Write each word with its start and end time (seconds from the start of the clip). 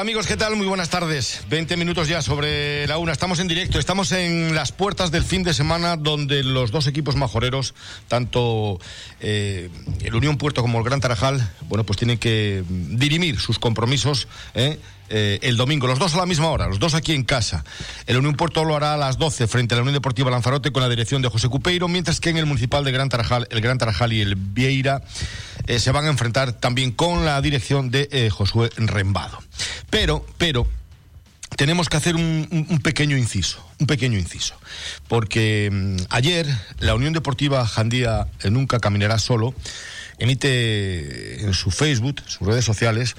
Amigos, 0.00 0.26
¿qué 0.26 0.38
tal? 0.38 0.56
Muy 0.56 0.66
buenas 0.66 0.88
tardes. 0.88 1.42
20 1.50 1.76
minutos 1.76 2.08
ya 2.08 2.22
sobre 2.22 2.86
la 2.86 2.96
una. 2.96 3.12
Estamos 3.12 3.38
en 3.38 3.48
directo, 3.48 3.78
estamos 3.78 4.12
en 4.12 4.54
las 4.54 4.72
puertas 4.72 5.10
del 5.10 5.24
fin 5.24 5.42
de 5.42 5.52
semana 5.52 5.98
donde 5.98 6.42
los 6.42 6.70
dos 6.70 6.86
equipos 6.86 7.16
majoreros, 7.16 7.74
tanto 8.08 8.80
eh, 9.20 9.68
el 10.02 10.14
Unión 10.14 10.38
Puerto 10.38 10.62
como 10.62 10.78
el 10.78 10.84
Gran 10.84 11.02
Tarajal, 11.02 11.46
bueno, 11.68 11.84
pues 11.84 11.98
tienen 11.98 12.16
que 12.16 12.64
dirimir 12.70 13.40
sus 13.40 13.58
compromisos. 13.58 14.26
¿eh? 14.54 14.78
Eh, 15.10 15.40
el 15.42 15.56
domingo, 15.56 15.86
los 15.86 15.98
dos 15.98 16.14
a 16.14 16.18
la 16.18 16.26
misma 16.26 16.48
hora, 16.48 16.68
los 16.68 16.78
dos 16.78 16.94
aquí 16.94 17.12
en 17.12 17.24
casa. 17.24 17.64
El 18.06 18.16
Unión 18.16 18.34
Puerto 18.34 18.64
lo 18.64 18.76
hará 18.76 18.94
a 18.94 18.96
las 18.96 19.18
12 19.18 19.46
frente 19.46 19.74
a 19.74 19.76
la 19.76 19.82
Unión 19.82 19.94
Deportiva 19.94 20.30
Lanzarote 20.30 20.72
con 20.72 20.82
la 20.82 20.88
dirección 20.88 21.20
de 21.20 21.28
José 21.28 21.48
Cupeiro, 21.48 21.88
mientras 21.88 22.20
que 22.20 22.30
en 22.30 22.36
el 22.36 22.46
Municipal 22.46 22.84
de 22.84 22.92
Gran 22.92 23.08
Tarajal, 23.08 23.48
el 23.50 23.60
Gran 23.60 23.78
Tarajal 23.78 24.12
y 24.12 24.20
el 24.20 24.36
Vieira 24.36 25.02
se 25.78 25.92
van 25.92 26.06
a 26.06 26.08
enfrentar 26.08 26.52
también 26.54 26.90
con 26.90 27.24
la 27.24 27.40
dirección 27.40 27.90
de 27.90 28.30
Josué 28.32 28.70
Rembado. 28.76 29.38
Pero, 29.90 30.24
pero, 30.38 30.66
tenemos 31.56 31.88
que 31.88 31.96
hacer 31.96 32.16
un, 32.16 32.80
pequeño 32.82 33.16
inciso, 33.16 33.64
un 33.78 33.86
pequeño 33.86 34.18
inciso, 34.18 34.54
porque 35.08 35.68
mm, 35.70 35.96
ayer 36.08 36.46
la 36.78 36.94
Unión 36.94 37.12
Deportiva 37.12 37.66
Jandía 37.66 38.28
eh, 38.42 38.50
Nunca 38.50 38.78
Caminará 38.78 39.18
Solo 39.18 39.54
emite 40.18 41.42
en 41.42 41.54
su 41.54 41.70
Facebook, 41.70 42.22
sus 42.26 42.46
redes 42.46 42.64
sociales, 42.64 43.16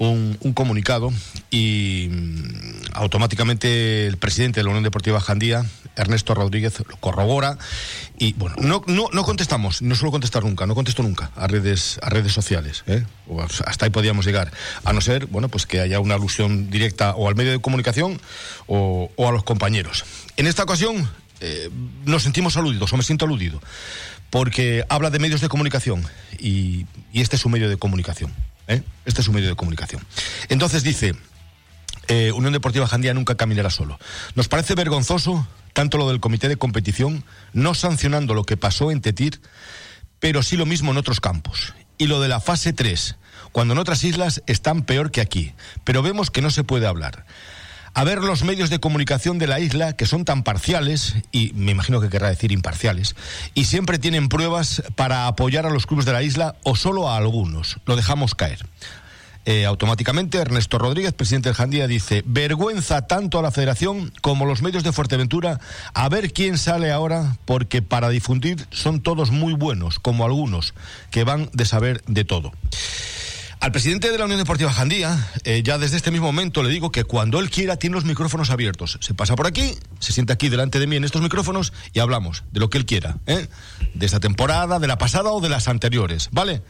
un, 0.00 0.52
comunicado 0.54 1.12
y 1.50 2.08
mm, 2.10 2.92
automáticamente 2.94 4.06
el 4.06 4.16
presidente 4.16 4.60
de 4.60 4.64
la 4.64 4.70
Unión 4.70 4.82
Deportiva 4.82 5.20
Jandía, 5.20 5.66
Ernesto 5.94 6.34
Rodríguez, 6.34 6.82
lo 6.88 6.96
corrobora 6.96 7.58
y 8.18 8.32
bueno, 8.34 8.56
no, 8.60 8.82
no, 8.86 9.08
no 9.12 9.22
contestamos, 9.24 9.82
no 9.82 9.94
suelo 9.94 10.10
contestar 10.10 10.42
nunca, 10.42 10.66
no 10.66 10.74
contesto 10.74 11.02
nunca 11.02 11.30
a 11.36 11.46
redes, 11.46 12.00
a 12.02 12.08
redes 12.08 12.32
sociales, 12.32 12.82
¿eh? 12.86 13.04
hasta 13.66 13.84
ahí 13.84 13.90
podíamos 13.90 14.24
llegar, 14.24 14.50
a 14.84 14.92
no 14.94 15.02
ser, 15.02 15.26
bueno, 15.26 15.48
pues 15.48 15.66
que 15.66 15.80
haya 15.80 16.00
una 16.00 16.14
alusión 16.14 16.70
directa 16.70 17.14
o 17.14 17.28
al 17.28 17.34
medio 17.34 17.52
de 17.52 17.60
comunicación 17.60 18.20
o, 18.66 19.10
a 19.18 19.30
los 19.30 19.44
compañeros. 19.44 20.04
En 20.38 20.46
esta 20.46 20.62
ocasión 20.62 21.10
eh, 21.40 21.68
nos 22.06 22.22
sentimos 22.22 22.56
aludidos, 22.56 22.90
o 22.92 22.96
me 22.96 23.02
siento 23.02 23.26
aludido, 23.26 23.60
porque 24.30 24.84
habla 24.88 25.10
de 25.10 25.18
medios 25.18 25.42
de 25.42 25.48
comunicación 25.48 26.06
y, 26.38 26.86
y 27.12 27.20
este 27.20 27.36
es 27.36 27.44
un 27.44 27.52
medio 27.52 27.68
de 27.68 27.76
comunicación. 27.76 28.32
¿Eh? 28.70 28.82
Este 29.04 29.20
es 29.20 29.28
un 29.28 29.34
medio 29.34 29.48
de 29.48 29.56
comunicación. 29.56 30.04
Entonces 30.48 30.82
dice, 30.82 31.14
eh, 32.08 32.32
Unión 32.32 32.52
Deportiva 32.52 32.86
Jandía 32.86 33.12
nunca 33.12 33.36
caminará 33.36 33.70
solo. 33.70 33.98
Nos 34.34 34.48
parece 34.48 34.74
vergonzoso 34.74 35.46
tanto 35.72 35.98
lo 35.98 36.08
del 36.08 36.20
comité 36.20 36.48
de 36.48 36.56
competición, 36.56 37.24
no 37.52 37.74
sancionando 37.74 38.34
lo 38.34 38.44
que 38.44 38.56
pasó 38.56 38.90
en 38.90 39.00
Tetir, 39.00 39.40
pero 40.18 40.42
sí 40.42 40.56
lo 40.56 40.66
mismo 40.66 40.90
en 40.90 40.98
otros 40.98 41.20
campos. 41.20 41.74
Y 41.98 42.06
lo 42.06 42.20
de 42.20 42.28
la 42.28 42.40
fase 42.40 42.72
3, 42.72 43.16
cuando 43.52 43.74
en 43.74 43.78
otras 43.78 44.02
islas 44.04 44.42
están 44.46 44.82
peor 44.82 45.10
que 45.10 45.20
aquí, 45.20 45.52
pero 45.84 46.02
vemos 46.02 46.30
que 46.30 46.42
no 46.42 46.50
se 46.50 46.64
puede 46.64 46.86
hablar 46.86 47.24
a 47.94 48.04
ver 48.04 48.22
los 48.22 48.44
medios 48.44 48.70
de 48.70 48.80
comunicación 48.80 49.38
de 49.38 49.46
la 49.46 49.60
isla, 49.60 49.94
que 49.94 50.06
son 50.06 50.24
tan 50.24 50.42
parciales, 50.42 51.16
y 51.32 51.52
me 51.54 51.72
imagino 51.72 52.00
que 52.00 52.08
querrá 52.08 52.28
decir 52.28 52.52
imparciales, 52.52 53.16
y 53.54 53.64
siempre 53.64 53.98
tienen 53.98 54.28
pruebas 54.28 54.82
para 54.94 55.26
apoyar 55.26 55.66
a 55.66 55.70
los 55.70 55.86
clubes 55.86 56.06
de 56.06 56.12
la 56.12 56.22
isla 56.22 56.56
o 56.62 56.76
solo 56.76 57.08
a 57.08 57.16
algunos. 57.16 57.78
Lo 57.86 57.96
dejamos 57.96 58.34
caer. 58.34 58.66
Eh, 59.46 59.64
automáticamente 59.64 60.36
Ernesto 60.38 60.78
Rodríguez, 60.78 61.14
presidente 61.14 61.48
del 61.48 61.56
Jandía, 61.56 61.86
dice, 61.86 62.22
vergüenza 62.26 63.06
tanto 63.06 63.38
a 63.38 63.42
la 63.42 63.50
federación 63.50 64.12
como 64.20 64.44
a 64.44 64.48
los 64.48 64.60
medios 64.60 64.84
de 64.84 64.92
Fuerteventura 64.92 65.58
a 65.94 66.08
ver 66.10 66.32
quién 66.32 66.58
sale 66.58 66.92
ahora, 66.92 67.38
porque 67.46 67.80
para 67.80 68.10
difundir 68.10 68.66
son 68.70 69.00
todos 69.00 69.30
muy 69.30 69.54
buenos, 69.54 69.98
como 69.98 70.26
algunos, 70.26 70.74
que 71.10 71.24
van 71.24 71.48
de 71.54 71.64
saber 71.64 72.02
de 72.06 72.24
todo. 72.24 72.52
Al 73.60 73.72
presidente 73.72 74.10
de 74.10 74.16
la 74.16 74.24
Unión 74.24 74.38
Deportiva 74.38 74.72
Jandía, 74.72 75.28
eh, 75.44 75.62
ya 75.62 75.76
desde 75.76 75.98
este 75.98 76.10
mismo 76.10 76.28
momento 76.28 76.62
le 76.62 76.70
digo 76.70 76.90
que 76.90 77.04
cuando 77.04 77.38
él 77.40 77.50
quiera 77.50 77.76
tiene 77.76 77.94
los 77.94 78.06
micrófonos 78.06 78.48
abiertos. 78.48 78.96
Se 79.02 79.12
pasa 79.12 79.36
por 79.36 79.46
aquí, 79.46 79.74
se 79.98 80.14
sienta 80.14 80.32
aquí 80.32 80.48
delante 80.48 80.78
de 80.78 80.86
mí 80.86 80.96
en 80.96 81.04
estos 81.04 81.20
micrófonos 81.20 81.74
y 81.92 82.00
hablamos 82.00 82.42
de 82.52 82.60
lo 82.60 82.70
que 82.70 82.78
él 82.78 82.86
quiera, 82.86 83.18
¿eh? 83.26 83.48
de 83.92 84.06
esta 84.06 84.18
temporada, 84.18 84.78
de 84.78 84.86
la 84.86 84.96
pasada 84.96 85.30
o 85.30 85.42
de 85.42 85.50
las 85.50 85.68
anteriores, 85.68 86.30
¿vale? 86.32 86.62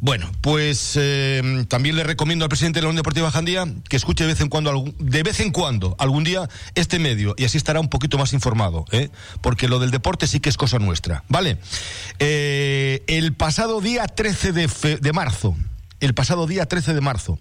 Bueno, 0.00 0.30
pues 0.40 0.94
eh, 0.96 1.66
también 1.68 1.96
le 1.96 2.02
recomiendo 2.02 2.46
al 2.46 2.48
presidente 2.48 2.78
de 2.78 2.84
la 2.84 2.88
Unión 2.88 3.00
Deportiva 3.00 3.30
Jandía 3.30 3.66
que 3.86 3.96
escuche 3.96 4.24
de 4.24 4.28
vez 4.28 4.40
en 4.40 4.48
cuando, 4.48 4.84
de 4.98 5.22
vez 5.22 5.40
en 5.40 5.52
cuando, 5.52 5.96
algún 5.98 6.24
día, 6.24 6.48
este 6.74 6.98
medio 6.98 7.34
y 7.36 7.44
así 7.44 7.58
estará 7.58 7.78
un 7.78 7.88
poquito 7.88 8.16
más 8.16 8.32
informado, 8.32 8.86
¿eh? 8.90 9.10
porque 9.42 9.68
lo 9.68 9.78
del 9.80 9.90
deporte 9.90 10.26
sí 10.26 10.40
que 10.40 10.48
es 10.48 10.56
cosa 10.56 10.78
nuestra, 10.78 11.24
¿vale? 11.28 11.58
Eh, 12.20 13.04
el 13.06 13.34
pasado 13.34 13.82
día 13.82 14.06
13 14.06 14.52
de, 14.52 14.98
de 15.00 15.12
marzo, 15.12 15.54
el 16.00 16.14
pasado 16.14 16.46
día 16.46 16.66
13 16.66 16.94
de 16.94 17.00
marzo. 17.00 17.38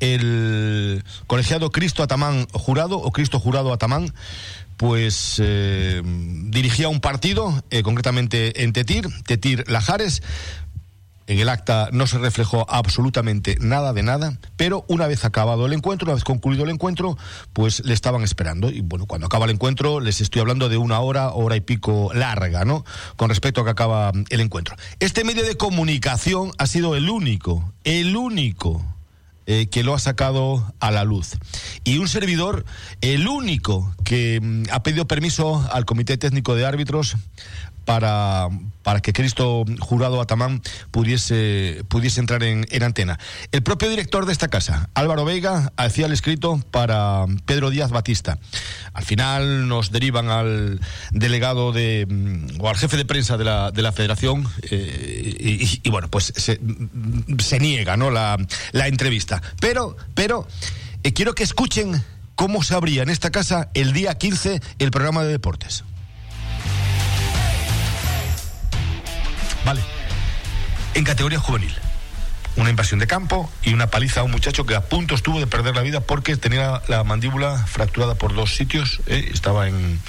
El 0.00 1.04
colegiado 1.26 1.70
Cristo 1.70 2.02
Atamán 2.02 2.46
Jurado 2.52 2.96
o 2.96 3.12
Cristo 3.12 3.38
Jurado 3.38 3.72
Atamán 3.72 4.14
pues 4.78 5.36
eh, 5.44 6.00
dirigía 6.04 6.88
un 6.88 7.00
partido, 7.00 7.62
eh, 7.70 7.82
concretamente 7.82 8.62
en 8.62 8.72
Tetir, 8.72 9.08
Tetir 9.24 9.68
Lajares, 9.68 10.22
en 11.30 11.38
el 11.38 11.48
acta 11.48 11.90
no 11.92 12.08
se 12.08 12.18
reflejó 12.18 12.66
absolutamente 12.68 13.56
nada 13.60 13.92
de 13.92 14.02
nada, 14.02 14.36
pero 14.56 14.84
una 14.88 15.06
vez 15.06 15.24
acabado 15.24 15.64
el 15.64 15.72
encuentro, 15.72 16.06
una 16.06 16.14
vez 16.14 16.24
concluido 16.24 16.64
el 16.64 16.70
encuentro, 16.70 17.16
pues 17.52 17.84
le 17.84 17.94
estaban 17.94 18.24
esperando. 18.24 18.68
Y 18.68 18.80
bueno, 18.80 19.06
cuando 19.06 19.28
acaba 19.28 19.44
el 19.44 19.52
encuentro, 19.52 20.00
les 20.00 20.20
estoy 20.20 20.40
hablando 20.40 20.68
de 20.68 20.76
una 20.76 20.98
hora, 20.98 21.30
hora 21.30 21.54
y 21.54 21.60
pico 21.60 22.10
larga, 22.12 22.64
¿no? 22.64 22.84
Con 23.14 23.28
respecto 23.28 23.60
a 23.60 23.64
que 23.64 23.70
acaba 23.70 24.10
el 24.28 24.40
encuentro. 24.40 24.74
Este 24.98 25.22
medio 25.22 25.44
de 25.44 25.56
comunicación 25.56 26.50
ha 26.58 26.66
sido 26.66 26.96
el 26.96 27.08
único, 27.08 27.72
el 27.84 28.16
único 28.16 28.84
eh, 29.46 29.68
que 29.68 29.82
lo 29.82 29.94
ha 29.94 29.98
sacado 29.98 30.74
a 30.80 30.90
la 30.90 31.04
luz. 31.04 31.32
Y 31.82 31.98
un 31.98 32.08
servidor, 32.08 32.64
el 33.00 33.26
único 33.26 33.94
que 34.04 34.40
mm, 34.40 34.64
ha 34.70 34.82
pedido 34.82 35.06
permiso 35.08 35.66
al 35.72 35.84
Comité 35.86 36.16
Técnico 36.16 36.54
de 36.54 36.66
Árbitros 36.66 37.16
para, 37.90 38.48
para 38.84 39.00
que 39.00 39.12
Cristo 39.12 39.64
Jurado 39.80 40.20
Atamán 40.20 40.62
pudiese, 40.92 41.82
pudiese 41.88 42.20
entrar 42.20 42.44
en, 42.44 42.64
antena. 42.84 43.18
El 43.50 43.64
propio 43.64 43.90
director 43.90 44.26
de 44.26 44.32
esta 44.32 44.46
casa, 44.46 44.90
Álvaro 44.94 45.24
Veiga, 45.24 45.72
hacía 45.76 46.06
el 46.06 46.12
escrito 46.12 46.62
para 46.70 47.26
Pedro 47.46 47.68
Díaz 47.70 47.90
Batista. 47.90 48.38
Al 48.92 49.04
final 49.04 49.66
nos 49.66 49.90
derivan 49.90 50.28
al 50.28 50.80
delegado 51.10 51.72
de, 51.72 52.06
o 52.60 52.68
al 52.68 52.76
jefe 52.76 52.96
de 52.96 53.04
prensa 53.04 53.36
de 53.36 53.42
la, 53.42 53.72
de 53.72 53.82
la 53.82 53.90
federación 53.90 54.46
eh, 54.70 55.80
y, 55.82 55.90
bueno, 55.90 56.06
pues 56.08 56.32
se, 56.36 56.60
se 57.40 57.58
niega 57.58 57.96
¿no? 57.96 58.12
la, 58.12 58.36
la 58.70 58.86
entrevista. 58.86 59.42
Pero, 59.58 59.96
pero 60.14 60.46
eh, 61.02 61.12
quiero 61.12 61.34
que 61.34 61.42
escuchen 61.42 62.04
cómo 62.36 62.62
se 62.62 62.72
abría 62.76 63.02
en 63.02 63.10
esta 63.10 63.30
casa 63.30 63.68
el 63.74 63.92
día 63.92 64.14
15 64.14 64.60
el 64.78 64.90
programa 64.92 65.24
de 65.24 65.32
deportes. 65.32 65.82
Vale. 69.64 69.80
En 70.94 71.04
categoría 71.04 71.38
juvenil. 71.38 71.74
Una 72.56 72.70
invasión 72.70 72.98
de 72.98 73.06
campo 73.06 73.50
y 73.62 73.72
una 73.72 73.86
paliza 73.86 74.20
a 74.20 74.22
un 74.24 74.32
muchacho 74.32 74.66
que 74.66 74.74
a 74.74 74.80
punto 74.82 75.14
estuvo 75.14 75.38
de 75.38 75.46
perder 75.46 75.76
la 75.76 75.82
vida 75.82 76.00
porque 76.00 76.36
tenía 76.36 76.82
la 76.88 77.04
mandíbula 77.04 77.64
fracturada 77.66 78.16
por 78.16 78.34
dos 78.34 78.56
sitios. 78.56 79.00
¿eh? 79.06 79.30
Estaba 79.32 79.68
en, 79.68 80.00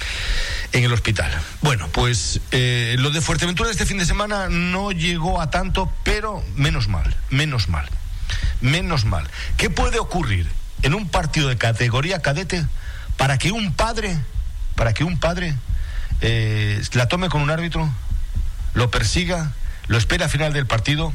en, 0.72 0.84
el 0.84 0.92
hospital. 0.92 1.30
Bueno, 1.60 1.88
pues 1.92 2.40
eh, 2.50 2.96
lo 2.98 3.10
de 3.10 3.20
Fuerteventura 3.20 3.70
este 3.70 3.86
fin 3.86 3.98
de 3.98 4.06
semana 4.06 4.48
no 4.48 4.90
llegó 4.90 5.40
a 5.40 5.50
tanto, 5.50 5.90
pero 6.02 6.42
menos 6.56 6.88
mal, 6.88 7.14
menos 7.30 7.68
mal, 7.68 7.88
menos 8.60 9.04
mal. 9.04 9.28
¿Qué 9.56 9.70
puede 9.70 10.00
ocurrir 10.00 10.48
en 10.82 10.94
un 10.94 11.08
partido 11.08 11.48
de 11.48 11.56
categoría 11.56 12.20
cadete 12.20 12.66
para 13.16 13.38
que 13.38 13.52
un 13.52 13.72
padre, 13.72 14.18
para 14.74 14.92
que 14.92 15.04
un 15.04 15.20
padre 15.20 15.54
eh, 16.20 16.82
la 16.92 17.06
tome 17.06 17.28
con 17.28 17.40
un 17.40 17.50
árbitro? 17.50 17.88
Lo 18.74 18.90
persiga, 18.90 19.52
lo 19.88 19.98
espera 19.98 20.26
al 20.26 20.30
final 20.30 20.52
del 20.52 20.66
partido 20.66 21.12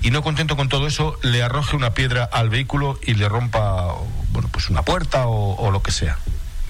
y 0.00 0.10
no 0.10 0.22
contento 0.22 0.56
con 0.56 0.68
todo 0.68 0.86
eso, 0.86 1.18
le 1.22 1.42
arroje 1.42 1.76
una 1.76 1.94
piedra 1.94 2.24
al 2.24 2.50
vehículo 2.50 2.98
y 3.02 3.14
le 3.14 3.28
rompa, 3.28 3.94
bueno, 4.30 4.48
pues 4.52 4.68
una 4.68 4.82
puerta 4.82 5.26
o, 5.26 5.70
lo 5.70 5.82
que 5.82 5.90
sea 5.90 6.18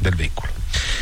del 0.00 0.14
vehículo. 0.14 0.52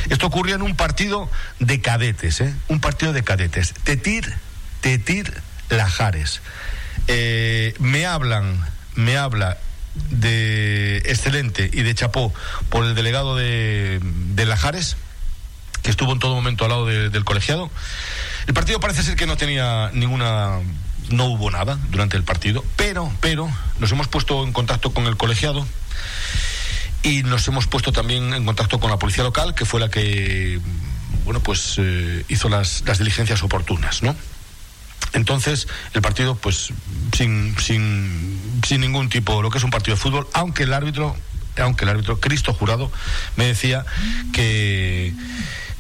Esto 0.09 0.27
ocurrió 0.27 0.55
en 0.55 0.63
un 0.63 0.77
partido 0.77 1.31
de 1.59 1.81
cadetes, 1.81 2.41
¿eh? 2.41 2.55
Un 2.69 2.81
partido 2.81 3.13
de 3.13 3.23
cadetes. 3.25 3.75
Tetir, 3.85 4.33
Tetir 4.81 5.33
Lajares. 5.69 6.41
Eh, 7.09 7.75
me 7.79 8.07
hablan, 8.07 8.65
me 8.95 9.17
habla 9.17 9.59
de 10.11 10.99
excelente 10.99 11.71
y 11.73 11.83
de 11.83 11.95
chapó 11.95 12.33
por 12.69 12.85
el 12.85 12.95
delegado 12.95 13.37
de, 13.37 14.01
de 14.03 14.47
Lajares, 14.47 14.97
que 15.85 15.91
estuvo 15.91 16.13
en 16.13 16.19
todo 16.19 16.35
momento 16.35 16.65
al 16.65 16.71
lado 16.71 16.87
del 16.87 17.25
colegiado. 17.25 17.71
El 18.49 18.55
partido 18.55 18.81
parece 18.81 19.05
ser 19.05 19.15
que 19.15 19.27
no 19.27 19.37
tenía 19.37 19.91
ninguna 19.93 20.59
no 21.11 21.27
hubo 21.27 21.51
nada 21.51 21.79
durante 21.91 22.17
el 22.17 22.25
partido, 22.25 22.65
pero, 22.77 23.13
pero 23.21 23.49
nos 23.79 23.93
hemos 23.93 24.09
puesto 24.09 24.43
en 24.43 24.53
contacto 24.53 24.93
con 24.93 25.07
el 25.07 25.19
colegiado 25.19 25.67
y 27.03 27.23
nos 27.23 27.47
hemos 27.49 27.67
puesto 27.67 27.93
también 27.93 28.33
en 28.33 28.47
contacto 28.47 28.81
con 28.81 28.91
la 28.91 28.99
policía 28.99 29.23
local, 29.23 29.55
que 29.55 29.67
fue 29.67 29.79
la 29.79 29.91
que, 29.91 30.59
bueno, 31.25 31.41
pues 31.41 31.75
eh, 31.77 32.25
hizo 32.29 32.49
las, 32.49 32.83
diligencias 32.99 33.43
oportunas, 33.43 34.03
¿no? 34.03 34.17
Entonces, 35.13 35.69
el 35.93 36.01
partido, 36.01 36.35
pues, 36.35 36.73
sin, 37.15 37.55
sin, 37.59 38.41
sin 38.67 38.81
ningún 38.81 39.11
tipo, 39.11 39.43
lo 39.43 39.51
que 39.51 39.59
es 39.59 39.65
un 39.65 39.71
partido 39.71 39.97
de 39.97 40.01
fútbol, 40.01 40.27
aunque 40.33 40.63
el 40.63 40.73
árbitro, 40.73 41.15
aunque 41.63 41.85
el 41.85 41.91
árbitro, 41.91 42.21
Cristo 42.21 42.53
Jurado, 42.53 42.91
me 43.37 43.47
decía 43.47 43.85
que 44.33 45.13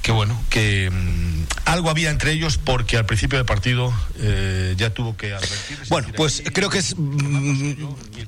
que 0.04 0.12
bueno, 0.12 0.38
que 0.50 0.90
mm, 0.90 1.44
algo 1.64 1.88
había 1.88 2.10
entre 2.10 2.32
ellos 2.32 2.58
porque 2.58 2.98
al 2.98 3.06
principio 3.06 3.38
del 3.38 3.46
partido 3.46 3.90
eh, 4.18 4.74
ya 4.76 4.90
tuvo 4.90 5.16
que 5.16 5.32
advertir. 5.32 5.78
Bueno, 5.88 6.08
pues 6.14 6.42
creo 6.52 6.68
que 6.68 6.76
es 6.76 6.94
mm, 6.94 7.72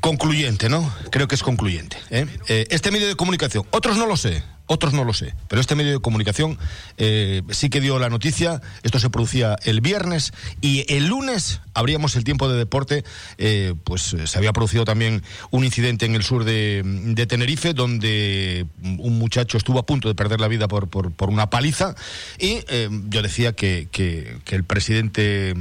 concluyente, 0.00 0.70
¿no? 0.70 0.90
Creo 1.10 1.28
que 1.28 1.34
es 1.34 1.42
concluyente. 1.42 1.98
¿eh? 2.08 2.26
Eh, 2.48 2.66
este 2.70 2.90
medio 2.90 3.06
de 3.06 3.14
comunicación, 3.14 3.66
otros 3.72 3.98
no 3.98 4.06
lo 4.06 4.16
sé, 4.16 4.42
otros 4.66 4.92
no 4.92 5.04
lo 5.04 5.14
sé, 5.14 5.34
pero 5.48 5.60
este 5.60 5.76
medio 5.76 5.92
de 5.92 6.00
comunicación 6.00 6.58
eh, 6.96 7.42
sí 7.50 7.70
que 7.70 7.80
dio 7.80 7.98
la 7.98 8.08
noticia. 8.08 8.60
Esto 8.82 8.98
se 8.98 9.10
producía 9.10 9.56
el 9.64 9.80
viernes 9.80 10.32
y 10.60 10.84
el 10.92 11.06
lunes 11.06 11.60
abríamos 11.72 12.16
el 12.16 12.24
tiempo 12.24 12.48
de 12.48 12.58
deporte. 12.58 13.04
Eh, 13.38 13.74
pues 13.84 14.12
eh, 14.14 14.26
se 14.26 14.38
había 14.38 14.52
producido 14.52 14.84
también 14.84 15.22
un 15.50 15.64
incidente 15.64 16.06
en 16.06 16.16
el 16.16 16.22
sur 16.22 16.44
de, 16.44 17.26
Tenerife, 17.28 17.74
donde 17.74 18.66
un 18.82 19.18
muchacho 19.18 19.56
estuvo 19.56 19.78
a 19.78 19.86
punto 19.86 20.08
de 20.08 20.14
perder 20.14 20.40
la 20.40 20.48
vida 20.48 20.68
por, 20.68 20.88
por, 20.88 21.30
una 21.30 21.50
paliza. 21.50 21.94
Y 22.38 22.60
yo 23.08 23.22
decía 23.22 23.52
que, 23.52 23.88
que 23.90 24.40
el 24.54 24.64
presidente 24.64 25.54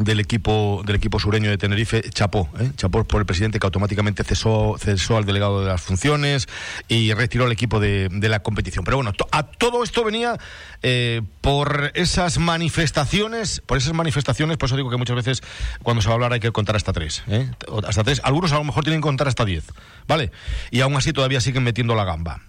del 0.00 0.20
equipo 0.20 0.82
del 0.84 0.96
equipo 0.96 1.18
sureño 1.18 1.50
de 1.50 1.58
Tenerife 1.58 2.02
chapó 2.10 2.48
¿eh? 2.58 2.70
chapó 2.76 3.04
por 3.04 3.20
el 3.20 3.26
presidente 3.26 3.58
que 3.58 3.66
automáticamente 3.66 4.24
cesó 4.24 4.76
cesó 4.78 5.16
al 5.16 5.24
delegado 5.24 5.60
de 5.60 5.68
las 5.68 5.80
funciones 5.80 6.48
y 6.88 7.12
retiró 7.14 7.46
el 7.46 7.52
equipo 7.52 7.80
de, 7.80 8.08
la 8.10 8.40
competición 8.40 8.84
pero 8.84 8.96
bueno 8.98 9.12
a 9.30 9.42
todo 9.42 9.82
esto 9.82 10.04
venía 10.04 10.38
eh, 10.82 11.22
por 11.40 11.92
esas 11.94 12.38
manifestaciones 12.38 13.62
por 13.64 13.78
esas 13.78 13.94
manifestaciones 13.94 14.56
por 14.56 14.68
eso 14.68 14.76
digo 14.76 14.90
que 14.90 14.96
muchas 14.96 15.16
veces 15.16 15.42
cuando 15.82 16.02
se 16.02 16.08
va 16.08 16.14
a 16.14 16.16
hablar 16.16 16.32
hay 16.32 16.40
que 16.40 16.52
contar 16.52 16.76
hasta 16.76 16.92
tres 16.92 17.22
¿eh? 17.28 17.50
hasta 17.86 18.04
tres 18.04 18.20
algunos 18.24 18.52
a 18.52 18.56
lo 18.56 18.64
mejor 18.64 18.84
tienen 18.84 19.00
que 19.00 19.06
contar 19.06 19.28
hasta 19.28 19.44
diez 19.44 19.64
vale 20.06 20.30
y 20.70 20.80
aún 20.80 20.94
así 20.96 21.12
todavía 21.12 21.40
siguen 21.40 21.64
metiendo 21.64 21.94
la 21.94 22.04
gamba 22.04 22.40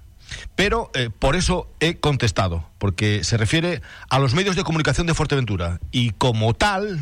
pero 0.55 0.91
eh, 0.93 1.09
por 1.17 1.35
eso 1.35 1.71
he 1.79 1.95
contestado, 1.95 2.69
porque 2.77 3.23
se 3.23 3.37
refiere 3.37 3.81
a 4.09 4.19
los 4.19 4.33
medios 4.33 4.55
de 4.55 4.63
comunicación 4.63 5.07
de 5.07 5.13
Fuerteventura. 5.13 5.79
Y 5.91 6.11
como 6.11 6.53
tal, 6.53 6.99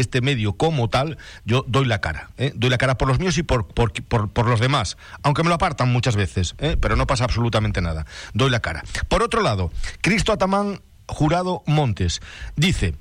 este 0.00 0.20
medio 0.20 0.54
como 0.54 0.88
tal, 0.88 1.18
yo 1.44 1.64
doy 1.68 1.86
la 1.86 2.00
cara. 2.00 2.30
¿eh? 2.38 2.52
Doy 2.54 2.70
la 2.70 2.78
cara 2.78 2.98
por 2.98 3.08
los 3.08 3.18
míos 3.18 3.38
y 3.38 3.42
por, 3.42 3.66
por, 3.66 3.92
por, 3.92 4.46
los 4.46 4.60
demás, 4.60 4.96
aunque 5.22 5.42
me 5.42 5.48
lo 5.48 5.56
apartan 5.56 5.92
muchas 5.92 6.16
veces, 6.16 6.54
¿eh? 6.58 6.76
pero 6.80 6.96
no 6.96 7.06
pasa 7.06 7.24
absolutamente 7.24 7.80
nada. 7.80 8.06
Doy 8.32 8.50
la 8.50 8.60
cara. 8.60 8.84
Por 9.08 9.22
otro 9.22 9.42
lado, 9.42 9.70
Cristo 10.00 10.32
Atamán 10.32 10.80
Jurado 11.06 11.62
Montes 11.66 12.20
dice 12.54 12.94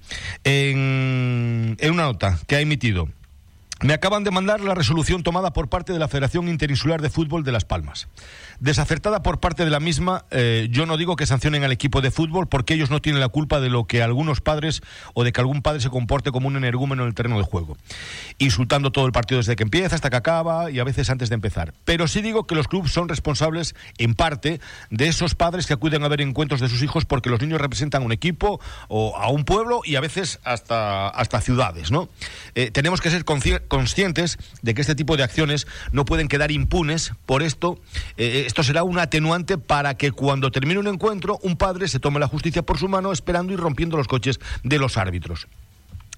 en, 0.43 1.75
en 1.79 1.91
una 1.91 2.03
nota 2.03 2.39
que 2.47 2.55
ha 2.55 2.61
emitido, 2.61 3.09
me 3.81 3.93
acaban 3.93 4.23
de 4.23 4.31
mandar 4.31 4.61
la 4.61 4.73
resolución 4.73 5.23
tomada 5.23 5.53
por 5.53 5.69
parte 5.69 5.93
de 5.93 5.99
la 5.99 6.07
Federación 6.07 6.47
Interinsular 6.47 7.01
de 7.01 7.09
Fútbol 7.09 7.43
de 7.43 7.51
Las 7.51 7.65
Palmas. 7.65 8.07
Desacertada 8.59 9.21
por 9.21 9.39
parte 9.39 9.65
de 9.65 9.71
la 9.71 9.79
misma, 9.79 10.25
eh, 10.31 10.67
yo 10.71 10.85
no 10.85 10.97
digo 10.97 11.15
que 11.15 11.25
sancionen 11.25 11.63
al 11.63 11.71
equipo 11.71 12.01
de 12.01 12.09
fútbol 12.09 12.47
porque 12.47 12.73
ellos 12.73 12.89
no 12.89 13.01
tienen 13.01 13.21
la 13.21 13.29
culpa 13.29 13.59
de 13.59 13.69
lo 13.69 13.85
que 13.85 14.01
algunos 14.01 14.41
padres 14.41 14.81
o 15.13 15.23
de 15.23 15.31
que 15.31 15.41
algún 15.41 15.61
padre 15.61 15.79
se 15.79 15.89
comporte 15.89 16.31
como 16.31 16.47
un 16.47 16.57
energúmeno 16.57 17.03
en 17.03 17.09
el 17.09 17.13
terreno 17.13 17.37
de 17.37 17.43
juego, 17.43 17.77
insultando 18.39 18.91
todo 18.91 19.05
el 19.05 19.11
partido 19.11 19.37
desde 19.37 19.55
que 19.55 19.63
empieza 19.63 19.95
hasta 19.95 20.09
que 20.09 20.15
acaba 20.15 20.71
y 20.71 20.79
a 20.79 20.83
veces 20.83 21.09
antes 21.09 21.29
de 21.29 21.35
empezar. 21.35 21.73
Pero 21.85 22.07
sí 22.07 22.21
digo 22.21 22.47
que 22.47 22.55
los 22.55 22.67
clubes 22.67 22.91
son 22.91 23.07
responsables, 23.09 23.75
en 23.99 24.15
parte, 24.15 24.59
de 24.89 25.07
esos 25.07 25.35
padres 25.35 25.67
que 25.67 25.73
acuden 25.73 26.03
a 26.03 26.07
ver 26.07 26.21
encuentros 26.21 26.59
de 26.59 26.67
sus 26.67 26.81
hijos 26.81 27.05
porque 27.05 27.29
los 27.29 27.41
niños 27.41 27.61
representan 27.61 28.03
un 28.03 28.11
equipo 28.11 28.59
o 28.87 29.15
a 29.17 29.29
un 29.29 29.45
pueblo 29.45 29.81
y 29.83 29.97
a 29.97 30.01
veces 30.01 30.39
hasta, 30.43 31.09
hasta 31.09 31.41
ciudades. 31.41 31.91
Eh, 32.55 32.71
tenemos 32.71 33.01
que 33.01 33.11
ser 33.11 33.23
conscientes 33.23 34.37
de 34.61 34.73
que 34.73 34.81
este 34.81 34.95
tipo 34.95 35.15
de 35.15 35.23
acciones 35.23 35.67
no 35.91 36.05
pueden 36.05 36.27
quedar 36.27 36.51
impunes, 36.51 37.13
por 37.25 37.43
esto 37.43 37.79
eh, 38.17 38.46
esto 38.47 38.63
será 38.63 38.83
un 38.83 38.97
atenuante 38.97 39.57
para 39.57 39.97
que 39.97 40.13
cuando 40.13 40.51
termine 40.51 40.79
un 40.79 40.87
encuentro 40.87 41.37
un 41.43 41.57
padre 41.57 41.89
se 41.89 41.99
tome 41.99 42.17
la 42.17 42.29
justicia 42.29 42.63
por 42.63 42.77
su 42.77 42.87
mano 42.87 43.11
esperando 43.11 43.51
y 43.51 43.57
rompiendo 43.57 43.97
los 43.97 44.07
coches 44.07 44.39
de 44.63 44.79
los 44.79 44.97
árbitros. 44.97 45.47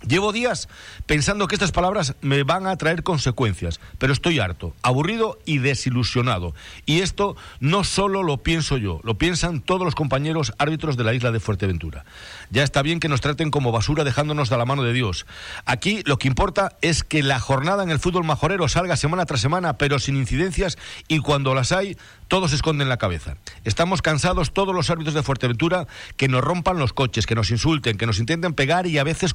Llevo 0.08 0.32
días 0.32 0.70
pensando 1.06 1.48
que 1.48 1.56
estas 1.56 1.74
palabras 1.74 2.16
me 2.22 2.44
van 2.44 2.68
a 2.68 2.78
traer 2.78 3.04
consecuencias, 3.04 3.82
pero 3.98 4.14
estoy 4.14 4.40
harto, 4.40 4.74
aburrido 4.82 5.40
y 5.46 5.58
desilusionado. 5.58 6.56
Y 6.86 7.02
esto 7.02 7.36
no 7.60 7.84
solo 7.84 8.24
lo 8.24 8.38
pienso 8.38 8.78
yo, 8.78 9.02
lo 9.04 9.18
piensan 9.18 9.60
todos 9.60 9.84
los 9.84 9.96
compañeros 9.96 10.54
árbitros 10.58 10.96
de 10.96 11.04
la 11.04 11.14
isla 11.14 11.32
de 11.32 11.42
Fuerteventura. 11.42 12.06
Ya 12.50 12.64
está 12.64 12.82
bien 12.82 13.02
que 13.02 13.10
nos 13.10 13.20
traten 13.20 13.52
como 13.52 13.74
basura 13.74 14.06
dejándonos 14.06 14.50
de 14.50 14.58
la 14.58 14.66
mano 14.66 14.84
de 14.84 14.94
Dios. 14.94 15.26
Aquí 15.66 16.02
lo 16.06 16.18
que 16.18 16.30
importa 16.30 16.78
es 16.82 17.04
que 17.04 17.22
la 17.22 17.42
jornada 17.42 17.84
en 17.84 17.90
el 17.90 18.00
fútbol 18.00 18.24
majorero 18.24 18.70
salga 18.70 18.96
semana 18.96 19.26
tras 19.26 19.42
semana, 19.42 19.78
pero 19.78 20.00
sin 20.00 20.16
incidencias 20.16 20.78
y 21.10 21.20
cuando 21.20 21.54
las 21.54 21.74
hay, 21.74 21.98
todos 22.30 22.54
esconden 22.54 22.88
la 22.88 22.98
cabeza. 22.98 23.36
Estamos 23.66 24.02
cansados 24.02 24.54
todos 24.54 24.74
los 24.74 24.90
árbitros 24.90 25.16
de 25.16 25.24
Fuerteventura 25.24 25.88
que 26.16 26.30
nos 26.30 26.42
rompan 26.44 26.78
los 26.78 26.94
coches, 26.94 27.26
que 27.26 27.36
nos 27.36 27.52
insulten, 27.52 27.98
que 27.98 28.06
nos 28.06 28.20
intenten 28.20 28.54
pegar 28.54 28.88
y 28.88 28.98
a 28.98 29.04
veces 29.04 29.34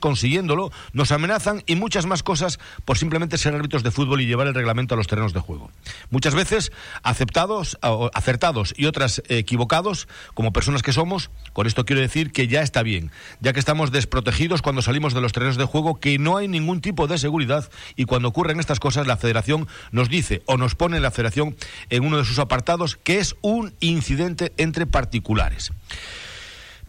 nos 0.93 1.12
amenazan 1.12 1.62
y 1.67 1.77
muchas 1.77 2.06
más 2.06 2.23
cosas 2.23 2.59
por 2.85 2.99
simplemente 2.99 3.39
ser 3.39 3.55
árbitros 3.55 3.83
de 3.83 3.91
fútbol 3.91 4.21
y 4.21 4.27
llevar 4.27 4.47
el 4.47 4.55
reglamento 4.55 4.95
a 4.95 4.97
los 4.97 5.06
terrenos 5.06 5.33
de 5.33 5.41
juego. 5.41 5.71
Muchas 6.11 6.35
veces 6.35 6.73
aceptados, 7.03 7.79
acertados 8.15 8.75
y 8.77 8.87
otras 8.87 9.23
equivocados, 9.29 10.09
como 10.35 10.53
personas 10.53 10.83
que 10.83 10.93
somos, 10.93 11.31
con 11.53 11.67
esto 11.67 11.85
quiero 11.85 12.01
decir 12.01 12.33
que 12.33 12.49
ya 12.49 12.62
está 12.62 12.83
bien, 12.83 13.11
ya 13.41 13.53
que 13.53 13.61
estamos 13.61 13.91
desprotegidos 13.91 14.62
cuando 14.62 14.83
salimos 14.83 15.15
de 15.15 15.21
los 15.21 15.33
terrenos 15.33 15.56
de 15.56 15.65
juego, 15.65 16.01
que 16.01 16.19
no 16.19 16.37
hay 16.37 16.49
ningún 16.49 16.81
tipo 16.81 17.06
de 17.06 17.19
seguridad 17.19 17.71
y 17.97 18.05
cuando 18.05 18.29
ocurren 18.29 18.61
estas 18.61 18.81
cosas 18.81 19.06
la 19.06 19.17
federación 19.17 19.69
nos 19.93 20.09
dice 20.09 20.43
o 20.47 20.56
nos 20.56 20.75
pone 20.75 21.01
la 21.01 21.11
federación 21.11 21.56
en 21.91 22.05
uno 22.05 22.19
de 22.19 22.25
sus 22.25 22.39
apartados 22.39 22.97
que 22.97 23.19
es 23.19 23.37
un 23.43 23.75
incidente 23.81 24.53
entre 24.56 24.87
particulares. 24.87 25.73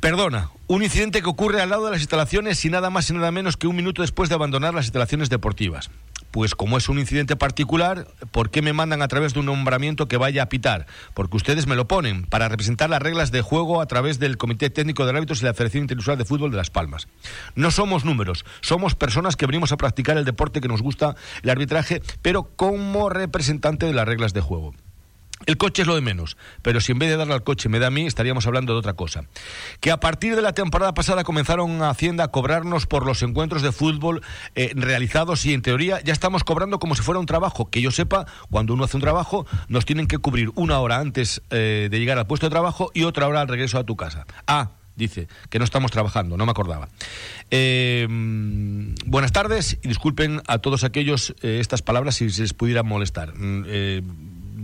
Perdona, 0.05 0.51
un 0.67 0.83
incidente 0.83 1.23
que 1.23 1.29
ocurre 1.29 1.63
al 1.63 1.71
lado 1.71 1.85
de 1.85 1.91
las 1.93 1.99
instalaciones 1.99 2.63
y 2.63 2.69
nada 2.69 2.91
más 2.91 3.09
y 3.09 3.13
nada 3.13 3.31
menos 3.31 3.57
que 3.57 3.65
un 3.65 3.75
minuto 3.75 4.03
después 4.03 4.29
de 4.29 4.35
abandonar 4.35 4.71
las 4.75 4.85
instalaciones 4.85 5.31
deportivas. 5.31 5.89
Pues 6.29 6.53
como 6.53 6.77
es 6.77 6.89
un 6.89 6.99
incidente 6.99 7.35
particular, 7.35 8.05
¿por 8.29 8.51
qué 8.51 8.61
me 8.61 8.71
mandan 8.71 9.01
a 9.01 9.07
través 9.07 9.33
de 9.33 9.39
un 9.39 9.47
nombramiento 9.47 10.07
que 10.07 10.17
vaya 10.17 10.43
a 10.43 10.49
pitar? 10.49 10.85
Porque 11.15 11.37
ustedes 11.37 11.65
me 11.65 11.75
lo 11.75 11.87
ponen 11.87 12.27
para 12.27 12.49
representar 12.49 12.87
las 12.87 13.01
reglas 13.01 13.31
de 13.31 13.41
juego 13.41 13.81
a 13.81 13.87
través 13.87 14.19
del 14.19 14.37
Comité 14.37 14.69
Técnico 14.69 15.05
de 15.05 15.09
Árbitros 15.17 15.41
y 15.41 15.45
la 15.45 15.55
Federación 15.55 15.85
Internacional 15.85 16.19
de 16.19 16.25
Fútbol 16.25 16.51
de 16.51 16.57
Las 16.57 16.69
Palmas. 16.69 17.07
No 17.55 17.71
somos 17.71 18.05
números, 18.05 18.45
somos 18.61 18.93
personas 18.93 19.35
que 19.35 19.47
venimos 19.47 19.71
a 19.71 19.77
practicar 19.77 20.19
el 20.19 20.25
deporte 20.25 20.61
que 20.61 20.67
nos 20.67 20.83
gusta, 20.83 21.15
el 21.41 21.49
arbitraje, 21.49 22.03
pero 22.21 22.51
como 22.55 23.09
representante 23.09 23.87
de 23.87 23.93
las 23.93 24.07
reglas 24.07 24.33
de 24.33 24.41
juego. 24.41 24.75
El 25.45 25.57
coche 25.57 25.81
es 25.81 25.87
lo 25.87 25.95
de 25.95 26.01
menos, 26.01 26.37
pero 26.61 26.79
si 26.79 26.93
en 26.93 26.99
vez 26.99 27.09
de 27.09 27.17
darle 27.17 27.33
al 27.33 27.43
coche 27.43 27.67
me 27.67 27.77
da 27.77 27.87
a 27.87 27.91
mí, 27.91 28.05
estaríamos 28.05 28.47
hablando 28.47 28.71
de 28.71 28.79
otra 28.79 28.93
cosa. 28.93 29.25
Que 29.81 29.91
a 29.91 29.99
partir 29.99 30.35
de 30.35 30.41
la 30.41 30.53
temporada 30.53 30.93
pasada 30.93 31.25
comenzaron 31.25 31.83
a 31.83 31.89
Hacienda 31.89 32.23
a 32.23 32.27
cobrarnos 32.29 32.87
por 32.87 33.05
los 33.05 33.21
encuentros 33.21 33.61
de 33.61 33.73
fútbol 33.73 34.23
eh, 34.55 34.71
realizados 34.75 35.45
y 35.45 35.53
en 35.53 35.61
teoría 35.61 35.99
ya 36.01 36.13
estamos 36.13 36.45
cobrando 36.45 36.79
como 36.79 36.95
si 36.95 37.01
fuera 37.01 37.19
un 37.19 37.25
trabajo. 37.25 37.69
Que 37.69 37.81
yo 37.81 37.91
sepa, 37.91 38.25
cuando 38.49 38.73
uno 38.73 38.85
hace 38.85 38.95
un 38.95 39.01
trabajo, 39.01 39.45
nos 39.67 39.85
tienen 39.85 40.07
que 40.07 40.19
cubrir 40.19 40.51
una 40.55 40.79
hora 40.79 40.99
antes 40.99 41.41
eh, 41.49 41.89
de 41.91 41.99
llegar 41.99 42.17
al 42.17 42.27
puesto 42.27 42.45
de 42.45 42.51
trabajo 42.51 42.89
y 42.93 43.03
otra 43.03 43.27
hora 43.27 43.41
al 43.41 43.49
regreso 43.49 43.77
a 43.77 43.83
tu 43.83 43.97
casa. 43.97 44.25
Ah, 44.47 44.71
dice, 44.95 45.27
que 45.49 45.59
no 45.59 45.65
estamos 45.65 45.91
trabajando, 45.91 46.37
no 46.37 46.45
me 46.45 46.51
acordaba. 46.51 46.87
Eh, 47.51 48.07
buenas 49.05 49.33
tardes 49.33 49.77
y 49.83 49.89
disculpen 49.89 50.41
a 50.47 50.59
todos 50.59 50.85
aquellos 50.85 51.35
estas 51.41 51.81
palabras 51.81 52.15
si 52.15 52.29
se 52.29 52.43
les 52.43 52.53
pudiera 52.53 52.83
molestar. 52.83 53.33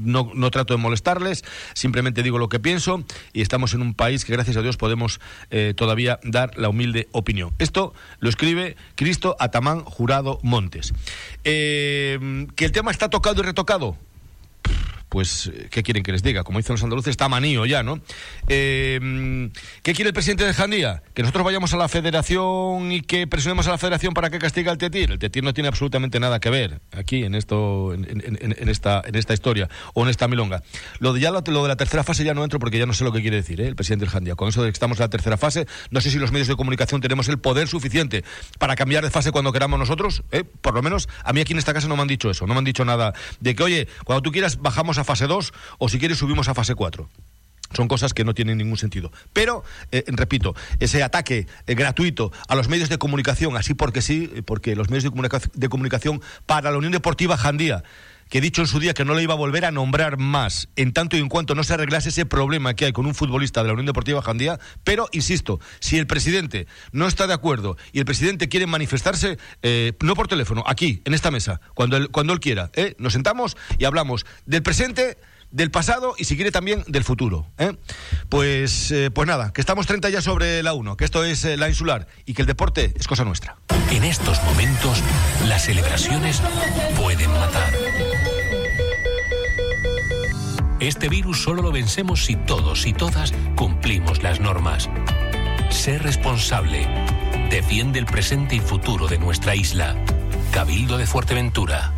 No, 0.01 0.31
no 0.33 0.51
trato 0.51 0.73
de 0.73 0.79
molestarles, 0.79 1.43
simplemente 1.73 2.23
digo 2.23 2.37
lo 2.37 2.49
que 2.49 2.59
pienso 2.59 3.03
y 3.33 3.41
estamos 3.41 3.73
en 3.73 3.81
un 3.81 3.93
país 3.93 4.25
que 4.25 4.33
gracias 4.33 4.57
a 4.57 4.61
Dios 4.61 4.77
podemos 4.77 5.19
eh, 5.49 5.73
todavía 5.75 6.19
dar 6.23 6.57
la 6.57 6.69
humilde 6.69 7.07
opinión. 7.11 7.51
Esto 7.59 7.93
lo 8.19 8.29
escribe 8.29 8.75
Cristo 8.95 9.35
Atamán 9.39 9.83
Jurado 9.83 10.39
Montes. 10.43 10.93
Eh, 11.43 12.47
que 12.55 12.65
el 12.65 12.71
tema 12.71 12.91
está 12.91 13.09
tocado 13.09 13.41
y 13.41 13.45
retocado 13.45 13.97
pues, 15.11 15.51
¿qué 15.69 15.83
quieren 15.83 16.03
que 16.03 16.13
les 16.13 16.23
diga? 16.23 16.45
Como 16.45 16.57
dicen 16.57 16.75
los 16.75 16.83
andaluces, 16.83 17.11
está 17.11 17.27
manío 17.27 17.65
ya, 17.65 17.83
¿no? 17.83 17.99
Eh, 18.47 19.49
¿Qué 19.83 19.93
quiere 19.93 20.07
el 20.07 20.13
presidente 20.13 20.45
de 20.45 20.53
Jandía? 20.53 21.03
Que 21.13 21.21
nosotros 21.21 21.43
vayamos 21.43 21.73
a 21.73 21.77
la 21.77 21.89
federación 21.89 22.93
y 22.93 23.01
que 23.01 23.27
presionemos 23.27 23.67
a 23.67 23.71
la 23.71 23.77
federación 23.77 24.13
para 24.13 24.29
que 24.29 24.39
castiga 24.39 24.71
al 24.71 24.77
Tetir. 24.77 25.11
El 25.11 25.19
Tetir 25.19 25.43
no 25.43 25.53
tiene 25.53 25.67
absolutamente 25.67 26.17
nada 26.21 26.39
que 26.39 26.49
ver 26.49 26.79
aquí 26.93 27.25
en 27.25 27.35
esto, 27.35 27.93
en, 27.93 28.69
esta, 28.69 29.01
en 29.05 29.15
esta 29.15 29.33
historia 29.33 29.67
o 29.93 30.03
en 30.03 30.09
esta 30.09 30.29
milonga. 30.29 30.63
Lo 30.99 31.11
de, 31.11 31.19
ya 31.19 31.31
lo, 31.31 31.41
de 31.41 31.67
la 31.67 31.75
tercera 31.75 32.05
fase 32.05 32.23
ya 32.23 32.33
no 32.33 32.45
entro 32.45 32.59
porque 32.59 32.79
ya 32.79 32.85
no 32.85 32.93
sé 32.93 33.03
lo 33.03 33.11
que 33.11 33.19
quiere 33.19 33.35
decir 33.35 33.59
¿eh? 33.59 33.67
el 33.67 33.75
presidente 33.75 34.05
de 34.05 34.11
Jandía. 34.11 34.35
Con 34.35 34.47
eso 34.47 34.63
de 34.63 34.69
que 34.69 34.75
estamos 34.75 34.97
en 34.97 35.03
la 35.03 35.09
tercera 35.09 35.35
fase, 35.35 35.67
no 35.89 35.99
sé 35.99 36.09
si 36.09 36.19
los 36.19 36.31
medios 36.31 36.47
de 36.47 36.55
comunicación 36.55 37.01
tenemos 37.01 37.27
el 37.27 37.37
poder 37.37 37.67
suficiente 37.67 38.23
para 38.59 38.77
cambiar 38.77 39.03
de 39.03 39.09
fase 39.09 39.33
cuando 39.33 39.51
queramos 39.51 39.77
nosotros. 39.77 40.23
¿eh? 40.31 40.45
Por 40.45 40.73
lo 40.73 40.81
menos 40.81 41.09
a 41.25 41.33
mí 41.33 41.41
aquí 41.41 41.51
en 41.51 41.59
esta 41.59 41.73
casa 41.73 41.89
no 41.89 41.97
me 41.97 42.01
han 42.01 42.07
dicho 42.07 42.31
eso, 42.31 42.47
no 42.47 42.53
me 42.53 42.59
han 42.59 42.65
dicho 42.65 42.85
nada 42.85 43.13
de 43.41 43.55
que, 43.55 43.63
oye, 43.63 43.87
cuando 44.05 44.21
tú 44.21 44.31
quieras 44.31 44.61
bajamos 44.61 44.99
a 44.99 45.00
fase 45.03 45.27
2 45.27 45.53
o 45.77 45.89
si 45.89 45.99
quieres 45.99 46.17
subimos 46.17 46.47
a 46.47 46.53
fase 46.53 46.75
4. 46.75 47.09
son 47.75 47.87
cosas 47.87 48.13
que 48.13 48.25
no 48.25 48.33
tienen 48.33 48.57
ningún 48.57 48.77
sentido. 48.77 49.11
Pero, 49.33 49.63
eh, 49.91 50.03
repito, 50.07 50.55
ese 50.79 51.03
ataque 51.03 51.47
eh, 51.67 51.75
gratuito 51.75 52.31
a 52.47 52.55
los 52.55 52.67
medios 52.67 52.89
de 52.89 52.97
comunicación, 52.97 53.55
así 53.55 53.73
porque 53.73 54.01
sí, 54.01 54.29
porque 54.45 54.75
los 54.75 54.89
medios 54.89 55.05
de, 55.05 55.41
de 55.53 55.69
comunicación 55.69 56.21
para 56.45 56.71
la 56.71 56.77
Unión 56.77 56.91
Deportiva 56.91 57.37
Jandía 57.37 57.83
que 58.31 58.37
he 58.37 58.41
dicho 58.41 58.61
en 58.61 58.67
su 58.67 58.79
día 58.79 58.93
que 58.93 59.03
no 59.03 59.13
le 59.13 59.21
iba 59.21 59.33
a 59.33 59.37
volver 59.37 59.65
a 59.65 59.71
nombrar 59.71 60.17
más, 60.17 60.69
en 60.77 60.93
tanto 60.93 61.17
y 61.17 61.19
en 61.19 61.27
cuanto 61.27 61.53
no 61.53 61.65
se 61.65 61.73
arreglase 61.73 62.09
ese 62.09 62.25
problema 62.25 62.73
que 62.73 62.85
hay 62.85 62.93
con 62.93 63.05
un 63.05 63.13
futbolista 63.13 63.61
de 63.61 63.67
la 63.67 63.73
Unión 63.73 63.85
Deportiva 63.85 64.21
Jandía, 64.21 64.57
pero 64.85 65.09
insisto, 65.11 65.59
si 65.81 65.97
el 65.97 66.07
presidente 66.07 66.65
no 66.93 67.07
está 67.07 67.27
de 67.27 67.33
acuerdo 67.33 67.75
y 67.91 67.99
el 67.99 68.05
presidente 68.05 68.47
quiere 68.47 68.67
manifestarse, 68.67 69.37
eh, 69.63 69.93
no 70.01 70.15
por 70.15 70.29
teléfono, 70.29 70.63
aquí, 70.65 71.01
en 71.03 71.13
esta 71.13 71.29
mesa, 71.29 71.59
cuando 71.73 71.97
él, 71.97 72.09
cuando 72.09 72.31
él 72.31 72.39
quiera, 72.39 72.71
¿eh? 72.73 72.95
nos 72.99 73.11
sentamos 73.11 73.57
y 73.77 73.83
hablamos 73.83 74.25
del 74.45 74.63
presente 74.63 75.17
del 75.51 75.69
pasado 75.69 76.15
y 76.17 76.23
si 76.23 76.37
quiere 76.37 76.51
también 76.51 76.85
del 76.87 77.03
futuro. 77.03 77.45
¿eh? 77.57 77.75
Pues, 78.29 78.93
pues 79.13 79.27
nada, 79.27 79.51
que 79.51 79.59
estamos 79.59 79.87
30 79.87 80.09
ya 80.09 80.21
sobre 80.21 80.63
la 80.63 80.71
1, 80.73 80.95
que 80.95 81.03
esto 81.03 81.25
es 81.25 81.43
la 81.43 81.67
insular 81.67 82.07
y 82.25 82.33
que 82.33 82.43
el 82.43 82.47
deporte 82.47 82.93
es 82.97 83.05
cosa 83.09 83.25
nuestra. 83.25 83.57
En 83.91 84.05
estos 84.05 84.41
momentos, 84.43 85.03
las 85.49 85.65
celebraciones 85.65 86.41
pueden 86.95 87.29
matar. 87.31 87.73
Este 90.81 91.09
virus 91.09 91.43
solo 91.43 91.61
lo 91.61 91.71
vencemos 91.71 92.25
si 92.25 92.35
todos 92.35 92.87
y 92.87 92.93
todas 92.93 93.33
cumplimos 93.55 94.23
las 94.23 94.39
normas. 94.39 94.89
Sé 95.69 95.99
responsable. 95.99 96.87
Defiende 97.51 97.99
el 97.99 98.07
presente 98.07 98.55
y 98.55 98.59
futuro 98.61 99.07
de 99.07 99.19
nuestra 99.19 99.55
isla. 99.55 99.95
Cabildo 100.51 100.97
de 100.97 101.05
Fuerteventura. 101.05 101.93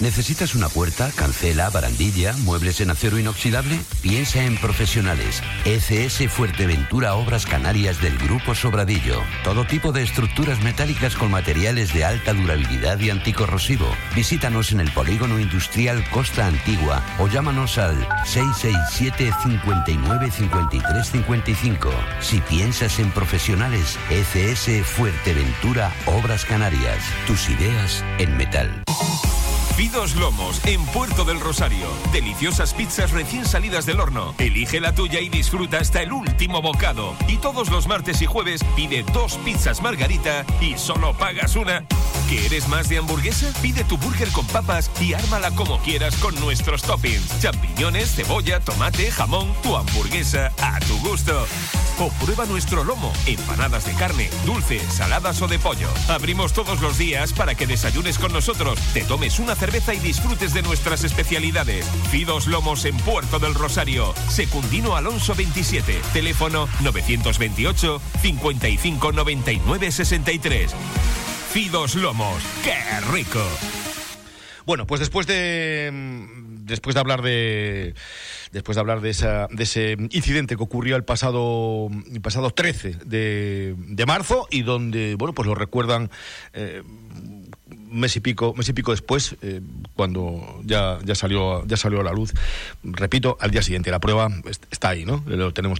¿Necesitas 0.00 0.54
una 0.54 0.70
puerta, 0.70 1.12
cancela, 1.14 1.68
barandilla, 1.68 2.32
muebles 2.38 2.80
en 2.80 2.90
acero 2.90 3.18
inoxidable? 3.18 3.78
Piensa 4.00 4.42
en 4.44 4.56
profesionales. 4.56 5.42
ECS 5.66 6.32
Fuerteventura 6.32 7.14
Obras 7.14 7.44
Canarias 7.44 8.00
del 8.00 8.16
Grupo 8.16 8.54
Sobradillo. 8.54 9.22
Todo 9.44 9.66
tipo 9.66 9.92
de 9.92 10.02
estructuras 10.02 10.62
metálicas 10.62 11.16
con 11.16 11.30
materiales 11.30 11.92
de 11.92 12.06
alta 12.06 12.32
durabilidad 12.32 12.98
y 12.98 13.10
anticorrosivo. 13.10 13.86
Visítanos 14.14 14.72
en 14.72 14.80
el 14.80 14.90
Polígono 14.92 15.38
Industrial 15.38 16.02
Costa 16.10 16.46
Antigua 16.46 17.04
o 17.18 17.28
llámanos 17.28 17.76
al 17.76 17.96
667 18.24 19.30
59 19.42 20.30
53 20.30 21.10
55. 21.10 21.90
Si 22.20 22.40
piensas 22.40 22.98
en 22.98 23.10
profesionales, 23.10 23.98
ECS 24.08 24.86
Fuerteventura 24.86 25.92
Obras 26.06 26.46
Canarias. 26.46 27.04
Tus 27.26 27.50
ideas 27.50 28.02
en 28.18 28.36
metal. 28.38 28.82
Pidos 29.80 30.14
Lomos, 30.16 30.60
en 30.66 30.84
Puerto 30.84 31.24
del 31.24 31.40
Rosario. 31.40 31.86
Deliciosas 32.12 32.74
pizzas 32.74 33.12
recién 33.12 33.46
salidas 33.46 33.86
del 33.86 33.98
horno. 33.98 34.34
Elige 34.36 34.78
la 34.78 34.94
tuya 34.94 35.20
y 35.20 35.30
disfruta 35.30 35.78
hasta 35.78 36.02
el 36.02 36.12
último 36.12 36.60
bocado. 36.60 37.16
Y 37.28 37.38
todos 37.38 37.70
los 37.70 37.88
martes 37.88 38.20
y 38.20 38.26
jueves 38.26 38.62
pide 38.76 39.04
dos 39.14 39.38
pizzas 39.38 39.80
margarita 39.80 40.44
y 40.60 40.76
solo 40.76 41.14
pagas 41.14 41.56
una. 41.56 41.86
¿Quieres 42.30 42.68
más 42.68 42.88
de 42.88 42.96
hamburguesa? 42.96 43.52
Pide 43.60 43.82
tu 43.82 43.98
burger 43.98 44.28
con 44.28 44.46
papas 44.46 44.88
y 45.00 45.14
ármala 45.14 45.50
como 45.50 45.80
quieras 45.80 46.14
con 46.14 46.32
nuestros 46.38 46.80
toppings. 46.80 47.40
Champiñones, 47.40 48.14
cebolla, 48.14 48.60
tomate, 48.60 49.10
jamón, 49.10 49.52
tu 49.64 49.76
hamburguesa 49.76 50.52
a 50.62 50.78
tu 50.78 50.96
gusto. 51.00 51.44
O 51.98 52.08
prueba 52.24 52.46
nuestro 52.46 52.84
lomo, 52.84 53.12
empanadas 53.26 53.84
de 53.84 53.94
carne, 53.94 54.30
dulce, 54.46 54.78
saladas 54.90 55.42
o 55.42 55.48
de 55.48 55.58
pollo. 55.58 55.88
Abrimos 56.08 56.52
todos 56.52 56.80
los 56.80 56.98
días 56.98 57.32
para 57.32 57.56
que 57.56 57.66
desayunes 57.66 58.16
con 58.16 58.32
nosotros, 58.32 58.78
te 58.94 59.02
tomes 59.02 59.40
una 59.40 59.56
cerveza 59.56 59.92
y 59.92 59.98
disfrutes 59.98 60.54
de 60.54 60.62
nuestras 60.62 61.02
especialidades. 61.02 61.84
Fidos 62.12 62.46
Lomos 62.46 62.84
en 62.84 62.96
Puerto 62.98 63.40
del 63.40 63.54
Rosario. 63.54 64.14
Secundino 64.28 64.94
Alonso 64.94 65.34
27. 65.34 66.00
Teléfono 66.12 66.68
928 66.80 68.00
55 68.22 69.12
99 69.12 69.90
63. 69.90 70.76
Fidos 71.52 71.96
Lomos. 71.96 72.44
¡Qué 72.62 72.76
rico! 73.12 73.42
Bueno, 74.66 74.86
pues 74.86 75.00
después 75.00 75.26
de 75.26 75.90
después 76.62 76.94
de 76.94 77.00
hablar 77.00 77.22
de 77.22 77.94
después 78.52 78.76
de 78.76 78.80
hablar 78.80 79.00
de, 79.00 79.10
esa, 79.10 79.48
de 79.50 79.64
ese 79.64 79.96
incidente 80.10 80.56
que 80.56 80.62
ocurrió 80.62 80.94
el 80.94 81.02
pasado 81.02 81.88
el 82.12 82.20
pasado 82.20 82.50
13 82.50 82.98
de, 83.04 83.74
de 83.76 84.06
marzo 84.06 84.46
y 84.50 84.62
donde 84.62 85.16
bueno 85.16 85.34
pues 85.34 85.48
lo 85.48 85.56
recuerdan 85.56 86.08
eh, 86.52 86.84
mes 87.90 88.16
y 88.16 88.20
pico, 88.20 88.54
mes 88.56 88.68
y 88.68 88.72
pico 88.72 88.92
después, 88.92 89.36
eh, 89.42 89.60
cuando 89.94 90.60
ya, 90.64 90.98
ya 91.04 91.14
salió, 91.14 91.66
ya 91.66 91.76
salió 91.76 92.00
a 92.00 92.04
la 92.04 92.12
luz, 92.12 92.32
repito, 92.82 93.36
al 93.40 93.50
día 93.50 93.62
siguiente. 93.62 93.90
La 93.90 94.00
prueba 94.00 94.28
está 94.70 94.90
ahí, 94.90 95.04
¿no? 95.04 95.22
Lo 95.26 95.52
tenemos, 95.52 95.78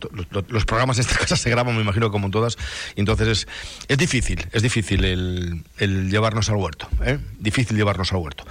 los, 0.48 0.64
programas 0.64 0.98
en 0.98 1.02
esta 1.02 1.16
casa 1.18 1.36
se 1.36 1.50
graban, 1.50 1.74
me 1.74 1.82
imagino, 1.82 2.10
como 2.10 2.26
en 2.26 2.32
todas, 2.32 2.56
entonces 2.96 3.28
es, 3.28 3.48
es 3.88 3.98
difícil, 3.98 4.46
es 4.52 4.62
difícil 4.62 5.04
el, 5.04 5.62
el 5.78 6.10
llevarnos 6.10 6.50
al 6.50 6.56
huerto, 6.56 6.88
¿eh? 7.04 7.18
Difícil 7.38 7.76
llevarnos 7.76 8.12
al 8.12 8.18
huerto. 8.18 8.44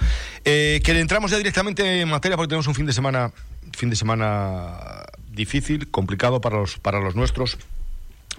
Eh, 0.44 0.80
que 0.82 0.98
entramos 0.98 1.30
ya 1.30 1.36
directamente 1.36 2.00
en 2.00 2.08
materia 2.08 2.36
porque 2.36 2.48
tenemos 2.48 2.66
un 2.66 2.74
fin 2.74 2.86
de 2.86 2.92
semana, 2.92 3.32
fin 3.76 3.90
de 3.90 3.96
semana 3.96 5.04
difícil, 5.32 5.90
complicado 5.90 6.40
para 6.40 6.58
los, 6.58 6.78
para 6.78 7.00
los 7.00 7.14
nuestros. 7.14 7.58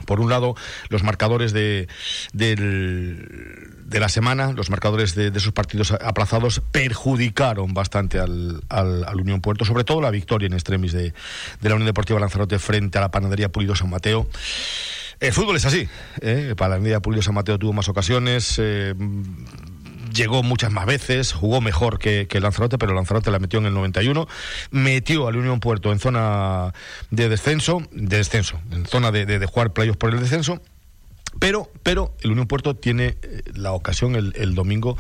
Por 0.06 0.20
un 0.20 0.30
lado, 0.30 0.56
los 0.90 1.04
marcadores 1.04 1.54
de, 1.54 1.88
de 2.34 4.00
la 4.00 4.10
semana, 4.10 4.54
los 4.54 4.70
marcadores 4.70 5.16
de, 5.16 5.28
esos 5.28 5.54
partidos 5.54 5.92
aplazados 5.92 6.62
perjudicaron 6.72 7.74
bastante 7.74 8.20
al, 8.20 8.62
al, 8.70 9.20
Unión 9.20 9.42
Puerto, 9.42 9.66
sobre 9.66 9.84
todo 9.84 10.02
la 10.02 10.12
victoria 10.12 10.48
en 10.48 10.54
extremis 10.54 10.94
de, 10.94 11.14
de, 11.62 11.70
la 11.70 11.76
Unión 11.76 11.88
Deportiva 11.88 12.20
Lanzarote 12.20 12.58
frente 12.60 12.98
a 12.98 13.02
la 13.02 13.12
Panadería 13.12 13.50
Pulido 13.50 13.76
San 13.76 13.90
Mateo. 13.90 14.28
El 15.20 15.34
fútbol 15.34 15.56
es 15.56 15.66
así. 15.66 15.88
¿eh? 16.22 16.56
Para 16.58 16.80
la 16.80 17.22
San 17.22 17.36
Mateo 17.36 17.60
tuvo 17.60 17.74
más 17.74 17.88
ocasiones. 17.88 18.56
Eh, 18.58 18.96
llegó 20.14 20.44
muchas 20.44 20.72
más 20.72 20.86
veces, 20.86 21.34
jugó 21.34 21.62
mejor 21.62 22.00
que, 22.00 22.28
que 22.28 22.40
Lanzarote, 22.40 22.78
pero 22.78 22.94
Lanzarote 22.94 23.32
la 23.32 23.40
metió 23.40 23.60
en 23.60 23.66
el 23.66 23.74
91, 23.74 24.28
metió 24.72 25.28
al 25.28 25.38
Unión 25.38 25.60
Puerto 25.60 25.92
en 25.92 26.00
zona 26.00 26.74
de 27.10 27.30
descenso, 27.30 27.82
de 27.92 28.18
descenso, 28.18 28.60
en 28.72 28.86
zona 28.86 29.12
de, 29.12 29.26
de, 29.26 29.46
jugar 29.46 29.74
playoffs 29.74 29.98
por 29.98 30.14
el 30.14 30.20
descenso, 30.20 30.62
pero, 31.40 31.72
pero 31.84 32.14
el 32.22 32.32
Unión 32.32 32.48
Puerto 32.48 32.76
tiene 32.76 33.18
eh, 33.22 33.42
la 33.54 33.72
ocasión 33.72 34.16
el 34.16 34.56
domingo 34.56 34.98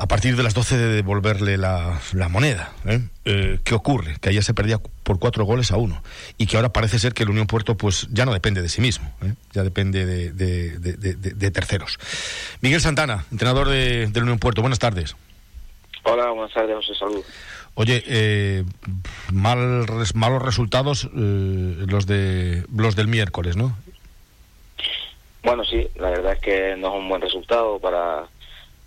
a 0.00 0.06
partir 0.06 0.34
de 0.34 0.42
las 0.42 0.54
12 0.54 0.78
de 0.78 0.88
devolverle 0.94 1.58
la, 1.58 2.00
la 2.14 2.30
moneda. 2.30 2.72
¿eh? 2.86 3.00
Eh, 3.26 3.58
qué 3.62 3.74
ocurre? 3.74 4.16
Que 4.18 4.30
ayer 4.30 4.42
se 4.42 4.54
perdía 4.54 4.78
por 4.78 5.18
cuatro 5.18 5.44
goles 5.44 5.72
a 5.72 5.76
uno 5.76 6.02
y 6.38 6.46
que 6.46 6.56
ahora 6.56 6.70
parece 6.72 6.98
ser 6.98 7.12
que 7.12 7.22
el 7.22 7.28
Unión 7.28 7.46
Puerto 7.46 7.76
pues 7.76 8.08
ya 8.10 8.24
no 8.24 8.32
depende 8.32 8.62
de 8.62 8.70
sí 8.70 8.80
mismo, 8.80 9.12
¿eh? 9.22 9.34
ya 9.52 9.62
depende 9.62 10.06
de, 10.06 10.32
de, 10.32 10.78
de, 10.78 10.94
de, 10.96 11.50
terceros. 11.50 11.98
Miguel 12.62 12.80
Santana, 12.80 13.26
entrenador 13.30 13.68
de, 13.68 14.06
del 14.06 14.22
Unión 14.22 14.38
Puerto, 14.38 14.62
buenas 14.62 14.78
tardes. 14.78 15.16
Hola, 16.04 16.30
buenas 16.30 16.54
tardes, 16.54 16.76
José, 16.76 16.94
salud. 16.94 17.22
Oye, 17.74 18.02
eh, 18.06 18.64
mal, 19.30 19.84
malos 20.14 20.42
resultados 20.42 21.10
los 21.12 22.06
de 22.06 22.64
los 22.74 22.96
del 22.96 23.08
miércoles, 23.08 23.56
¿no? 23.58 23.76
Bueno, 25.42 25.62
sí, 25.62 25.86
la 25.96 26.08
verdad 26.08 26.32
es 26.32 26.40
que 26.40 26.74
no 26.78 26.88
es 26.88 26.94
un 26.94 27.08
buen 27.08 27.20
resultado 27.20 27.78
para 27.78 28.24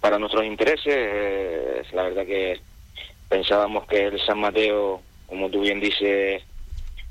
para 0.03 0.19
nuestros 0.19 0.43
intereses. 0.43 0.93
Eh, 0.93 1.81
la 1.93 2.03
verdad 2.03 2.25
que 2.25 2.59
pensábamos 3.29 3.87
que 3.87 4.07
el 4.07 4.19
San 4.19 4.37
Mateo, 4.37 5.01
como 5.27 5.49
tú 5.49 5.61
bien 5.61 5.79
dices, 5.79 6.43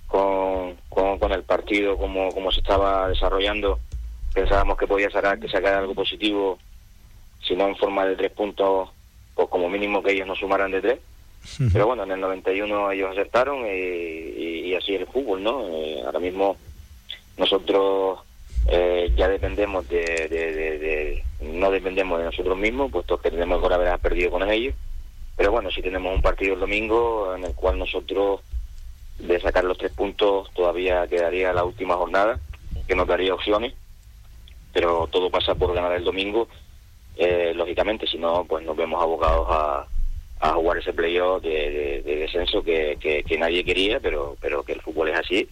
con, 0.07 0.77
con, 0.91 1.33
el 1.33 1.43
partido 1.43 1.97
como, 1.97 2.31
como 2.33 2.53
se 2.53 2.61
estaba 2.61 3.09
desarrollando, 3.09 3.79
pensábamos 4.35 4.77
que 4.77 4.87
podía 4.87 5.09
sacar, 5.09 5.41
que 5.41 5.49
sacar 5.49 5.73
algo 5.73 5.95
positivo, 5.95 6.59
si 7.43 7.57
no 7.57 7.67
en 7.67 7.77
forma 7.77 8.05
de 8.05 8.15
tres 8.15 8.31
puntos, 8.31 8.91
pues 9.35 9.49
como 9.49 9.71
mínimo 9.71 10.03
que 10.03 10.13
ellos 10.13 10.27
no 10.27 10.35
sumaran 10.35 10.71
de 10.71 10.83
tres. 10.83 10.99
Pero 11.73 11.87
bueno, 11.87 12.03
en 12.03 12.13
el 12.13 12.21
91 12.21 12.93
ellos 12.93 13.11
aceptaron 13.13 13.67
y, 13.67 14.69
y, 14.69 14.75
así 14.75 14.95
es 14.95 15.01
el 15.01 15.07
fútbol, 15.07 15.43
¿no? 15.43 15.67
Eh, 15.67 16.03
ahora 16.05 16.21
mismo 16.21 16.59
nosotros 17.39 18.21
eh, 18.69 19.13
ya 19.17 19.29
dependemos 19.29 19.89
de, 19.89 21.23
no 21.41 21.71
dependemos 21.71 22.19
de 22.19 22.27
nosotros 22.27 22.57
mismos, 22.57 22.91
puesto 22.93 23.19
que 23.19 23.31
tenemos 23.31 23.67
que 23.67 23.75
haber 23.75 23.99
perdido 23.99 24.31
con 24.31 24.49
ellos. 24.49 24.75
Pero 25.37 25.51
bueno, 25.51 25.71
si 25.71 25.83
tenemos 25.83 26.15
un 26.15 26.23
partido 26.23 26.55
el 26.55 26.61
domingo 26.61 27.35
en 27.35 27.45
el 27.45 27.55
cual 27.55 27.79
nosotros, 27.79 28.41
de 29.19 29.41
sacar 29.41 29.65
los 29.65 29.79
tres 29.79 29.93
puntos, 29.93 30.51
todavía 30.55 31.07
quedaría 31.09 31.53
la 31.53 31.65
última 31.65 31.97
jornada, 31.97 32.39
que 32.87 32.95
nos 32.95 33.09
daría 33.09 33.35
opciones. 33.35 33.75
Pero 34.73 35.09
todo 35.11 35.31
pasa 35.31 35.55
por 35.55 35.75
ganar 35.75 35.93
el 35.93 36.05
domingo. 36.05 36.49
Eh, 37.17 37.53
lógicamente, 37.55 38.07
si 38.07 38.19
no, 38.19 38.45
pues 38.45 38.65
nos 38.65 38.77
vemos 38.77 39.03
abocados 39.03 39.47
a, 39.51 39.87
a 40.41 40.53
jugar 40.55 40.79
ese 40.79 40.93
playoff 40.93 41.43
de, 41.43 42.03
de, 42.05 42.17
descenso 42.17 42.63
que, 42.63 42.97
que, 43.01 43.39
nadie 43.39 43.65
quería, 43.65 44.01
pero, 44.01 44.37
pero 44.41 44.63
que 44.63 44.73
el 44.73 44.81
fútbol 44.81 45.09
es 45.09 45.19
así 45.19 45.49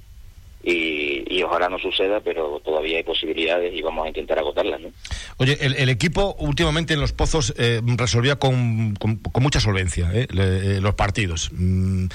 y, 0.63 1.43
ojalá 1.43 1.69
no 1.71 1.79
suceda, 1.79 2.21
pero 2.21 2.61
todavía 2.63 2.99
hay 2.99 3.03
posibilidades 3.03 3.75
y 3.75 3.81
vamos 3.81 4.05
a 4.05 4.09
intentar 4.09 4.39
agotarlas. 4.39 4.81
¿no? 4.81 4.89
Oye, 5.39 5.57
el, 5.61 5.89
equipo 5.89 6.37
últimamente 6.39 6.95
en 6.95 7.01
los 7.01 7.13
pozos 7.13 7.55
eh, 7.57 7.81
resolvía 7.97 8.37
con, 8.37 8.95
con, 8.95 9.21
mucha 9.41 9.59
solvencia 9.59 10.11
¿eh? 10.13 10.29
eh, 10.31 10.79
los 10.83 10.95
partidos. 10.95 11.51
Mm, 11.53 12.07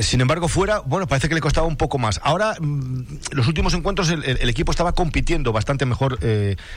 sin 0.00 0.20
embargo, 0.20 0.48
fuera, 0.48 0.80
bueno, 0.80 1.06
parece 1.06 1.28
que 1.28 1.36
le 1.36 1.40
costaba 1.40 1.68
un 1.68 1.76
poco 1.76 1.98
más. 1.98 2.20
Ahora, 2.24 2.56
mm, 2.60 3.02
los 3.30 3.46
últimos 3.46 3.74
encuentros, 3.74 4.10
el, 4.10 4.48
equipo 4.48 4.72
estaba 4.72 4.92
compitiendo 4.92 5.52
bastante 5.52 5.86
mejor 5.86 6.18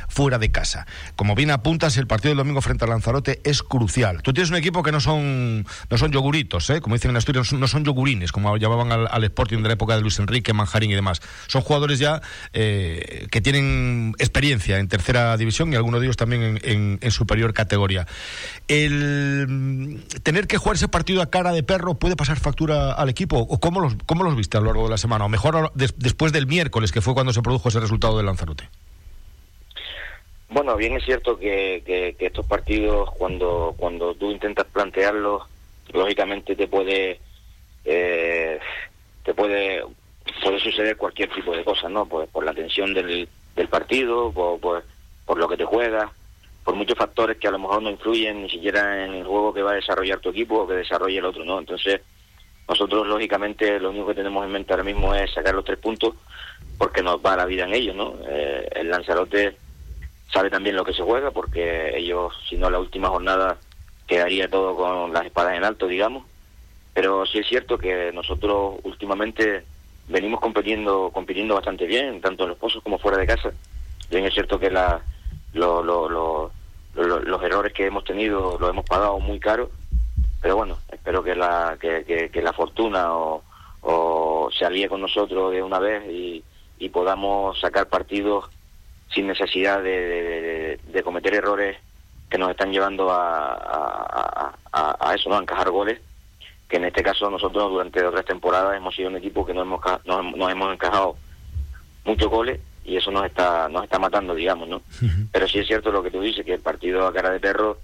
fuera 0.07 0.37
de 0.37 0.51
casa. 0.51 0.85
Como 1.15 1.35
bien 1.35 1.49
apuntas, 1.49 1.97
el 1.97 2.05
partido 2.05 2.29
del 2.29 2.37
domingo 2.37 2.61
frente 2.61 2.85
al 2.85 2.91
Lanzarote 2.91 3.41
es 3.43 3.63
crucial. 3.63 4.21
Tú 4.21 4.33
tienes 4.33 4.51
un 4.51 4.57
equipo 4.57 4.83
que 4.83 4.91
no 4.91 4.99
son, 4.99 5.65
no 5.89 5.97
son 5.97 6.11
yoguritos, 6.11 6.71
como 6.81 6.95
dicen 6.95 7.11
en 7.11 7.17
Asturias, 7.17 7.53
no 7.53 7.67
son 7.67 7.83
yogurines, 7.85 8.31
como 8.31 8.55
llamaban 8.57 8.91
al, 8.91 9.07
al 9.09 9.23
Sporting 9.23 9.57
de 9.57 9.69
la 9.69 9.73
época 9.73 9.95
de 9.95 10.01
Luis 10.01 10.19
Enrique, 10.19 10.53
Manjarín 10.53 10.90
y 10.91 10.95
demás. 10.95 11.21
Son 11.47 11.61
jugadores 11.61 11.99
ya 11.99 12.21
eh, 12.53 13.27
que 13.31 13.41
tienen 13.41 14.13
experiencia 14.19 14.79
en 14.79 14.87
tercera 14.87 15.35
división 15.37 15.71
y 15.71 15.75
algunos 15.75 15.99
de 16.01 16.07
ellos 16.07 16.17
también 16.17 16.59
en, 16.63 17.11
superior 17.11 17.53
categoría. 17.53 18.07
El 18.67 19.47
mm, 19.47 19.99
tener 20.23 20.47
que 20.47 20.57
jugar 20.57 20.75
ese 20.75 20.87
partido 20.87 21.21
a 21.21 21.29
cara 21.29 21.51
de 21.51 21.63
perro 21.63 21.95
puede 21.95 22.15
pasar 22.15 22.39
factura 22.39 22.93
al 22.93 23.09
equipo. 23.09 23.37
¿O 23.37 23.59
cómo 23.59 23.79
los, 23.79 23.95
cómo 24.05 24.23
los 24.23 24.35
viste 24.35 24.57
a 24.57 24.61
lo 24.61 24.67
largo 24.67 24.83
de 24.83 24.91
la 24.91 24.97
semana? 24.97 25.25
O 25.25 25.29
mejor 25.29 25.71
después 25.73 26.31
del 26.31 26.47
miércoles, 26.47 26.91
que 26.91 27.01
fue 27.01 27.13
cuando 27.13 27.33
se 27.33 27.41
produjo 27.41 27.69
ese 27.69 27.79
resultado 27.79 28.17
del 28.17 28.25
Lanzarote. 28.25 28.69
Bueno, 30.49 30.75
bien 30.75 30.93
es 30.97 31.05
cierto 31.05 31.39
que, 31.39 32.15
estos 32.19 32.45
partidos, 32.45 33.09
cuando, 33.17 33.73
cuando 33.77 34.13
tú 34.15 34.31
intentas 34.31 34.67
plantearlos, 34.67 35.43
lógicamente 35.93 36.55
te 36.55 36.67
puede 36.67 37.19
eh, 37.85 38.59
te 39.23 39.33
puede 39.33 39.83
puede 40.43 40.59
suceder 40.59 40.97
cualquier 40.97 41.29
tipo 41.29 41.55
de 41.55 41.63
cosas, 41.63 41.91
¿no? 41.91 42.05
Pues 42.05 42.29
por 42.29 42.45
la 42.45 42.53
tensión 42.53 42.93
del, 42.93 43.27
del 43.55 43.67
partido, 43.67 44.31
por, 44.31 44.83
por, 45.25 45.37
lo 45.37 45.47
que 45.47 45.57
te 45.57 45.65
juegas, 45.65 46.09
por 46.63 46.75
muchos 46.75 46.97
factores 46.97 47.37
que 47.37 47.47
a 47.47 47.51
lo 47.51 47.59
mejor 47.59 47.81
no 47.81 47.89
influyen 47.89 48.43
ni 48.43 48.49
siquiera 48.49 49.05
en 49.05 49.13
el 49.13 49.25
juego 49.25 49.53
que 49.53 49.61
va 49.61 49.71
a 49.71 49.75
desarrollar 49.75 50.19
tu 50.19 50.29
equipo 50.29 50.59
o 50.59 50.67
que 50.67 50.75
desarrolle 50.75 51.17
el 51.17 51.25
otro, 51.25 51.43
¿no? 51.43 51.59
Entonces, 51.59 52.01
nosotros 52.67 53.07
lógicamente 53.07 53.79
lo 53.79 53.89
único 53.89 54.07
que 54.07 54.15
tenemos 54.15 54.45
en 54.45 54.51
mente 54.51 54.73
ahora 54.73 54.83
mismo 54.83 55.13
es 55.13 55.33
sacar 55.33 55.53
los 55.53 55.65
tres 55.65 55.79
puntos 55.79 56.15
porque 56.77 57.03
nos 57.03 57.17
va 57.17 57.35
la 57.35 57.45
vida 57.45 57.65
en 57.65 57.73
ellos, 57.73 57.95
¿no? 57.95 58.15
Eh, 58.27 58.67
el 58.75 58.89
Lanzarote 58.89 59.55
sabe 60.31 60.49
también 60.49 60.75
lo 60.75 60.85
que 60.85 60.93
se 60.93 61.03
juega 61.03 61.31
porque 61.31 61.97
ellos, 61.97 62.33
si 62.49 62.55
no 62.55 62.69
la 62.69 62.79
última 62.79 63.09
jornada, 63.09 63.57
quedaría 64.07 64.49
todo 64.49 64.75
con 64.75 65.13
las 65.13 65.25
espadas 65.25 65.57
en 65.57 65.63
alto, 65.63 65.87
digamos. 65.87 66.25
Pero 66.93 67.25
sí 67.25 67.39
es 67.39 67.47
cierto 67.47 67.77
que 67.77 68.11
nosotros 68.13 68.75
últimamente 68.83 69.63
venimos 70.11 70.39
compitiendo 70.39 71.09
compitiendo 71.11 71.55
bastante 71.55 71.85
bien, 71.85 72.21
tanto 72.21 72.43
en 72.43 72.49
los 72.49 72.57
pozos 72.57 72.83
como 72.83 72.99
fuera 72.99 73.17
de 73.17 73.27
casa. 73.27 73.51
Bien 74.09 74.25
es 74.25 74.33
cierto 74.33 74.59
que 74.59 74.69
los 75.53 76.51
errores 77.43 77.73
que 77.73 77.85
hemos 77.85 78.03
tenido 78.03 78.57
los 78.59 78.69
hemos 78.69 78.85
pagado 78.85 79.19
muy 79.19 79.39
caro, 79.39 79.71
pero 80.41 80.57
bueno, 80.57 80.77
espero 80.91 81.23
que 81.23 81.35
la, 81.35 81.77
que, 81.79 82.41
la 82.41 82.53
fortuna 82.53 83.13
o, 83.13 83.43
o, 83.81 84.49
se 84.51 84.65
alíe 84.65 84.89
con 84.89 85.01
nosotros 85.01 85.51
de 85.53 85.63
una 85.63 85.79
vez 85.79 86.03
y, 86.09 86.43
podamos 86.91 87.59
sacar 87.59 87.87
partidos 87.87 88.49
sin 89.13 89.27
necesidad 89.27 89.81
de, 89.81 90.77
cometer 91.05 91.35
errores 91.35 91.77
que 92.29 92.37
nos 92.37 92.49
están 92.51 92.71
llevando 92.71 93.09
a, 93.11 94.53
a 94.73 95.15
eso, 95.15 95.29
¿no? 95.29 95.37
a 95.37 95.41
encajar 95.41 95.69
goles 95.69 96.01
que 96.71 96.77
en 96.77 96.85
este 96.85 97.03
caso 97.03 97.29
nosotros 97.29 97.69
durante 97.69 98.01
otras 98.01 98.23
temporadas 98.23 98.77
hemos 98.77 98.95
sido 98.95 99.09
un 99.09 99.17
equipo 99.17 99.45
que 99.45 99.53
no 99.53 99.63
hemos, 99.63 99.81
no, 100.05 100.49
hemos 100.49 100.73
encajado 100.73 101.17
muchos 102.05 102.29
goles 102.29 102.61
y 102.85 102.95
eso 102.95 103.11
nos 103.11 103.25
está 103.25 103.67
nos 103.67 103.83
está 103.83 103.99
matando, 103.99 104.33
digamos, 104.33 104.69
¿no? 104.69 104.81
Pero 105.33 105.49
sí 105.49 105.59
es 105.59 105.67
cierto 105.67 105.91
lo 105.91 106.01
que 106.01 106.09
tú 106.09 106.21
dices, 106.21 106.45
que 106.45 106.53
el 106.53 106.61
partido 106.61 107.05
a 107.05 107.13
cara 107.13 107.29
de 107.29 107.41
perro 107.41 107.77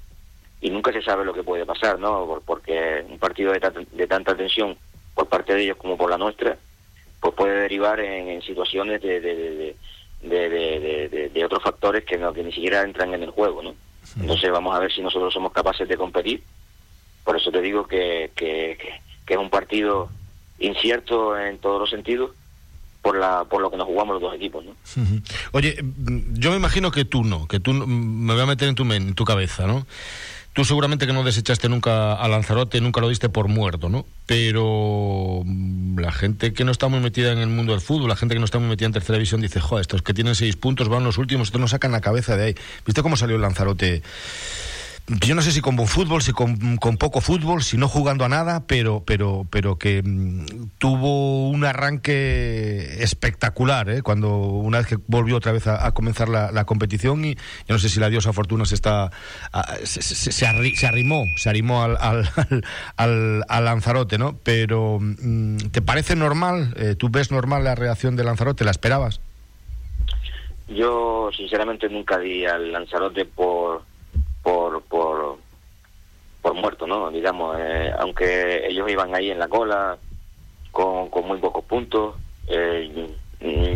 y 0.62 0.70
nunca 0.70 0.94
se 0.94 1.02
sabe 1.02 1.26
lo 1.26 1.34
que 1.34 1.44
puede 1.44 1.66
pasar, 1.66 2.00
¿no? 2.00 2.42
Porque 2.46 3.06
un 3.10 3.20
partido 3.20 3.52
de, 3.52 3.88
de 3.92 4.08
tanta 4.08 4.36
tensión 4.36 4.78
por 5.14 5.28
parte 5.28 5.54
de 5.54 5.64
ellos 5.64 5.78
como 5.78 5.98
por 5.98 6.10
la 6.10 6.18
nuestra, 6.18 6.58
pues 7.20 7.34
puede 7.36 7.60
derivar 7.60 8.00
en, 8.00 8.42
situaciones 8.42 9.02
de, 9.02 9.20
de, 9.20 9.76
de, 10.22 11.30
de, 11.34 11.46
otros 11.46 11.62
factores 11.62 12.06
que, 12.06 12.18
no, 12.18 12.32
que 12.32 12.42
ni 12.42 12.54
siquiera 12.54 12.84
entran 12.84 13.14
en 13.14 13.24
el 13.24 13.32
juego, 13.32 13.62
¿no? 13.62 13.76
Entonces 14.18 14.50
vamos 14.50 14.74
a 14.74 14.80
ver 14.80 14.92
si 14.94 15.02
nosotros 15.02 15.34
somos 15.34 15.52
capaces 15.52 15.88
de 15.90 15.98
competir 15.98 16.42
por 17.28 17.36
eso 17.36 17.52
te 17.52 17.62
digo 17.62 17.86
que, 17.86 18.32
que, 18.36 18.78
es 19.28 19.38
un 19.38 19.50
partido 19.50 20.10
incierto 20.60 21.38
en 21.38 21.58
todos 21.58 21.78
los 21.78 21.90
sentidos 21.90 22.32
por 23.02 23.18
la 23.18 23.44
por 23.44 23.62
lo 23.62 23.70
que 23.70 23.76
nos 23.76 23.86
jugamos 23.86 24.14
los 24.14 24.22
dos 24.22 24.36
equipos 24.36 24.64
¿no? 24.64 24.72
oye 25.52 25.76
yo 26.36 26.52
me 26.52 26.56
imagino 26.56 26.90
que 26.90 27.04
tú 27.04 27.26
no 27.26 27.46
que 27.46 27.60
tú 27.60 27.74
me 27.74 28.34
voy 28.34 28.42
a 28.42 28.46
meter 28.46 28.70
en 28.70 28.76
tu 28.76 28.90
en 28.94 29.14
tu 29.14 29.26
cabeza 29.26 29.68
no 29.68 29.86
tú 30.54 30.64
seguramente 30.64 31.06
que 31.06 31.12
no 31.12 31.26
desechaste 31.26 31.68
nunca 31.68 32.14
a 32.14 32.28
Lanzarote 32.30 32.80
nunca 32.80 33.02
lo 33.02 33.10
diste 33.10 33.28
por 33.28 33.50
muerto 33.50 33.90
no 33.90 34.06
pero 34.26 35.42
mm, 35.44 36.00
la 36.00 36.14
gente 36.14 36.54
que 36.54 36.64
no 36.64 36.72
está 36.72 36.88
muy 36.88 37.02
metida 37.02 37.34
en 37.34 37.40
el 37.40 37.50
mundo 37.50 37.74
del 37.74 37.82
fútbol 37.82 38.08
la 38.08 38.16
gente 38.16 38.36
que 38.36 38.40
no 38.40 38.46
está 38.46 38.58
muy 38.58 38.70
metida 38.70 38.86
en 38.86 38.94
tercera 38.94 39.18
división 39.18 39.42
dice 39.42 39.60
joder 39.60 39.82
estos 39.82 40.02
que 40.02 40.14
tienen 40.14 40.34
seis 40.34 40.56
puntos 40.56 40.88
van 40.88 41.04
los 41.04 41.18
últimos 41.18 41.50
estos 41.50 41.60
no 41.60 41.68
sacan 41.68 41.92
la 41.92 42.00
cabeza 42.00 42.38
de 42.38 42.46
ahí 42.46 42.56
viste 42.86 43.04
cómo 43.04 43.18
salió 43.18 43.36
el 43.36 43.42
Lanzarote 43.42 44.02
yo 45.08 45.36
no 45.36 45.42
sé 45.42 45.54
si 45.54 45.62
con 45.62 45.78
buen 45.78 45.88
fútbol, 45.88 46.22
si 46.22 46.34
con, 46.34 46.58
poco 46.98 47.22
fútbol, 47.22 47.64
si 47.64 47.78
no 47.78 47.88
jugando 47.88 48.26
a 48.26 48.30
nada, 48.30 48.68
pero, 48.68 49.04
pero, 49.06 49.48
pero 49.50 49.78
que 49.78 50.04
mm, 50.04 50.72
tuvo 50.80 51.50
un 51.50 51.64
arranque 51.64 53.02
espectacular, 53.02 53.90
¿eh? 53.90 54.02
cuando 54.02 54.36
una 54.36 54.80
vez 54.80 54.88
que 54.88 54.98
volvió 55.08 55.38
otra 55.38 55.54
vez 55.54 55.66
a, 55.68 55.94
comenzar 55.94 56.28
la, 56.28 56.66
competición 56.66 57.24
y 57.24 57.36
yo 57.36 57.70
no 57.70 57.80
sé 57.80 57.88
si 57.88 58.02
la 58.02 58.10
diosa 58.10 58.34
Fortuna 58.34 58.66
se 58.66 58.76
está 58.76 59.10
se, 59.86 60.02
se, 60.02 60.46
arrimó, 60.46 61.24
se 61.38 61.50
arrimó 61.50 61.84
al, 61.84 61.98
al, 62.98 63.46
al, 63.48 63.66
Lanzarote, 63.66 64.18
¿no? 64.18 64.38
Pero 64.44 64.98
mm, 65.00 65.70
¿te 65.72 65.82
parece 65.82 66.18
normal? 66.18 66.74
Eh, 66.76 66.96
¿Tú 66.96 67.08
ves 67.10 67.32
normal 67.32 67.64
la 67.64 67.76
reacción 67.76 68.18
de 68.18 68.26
Lanzarote? 68.26 68.66
¿La 68.66 68.72
esperabas? 68.72 69.22
Yo 70.68 71.30
sinceramente 71.36 71.88
nunca 71.88 72.20
di 72.20 72.46
al 72.46 72.74
Lanzarote 72.74 73.24
por 73.24 73.87
por, 74.48 74.82
por, 74.84 75.38
por 76.42 76.54
muerto, 76.54 76.88
¿no? 76.88 77.12
Digamos, 77.12 77.58
eh, 77.60 77.92
aunque 78.00 78.66
ellos 78.66 78.90
iban 78.90 79.14
ahí 79.14 79.30
en 79.30 79.40
la 79.40 79.50
cola 79.50 79.98
con, 80.72 81.10
con 81.10 81.28
muy 81.28 81.38
pocos 81.38 81.66
puntos, 81.66 82.16
eh, 82.48 83.10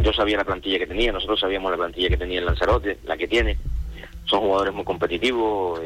yo 0.02 0.14
sabía 0.14 0.38
la 0.38 0.46
plantilla 0.46 0.80
que 0.80 0.88
tenía, 0.88 1.12
nosotros 1.12 1.42
sabíamos 1.42 1.72
la 1.72 1.78
plantilla 1.78 2.08
que 2.08 2.16
tenía 2.16 2.40
el 2.40 2.46
Lanzarote, 2.46 3.00
la 3.04 3.18
que 3.18 3.28
tiene. 3.28 3.58
Son 4.24 4.40
jugadores 4.40 4.74
muy 4.74 4.86
competitivos, 4.86 5.82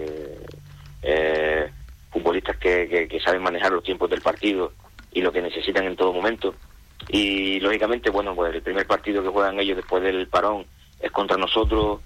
eh, 1.02 1.72
futbolistas 2.12 2.56
que, 2.58 3.08
que, 3.10 3.20
saben 3.22 3.42
manejar 3.42 3.72
los 3.72 3.84
tiempos 3.84 4.08
del 4.12 4.22
partido 4.22 4.72
y 5.12 5.22
lo 5.22 5.32
que 5.32 5.42
necesitan 5.42 5.86
en 5.86 5.96
todo 5.96 6.14
momento. 6.14 6.54
Y 7.10 7.60
lógicamente, 7.60 8.12
bueno, 8.12 8.36
pues 8.36 8.54
el 8.54 8.62
primer 8.62 8.86
partido 8.86 9.24
que 9.24 9.30
juegan 9.30 9.60
ellos 9.60 9.78
después 9.78 10.04
del 10.04 10.28
parón 10.28 10.64
es 11.00 11.10
contra 11.10 11.38
nosotros, 11.38 12.02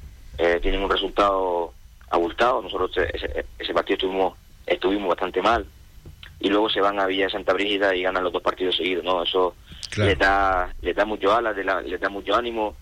tienen 0.62 0.82
un 0.82 0.90
resultado 0.90 1.74
abultado. 2.10 2.62
Nosotros 2.62 2.92
ese, 2.98 3.46
ese, 3.58 3.74
partido 3.74 3.96
estuvimos, 3.96 4.38
estuvimos 4.66 5.10
bastante 5.10 5.42
mal. 5.42 5.66
Y 6.40 6.50
luego 6.50 6.70
se 6.70 6.80
van 6.80 7.00
a 7.00 7.06
Villa 7.06 7.26
de 7.26 7.32
Santa 7.32 7.54
Brígida 7.54 7.94
y 7.96 8.04
ganan 8.04 8.24
los 8.24 8.32
dos 8.34 8.42
partidos 8.42 8.78
seguidos, 8.78 9.04
¿no? 9.04 9.24
Eso 9.24 9.56
le 9.98 10.16
da 10.16 10.74
le 10.82 10.94
da 10.94 11.04
mucho 11.04 11.34
alas, 11.34 11.56
le, 11.56 11.98
da 11.98 12.10
mucho 12.10 12.36
ánimo 12.36 12.76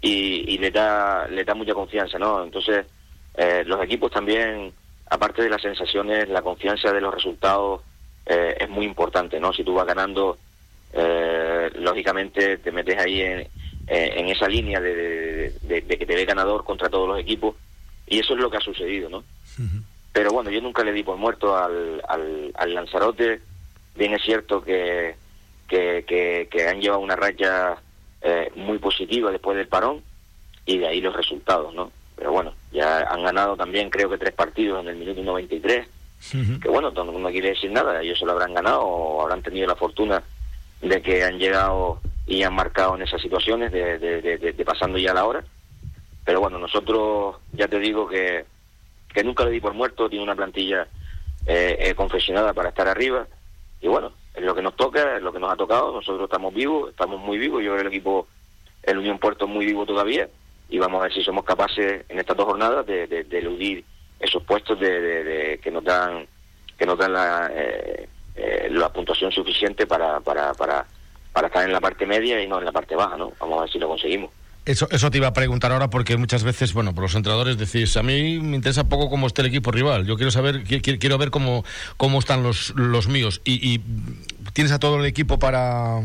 y, 0.00 0.54
y 0.54 0.58
le 0.58 0.70
da 0.70 1.26
le 1.26 1.44
da 1.44 1.54
mucha 1.54 1.74
confianza, 1.74 2.18
¿no? 2.18 2.44
Entonces, 2.44 2.86
eh, 3.34 3.64
los 3.66 3.82
equipos 3.82 4.12
también, 4.12 4.72
aparte 5.10 5.42
de 5.42 5.50
las 5.50 5.62
sensaciones, 5.62 6.28
la 6.28 6.42
confianza 6.42 6.92
de 6.92 7.00
los 7.00 7.14
resultados 7.14 7.80
eh, 8.26 8.56
es 8.60 8.68
muy 8.68 8.84
importante, 8.84 9.40
¿no? 9.40 9.52
Si 9.52 9.64
tú 9.64 9.74
vas 9.74 9.86
ganando, 9.86 10.38
eh, 10.92 11.70
lógicamente 11.76 12.58
te 12.58 12.70
metes 12.70 12.98
ahí 12.98 13.22
en, 13.22 13.48
en 13.86 14.28
esa 14.28 14.46
línea 14.46 14.80
de, 14.80 15.54
de, 15.62 15.82
que 15.82 16.06
te 16.06 16.14
ve 16.14 16.24
ganador 16.24 16.62
contra 16.64 16.88
todos 16.88 17.08
los 17.08 17.18
equipos 17.18 17.56
y 18.06 18.18
eso 18.18 18.34
es 18.34 18.40
lo 18.40 18.50
que 18.50 18.58
ha 18.58 18.60
sucedido, 18.60 19.08
¿no? 19.08 19.24
Pero 20.12 20.30
bueno, 20.30 20.50
yo 20.50 20.60
nunca 20.60 20.84
le 20.84 20.92
di 20.92 21.02
por 21.02 21.16
muerto 21.16 21.56
al, 21.56 22.02
al, 22.06 22.74
Lanzarote. 22.74 23.40
Bien 23.96 24.12
es 24.12 24.22
cierto 24.22 24.62
que, 24.62 25.14
que, 25.68 26.04
que, 26.50 26.68
han 26.68 26.80
llevado 26.80 27.00
una 27.00 27.16
racha 27.16 27.76
eh, 28.20 28.50
muy 28.56 28.78
positiva 28.78 29.30
después 29.30 29.56
del 29.56 29.68
parón 29.68 30.02
y 30.66 30.78
de 30.78 30.88
ahí 30.88 31.00
los 31.00 31.16
resultados, 31.16 31.74
¿no? 31.74 31.90
Pero 32.16 32.32
bueno, 32.32 32.52
ya 32.72 33.00
han 33.10 33.22
ganado 33.22 33.56
también 33.56 33.90
creo 33.90 34.10
que 34.10 34.18
tres 34.18 34.34
partidos 34.34 34.82
en 34.82 34.88
el 34.88 34.96
minuto 34.96 35.22
93, 35.22 35.88
que 36.60 36.68
bueno, 36.68 36.90
no, 36.90 37.30
quiere 37.30 37.50
decir 37.50 37.70
nada, 37.72 38.00
ellos 38.00 38.18
se 38.18 38.26
lo 38.26 38.32
habrán 38.32 38.54
ganado 38.54 38.82
o 38.82 39.22
habrán 39.22 39.42
tenido 39.42 39.66
la 39.66 39.74
fortuna 39.74 40.22
de 40.80 41.02
que 41.02 41.24
han 41.24 41.38
llegado 41.38 42.00
y 42.26 42.42
han 42.42 42.54
marcado 42.54 42.94
en 42.94 43.02
esas 43.02 43.20
situaciones 43.20 43.72
de, 43.72 43.98
de, 43.98 44.38
de 44.38 44.64
pasando 44.64 44.98
ya 44.98 45.14
la 45.14 45.24
hora 45.24 45.44
pero 46.24 46.40
bueno, 46.40 46.58
nosotros 46.58 47.36
ya 47.52 47.68
te 47.68 47.78
digo 47.78 48.08
que, 48.08 48.44
que 49.12 49.24
nunca 49.24 49.44
le 49.44 49.50
di 49.50 49.60
por 49.60 49.74
muerto, 49.74 50.08
tiene 50.08 50.24
una 50.24 50.36
plantilla 50.36 50.86
eh, 51.46 51.76
eh, 51.78 51.94
confeccionada 51.94 52.52
para 52.52 52.68
estar 52.68 52.88
arriba 52.88 53.26
y 53.80 53.88
bueno, 53.88 54.12
es 54.34 54.42
lo 54.42 54.54
que 54.54 54.62
nos 54.62 54.76
toca, 54.76 55.16
es 55.16 55.22
lo 55.22 55.32
que 55.32 55.40
nos 55.40 55.52
ha 55.52 55.56
tocado, 55.56 55.92
nosotros 55.92 56.24
estamos 56.24 56.54
vivos, 56.54 56.90
estamos 56.90 57.20
muy 57.20 57.36
vivos, 57.38 57.62
yo 57.62 57.72
creo 57.72 57.82
el 57.82 57.88
equipo, 57.88 58.28
el 58.82 58.98
Unión 58.98 59.18
Puerto 59.18 59.44
es 59.44 59.50
muy 59.50 59.66
vivo 59.66 59.84
todavía, 59.84 60.28
y 60.68 60.78
vamos 60.78 61.00
a 61.00 61.04
ver 61.04 61.12
si 61.12 61.22
somos 61.22 61.44
capaces 61.44 62.04
en 62.08 62.18
estas 62.18 62.36
dos 62.36 62.46
jornadas 62.46 62.86
de, 62.86 63.06
de, 63.06 63.38
eludir 63.38 63.84
esos 64.18 64.42
puestos 64.44 64.80
de, 64.80 65.60
que 65.62 65.70
nos 65.70 65.84
dan 65.84 66.26
que 66.78 66.86
nos 66.86 66.96
dan 66.96 67.12
la, 67.12 67.50
eh, 67.52 68.08
eh, 68.34 68.68
la 68.70 68.90
puntuación 68.90 69.30
suficiente 69.30 69.86
para, 69.86 70.20
para, 70.20 70.54
para, 70.54 70.86
para 71.32 71.48
estar 71.48 71.64
en 71.64 71.72
la 71.72 71.80
parte 71.80 72.06
media 72.06 72.42
y 72.42 72.48
no 72.48 72.58
en 72.58 72.64
la 72.64 72.72
parte 72.72 72.96
baja, 72.96 73.16
¿no? 73.16 73.32
Vamos 73.38 73.58
a 73.58 73.60
ver 73.62 73.70
si 73.70 73.78
lo 73.78 73.88
conseguimos. 73.88 74.30
Eso, 74.64 74.86
eso 74.92 75.10
te 75.10 75.18
iba 75.18 75.26
a 75.26 75.32
preguntar 75.32 75.72
ahora 75.72 75.90
porque 75.90 76.16
muchas 76.16 76.44
veces, 76.44 76.72
bueno, 76.72 76.94
por 76.94 77.02
los 77.02 77.14
entrenadores 77.16 77.58
decís, 77.58 77.96
a 77.96 78.02
mí 78.04 78.38
me 78.38 78.54
interesa 78.54 78.84
poco 78.84 79.10
cómo 79.10 79.26
está 79.26 79.42
el 79.42 79.48
equipo 79.48 79.72
rival. 79.72 80.06
Yo 80.06 80.16
quiero 80.16 80.30
saber, 80.30 80.62
quiero, 80.62 80.98
quiero 81.00 81.18
ver 81.18 81.30
cómo, 81.30 81.64
cómo 81.96 82.20
están 82.20 82.44
los, 82.44 82.70
los 82.76 83.08
míos. 83.08 83.40
Y, 83.44 83.80
tienes 84.52 84.72
a 84.72 84.78
todo 84.78 85.00
el 85.00 85.06
equipo 85.06 85.38
para, 85.40 86.00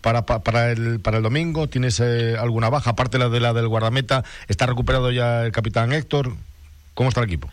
para, 0.00 0.26
para, 0.26 0.72
el, 0.72 0.98
para 0.98 1.18
el 1.18 1.22
domingo? 1.22 1.68
¿Tienes 1.68 2.00
eh, 2.00 2.36
alguna 2.36 2.68
baja? 2.68 2.90
Aparte 2.90 3.18
la, 3.18 3.28
de 3.28 3.38
la 3.38 3.52
del 3.52 3.68
guardameta, 3.68 4.24
¿está 4.48 4.66
recuperado 4.66 5.12
ya 5.12 5.44
el 5.44 5.52
capitán 5.52 5.92
Héctor? 5.92 6.32
¿Cómo 6.94 7.10
está 7.10 7.20
el 7.20 7.26
equipo? 7.26 7.48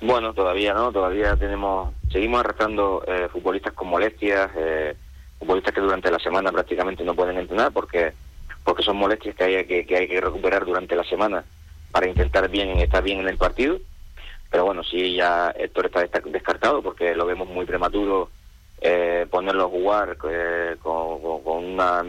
Bueno, 0.00 0.34
todavía 0.34 0.74
no, 0.74 0.92
todavía 0.92 1.34
tenemos, 1.34 1.92
seguimos 2.12 2.40
arrastrando 2.40 3.02
eh, 3.08 3.28
futbolistas 3.32 3.72
con 3.72 3.88
molestias, 3.88 4.50
eh, 4.56 4.94
futbolistas 5.38 5.74
que 5.74 5.80
durante 5.80 6.10
la 6.10 6.18
semana 6.18 6.52
prácticamente 6.52 7.02
no 7.02 7.14
pueden 7.14 7.38
entrenar 7.38 7.72
porque 7.72 8.12
porque 8.64 8.82
son 8.82 8.96
molestias 8.96 9.36
que 9.36 9.44
hay 9.44 9.64
que, 9.66 9.96
hay 9.96 10.08
que 10.08 10.20
recuperar 10.20 10.64
durante 10.64 10.96
la 10.96 11.04
semana 11.04 11.44
para 11.92 12.08
intentar 12.08 12.48
bien 12.48 12.70
estar 12.78 13.02
bien 13.02 13.20
en 13.20 13.28
el 13.28 13.36
partido. 13.36 13.78
Pero 14.50 14.64
bueno, 14.64 14.82
sí, 14.82 15.14
ya 15.14 15.50
Héctor 15.56 15.86
está 15.86 16.20
descartado 16.24 16.82
porque 16.82 17.14
lo 17.14 17.26
vemos 17.26 17.48
muy 17.48 17.66
prematuro 17.66 18.30
eh, 18.80 19.26
ponerlo 19.30 19.64
a 19.64 19.68
jugar 19.68 20.16
eh, 20.30 20.76
con, 20.82 21.20
una 21.44 22.02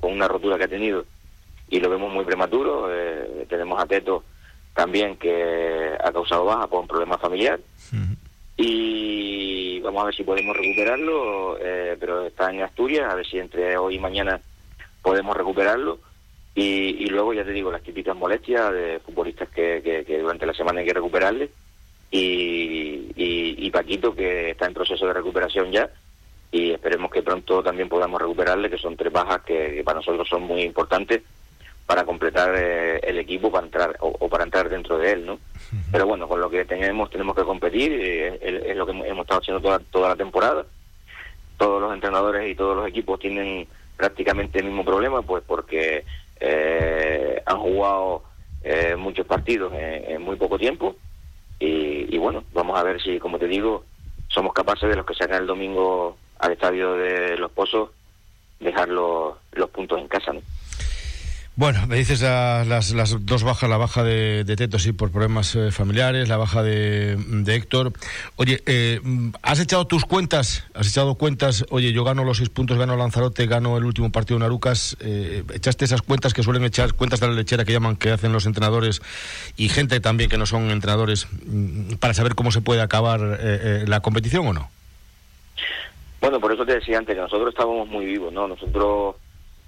con 0.00 0.12
una 0.12 0.28
rotura 0.28 0.56
que 0.56 0.64
ha 0.64 0.68
tenido 0.68 1.04
y 1.70 1.80
lo 1.80 1.88
vemos 1.88 2.12
muy 2.12 2.24
prematuro. 2.24 2.88
Eh, 2.92 3.46
tenemos 3.48 3.80
a 3.80 3.86
Teto 3.86 4.24
también 4.74 5.16
que 5.16 5.94
ha 6.02 6.12
causado 6.12 6.44
baja 6.44 6.66
por 6.66 6.80
un 6.80 6.88
problema 6.88 7.16
familiar. 7.18 7.60
Y 8.56 9.80
vamos 9.80 10.02
a 10.02 10.06
ver 10.06 10.14
si 10.14 10.22
podemos 10.22 10.54
recuperarlo, 10.54 11.56
eh, 11.58 11.96
pero 11.98 12.26
está 12.26 12.50
en 12.50 12.62
Asturias, 12.62 13.10
a 13.10 13.14
ver 13.14 13.26
si 13.26 13.38
entre 13.38 13.78
hoy 13.78 13.94
y 13.94 13.98
mañana 13.98 14.40
podemos 15.02 15.36
recuperarlo. 15.36 15.98
Y, 16.54 17.06
luego, 17.06 17.32
ya 17.32 17.44
te 17.44 17.52
digo, 17.52 17.70
las 17.70 17.82
típicas 17.82 18.16
molestias 18.16 18.72
de 18.72 19.00
futbolistas 19.04 19.48
que, 19.48 20.04
durante 20.20 20.46
la 20.46 20.52
semana 20.52 20.80
hay 20.80 20.86
que 20.86 20.94
recuperarle. 20.94 21.50
Y, 22.10 23.12
y, 23.16 23.70
Paquito, 23.70 24.14
que 24.14 24.50
está 24.50 24.66
en 24.66 24.74
proceso 24.74 25.06
de 25.06 25.12
recuperación 25.12 25.70
ya. 25.70 25.88
Y 26.52 26.72
esperemos 26.72 27.10
que 27.10 27.22
pronto 27.22 27.62
también 27.62 27.88
podamos 27.88 28.20
recuperarle, 28.20 28.68
que 28.68 28.78
son 28.78 28.96
tres 28.96 29.12
bajas 29.12 29.42
que, 29.42 29.82
para 29.84 29.98
nosotros 29.98 30.28
son 30.28 30.42
muy 30.42 30.62
importantes 30.62 31.22
para 31.86 32.04
completar 32.04 32.54
eh, 32.56 33.00
el 33.02 33.18
equipo 33.18 33.50
para 33.50 33.66
entrar 33.66 33.96
o, 33.98 34.28
para 34.28 34.44
entrar 34.44 34.68
dentro 34.68 34.96
de 34.96 35.10
él, 35.10 35.26
¿no? 35.26 35.40
Pero 35.90 36.06
bueno, 36.06 36.28
con 36.28 36.40
lo 36.40 36.48
que 36.48 36.64
tenemos 36.64 37.10
tenemos 37.10 37.34
que 37.34 37.42
competir, 37.42 37.92
eh, 37.92 38.38
es, 38.64 38.76
lo 38.76 38.86
que 38.86 38.92
hemos 38.92 39.22
estado 39.22 39.40
haciendo 39.40 39.60
toda, 39.60 39.80
toda 39.90 40.10
la 40.10 40.16
temporada. 40.16 40.64
Todos 41.58 41.82
los 41.82 41.92
entrenadores 41.92 42.48
y 42.48 42.54
todos 42.54 42.76
los 42.76 42.86
equipos 42.86 43.18
tienen 43.18 43.66
prácticamente 44.00 44.58
el 44.58 44.64
mismo 44.64 44.82
problema, 44.82 45.20
pues 45.20 45.44
porque 45.46 46.06
eh, 46.40 47.42
han 47.44 47.58
jugado 47.58 48.22
eh, 48.64 48.96
muchos 48.96 49.26
partidos 49.26 49.74
en, 49.74 50.22
muy 50.22 50.36
poco 50.36 50.58
tiempo 50.58 50.96
y, 51.58 52.16
bueno, 52.16 52.42
vamos 52.54 52.78
a 52.78 52.82
ver 52.82 52.98
si, 53.02 53.18
como 53.18 53.38
te 53.38 53.46
digo, 53.46 53.84
somos 54.28 54.54
capaces 54.54 54.88
de 54.88 54.96
los 54.96 55.04
que 55.04 55.12
sacan 55.12 55.42
el 55.42 55.46
domingo 55.46 56.16
al 56.38 56.52
estadio 56.52 56.94
de 56.94 57.36
Los 57.36 57.50
Pozos 57.50 57.90
dejar 58.58 58.88
los, 58.88 59.34
los 59.52 59.68
puntos 59.68 60.00
en 60.00 60.08
casa, 60.08 60.32
¿no? 60.32 60.40
Bueno, 61.60 61.86
me 61.86 61.96
dices 61.96 62.22
las, 62.22 62.90
las, 62.94 63.26
dos 63.26 63.44
bajas, 63.44 63.68
la 63.68 63.76
baja 63.76 64.02
de, 64.02 64.46
Teto, 64.56 64.78
sí, 64.78 64.94
por 64.94 65.12
problemas 65.12 65.54
eh, 65.56 65.70
familiares, 65.70 66.26
la 66.26 66.38
baja 66.38 66.62
de, 66.62 67.18
Héctor. 67.48 67.92
Oye, 68.36 68.62
eh, 68.64 68.98
¿has 69.42 69.60
echado 69.60 69.86
tus 69.86 70.06
cuentas? 70.06 70.66
¿Has 70.72 70.88
echado 70.88 71.16
cuentas? 71.16 71.66
Oye, 71.68 71.92
yo 71.92 72.02
gano 72.02 72.24
los 72.24 72.38
seis 72.38 72.48
puntos, 72.48 72.78
gano 72.78 72.96
Lanzarote, 72.96 73.46
gano 73.46 73.76
el 73.76 73.84
último 73.84 74.10
partido 74.10 74.38
en 74.38 74.44
Arucas. 74.44 74.96
Eh, 75.00 75.44
¿Echaste 75.52 75.84
esas 75.84 76.00
cuentas 76.00 76.32
que 76.32 76.42
suelen 76.42 76.64
echar, 76.64 76.94
cuentas 76.94 77.20
de 77.20 77.28
la 77.28 77.34
lechera 77.34 77.66
que 77.66 77.74
llaman, 77.74 77.96
que 77.96 78.10
hacen 78.10 78.32
los 78.32 78.46
entrenadores 78.46 79.02
y 79.58 79.68
gente 79.68 80.00
también 80.00 80.30
que 80.30 80.38
no 80.38 80.46
son 80.46 80.70
entrenadores, 80.70 81.28
mm, 81.44 81.96
para 81.96 82.14
saber 82.14 82.36
cómo 82.36 82.52
se 82.52 82.62
puede 82.62 82.80
acabar 82.80 83.20
la 83.20 84.00
competición 84.00 84.46
o 84.46 84.54
no? 84.54 84.70
Bueno, 86.22 86.40
por 86.40 86.54
eso 86.54 86.64
te 86.64 86.76
decía 86.76 86.96
antes 86.96 87.14
que 87.14 87.20
nosotros 87.20 87.50
estábamos 87.50 87.86
muy 87.86 88.06
vivos, 88.06 88.32
¿no? 88.32 88.48
Nosotros 88.48 89.16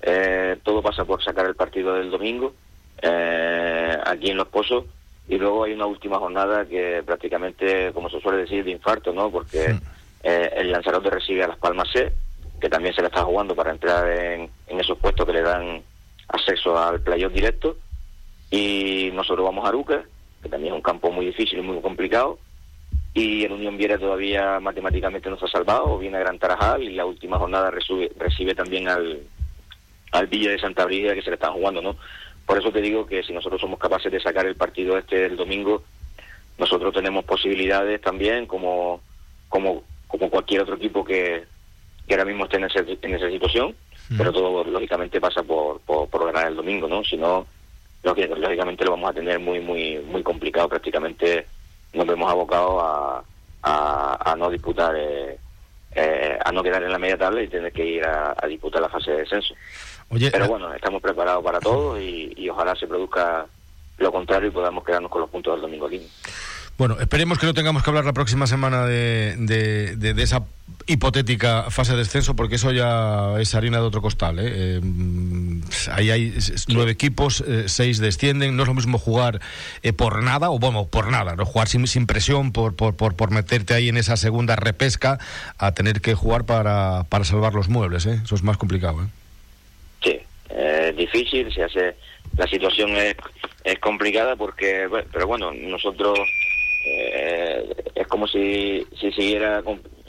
eh, 0.03 0.57
todo 0.65 0.83
pasa 0.83 1.05
por 1.05 1.23
sacar 1.23 1.47
el 1.47 1.55
partido 1.55 1.95
del 1.95 2.11
domingo 2.11 2.53
eh, 3.01 3.97
aquí 4.05 4.31
en 4.31 4.37
Los 4.37 4.49
Pozos 4.49 4.85
y 5.29 5.39
luego 5.39 5.65
hay 5.65 5.73
una 5.73 5.87
última 5.87 6.19
jornada 6.19 6.65
que 6.67 7.03
prácticamente, 7.07 7.93
como 7.93 8.11
se 8.11 8.21
suele 8.21 8.39
decir, 8.39 8.65
de 8.65 8.73
infarto, 8.73 9.13
¿no? 9.13 9.31
Porque 9.31 9.77
eh, 10.23 10.51
el 10.57 10.73
Lanzarote 10.73 11.11
recibe 11.11 11.45
a 11.45 11.49
Las 11.49 11.59
Palmas 11.59 11.89
C, 11.93 12.13
que 12.61 12.69
también 12.69 12.95
se 12.95 13.01
le 13.01 13.07
está 13.07 13.23
jugando 13.23 13.55
para 13.55 13.71
entrar 13.71 14.09
en, 14.11 14.51
esos 14.67 14.99
puestos 14.99 15.25
que 15.25 15.33
le 15.33 15.43
dan 15.43 15.83
acceso 16.29 16.77
al 16.77 17.01
playoff 17.01 17.33
directo. 17.33 17.77
Y 18.51 19.11
nosotros 19.15 19.47
vamos 19.47 19.65
a 19.65 19.69
Aruca, 19.69 20.03
que 20.43 20.49
también 20.49 20.75
es 20.75 20.77
un 20.77 20.83
campo 20.83 21.11
muy 21.11 21.27
difícil 21.27 21.61
y 21.61 21.63
muy 21.63 21.81
complicado. 21.81 22.39
Y 23.15 23.45
el 23.45 23.53
Unión 23.53 23.77
Viera 23.77 23.99
todavía 23.99 24.59
matemáticamente 24.59 25.31
no 25.31 25.39
se 25.39 25.45
ha 25.45 25.49
salvado, 25.49 25.99
viene 25.99 26.17
a 26.17 26.21
Gran 26.21 26.39
Tarajal 26.39 26.83
y 26.83 26.95
la 26.95 27.07
última 27.07 27.39
jornada 27.39 27.71
recibe, 27.71 28.11
recibe 28.19 28.55
también 28.55 28.89
al, 28.89 29.21
al 30.13 30.27
Villa 30.27 30.51
de 30.51 30.59
Santa 30.59 30.85
Brígida 30.85 31.15
que 31.15 31.23
se 31.23 31.31
le 31.31 31.35
están 31.35 31.55
jugando, 31.55 31.83
¿no? 31.83 31.97
Por 32.47 32.59
eso 32.59 32.71
te 32.71 32.81
digo 32.81 33.07
que 33.07 33.23
si 33.23 33.33
nosotros 33.33 33.61
somos 33.61 33.79
capaces 33.79 34.13
de 34.13 34.21
sacar 34.21 34.47
el 34.47 34.57
partido 34.57 34.99
este 34.99 35.17
del 35.17 35.37
domingo, 35.37 35.83
nosotros 36.59 36.93
tenemos 36.93 37.25
posibilidades 37.25 38.01
también, 38.01 38.47
como, 38.47 39.01
como, 39.49 39.83
como 40.07 40.29
cualquier 40.29 40.63
otro 40.63 40.77
equipo 40.77 41.05
que, 41.05 41.45
que 42.07 42.15
ahora 42.15 42.25
mismo 42.25 42.45
esté 42.45 42.59
en, 42.59 42.65
en 43.03 43.15
esa 43.15 43.31
situación, 43.31 43.75
pero 44.19 44.33
todo 44.33 44.65
lógicamente 44.65 45.21
pasa 45.21 45.43
por, 45.43 45.81
por, 45.81 46.27
ganar 46.27 46.49
el 46.49 46.57
domingo, 46.57 46.87
¿no? 46.87 47.03
Si 47.03 47.17
no, 47.17 47.47
lógicamente 48.03 48.85
lo 48.85 48.91
vamos 48.91 49.11
a 49.11 49.15
tener 49.15 49.39
muy, 49.39 49.61
muy, 49.61 49.99
muy 50.01 50.23
complicado, 50.23 50.69
prácticamente 50.69 51.47
nos 51.95 52.07
vemos 52.07 52.31
abocados 52.31 52.83
a, 53.63 54.23
a, 54.31 54.37
no 54.37 54.51
disputar, 54.51 54.95
eh, 54.97 55.39
eh, 55.95 56.39
a 56.45 56.53
no 56.53 56.63
quedar 56.63 56.83
en 56.83 56.93
la 56.93 56.99
media 56.99 57.17
tabla 57.17 57.43
y 57.43 57.49
tener 57.49 57.73
que 57.73 57.87
ir 57.87 58.05
a 58.05 58.47
disputar 58.47 58.83
la 58.83 58.89
fase 58.91 59.13
de 59.13 59.19
descenso. 59.19 59.55
Pero 60.13 60.45
eh, 60.45 60.49
bueno, 60.49 60.73
estamos 60.75 61.01
preparados 61.01 61.43
para 61.43 61.59
todo 61.59 62.01
y, 62.01 62.49
ojalá 62.51 62.75
se 62.77 62.87
produzca 62.87 63.47
lo 63.99 64.13
contrario 64.13 64.49
y 64.49 64.53
podamos 64.53 64.85
quedarnos 64.85 65.11
con 65.11 65.23
los 65.23 65.31
puntos 65.31 65.55
del 65.55 65.63
domingo 65.63 65.87
aquí. 65.87 66.03
Bueno, 66.77 66.99
esperemos 67.01 67.39
que 67.39 67.47
no 67.47 67.55
tengamos 67.55 67.83
que 67.83 67.91
hablar 67.91 68.05
la 68.05 68.13
próxima 68.13 68.47
semana 68.47 68.85
de, 68.87 69.37
de, 69.39 70.23
esa 70.23 70.43
hipotética 70.87 71.71
fase 71.71 71.93
de 71.93 71.99
descenso, 71.99 72.35
porque 72.35 72.57
eso 72.57 72.73
ya 72.73 73.39
es 73.39 73.55
harina 73.55 73.79
de 73.79 73.85
otro 73.85 74.03
costal. 74.03 74.39
¿eh? 74.39 74.81
eh 74.81 74.81
ahí 75.93 76.11
hay 76.11 76.35
nueve 76.69 76.91
equipos, 76.91 77.45
eh, 77.47 77.65
seis 77.69 77.99
descienden. 77.99 78.57
No 78.57 78.65
es 78.65 78.69
lo 78.69 78.75
mismo 78.75 78.99
jugar 78.99 79.41
por 79.97 80.23
nada, 80.23 80.51
o 80.51 80.59
bueno, 80.59 80.87
por 80.87 81.11
nada, 81.11 81.37
no 81.37 81.47
jugar 81.47 81.69
sin, 81.69 81.87
sin 81.87 82.07
presión, 82.07 82.53
por, 82.53 82.75
por, 82.75 82.97
por, 82.97 83.15
por, 83.15 83.31
meterte 83.31 83.75
ahí 83.75 83.89
en 83.89 83.97
esa 83.97 84.17
segunda 84.17 84.57
repesca, 84.57 85.19
a 85.59 85.73
tener 85.73 86.01
que 86.01 86.15
jugar 86.15 86.45
para, 86.45 87.05
para 87.09 87.25
salvar 87.25 87.55
los 87.55 87.69
muebles. 87.69 88.07
Eso 88.07 88.35
es 88.35 88.43
más 88.43 88.57
complicado. 88.57 89.07
¿Eh? 90.93 90.97
Difícil, 90.97 91.53
se 91.53 91.65
hace, 91.65 91.97
la 92.37 92.47
situación 92.47 92.91
es, 92.97 93.17
es 93.65 93.79
complicada 93.79 94.37
porque, 94.37 94.89
pero 95.13 95.27
bueno, 95.27 95.53
nosotros 95.53 96.19
eh, 96.87 97.75
es 97.95 98.07
como 98.07 98.27
si, 98.27 98.87
si 98.99 99.13
siguiera 99.13 99.63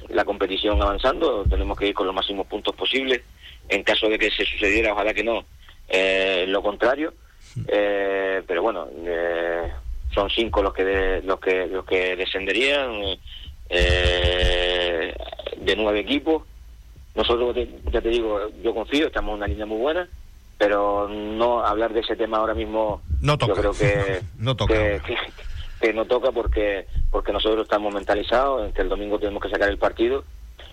la 0.10 0.26
competición 0.26 0.82
avanzando, 0.82 1.44
tenemos 1.50 1.78
que 1.78 1.88
ir 1.88 1.94
con 1.94 2.08
los 2.08 2.16
máximos 2.16 2.48
puntos 2.48 2.76
posibles. 2.76 3.22
En 3.70 3.84
caso 3.84 4.10
de 4.10 4.20
que 4.20 4.30
se 4.30 4.46
sucediera, 4.46 4.92
ojalá 4.92 5.14
que 5.14 5.24
no, 5.24 5.46
eh, 5.88 6.46
lo 6.48 6.62
contrario. 6.62 7.14
Eh, 7.68 8.42
pero 8.46 8.62
bueno, 8.62 8.90
eh, 9.06 9.72
son 10.14 10.30
cinco 10.30 10.62
los 10.62 10.74
que 10.74 11.22
los 11.24 11.40
que 11.40 11.68
los 11.68 11.86
que 11.86 12.16
descenderían 12.16 13.18
de 13.70 15.16
nueve 15.76 16.00
equipos 16.00 16.44
nosotros, 17.16 17.56
ya 17.92 18.02
te 18.02 18.10
digo, 18.10 18.40
yo 18.64 18.74
confío, 18.74 19.08
estamos 19.08 19.32
en 19.32 19.38
una 19.38 19.48
línea 19.48 19.66
muy 19.66 19.78
buena, 19.78 20.10
pero 20.58 21.08
no 21.08 21.66
hablar 21.66 21.94
de 21.94 22.02
ese 22.02 22.16
tema 22.16 22.38
ahora 22.38 22.54
mismo, 22.54 23.02
no 23.22 23.38
toca. 23.38 23.54
yo 23.54 23.60
creo 23.60 23.74
que 23.74 24.22
no 24.38 24.56
toca. 24.56 24.74
Que, 25.80 25.94
no 25.94 26.06
toca 26.06 26.32
porque 26.32 26.88
porque 27.12 27.34
nosotros 27.34 27.64
estamos 27.64 27.94
mentalizados 27.94 28.66
en 28.66 28.74
que 28.74 28.82
el 28.82 28.90
domingo 28.90 29.20
tenemos 29.20 29.44
que 29.44 29.50
sacar 29.50 29.70
el 29.70 29.78
partido 29.78 30.24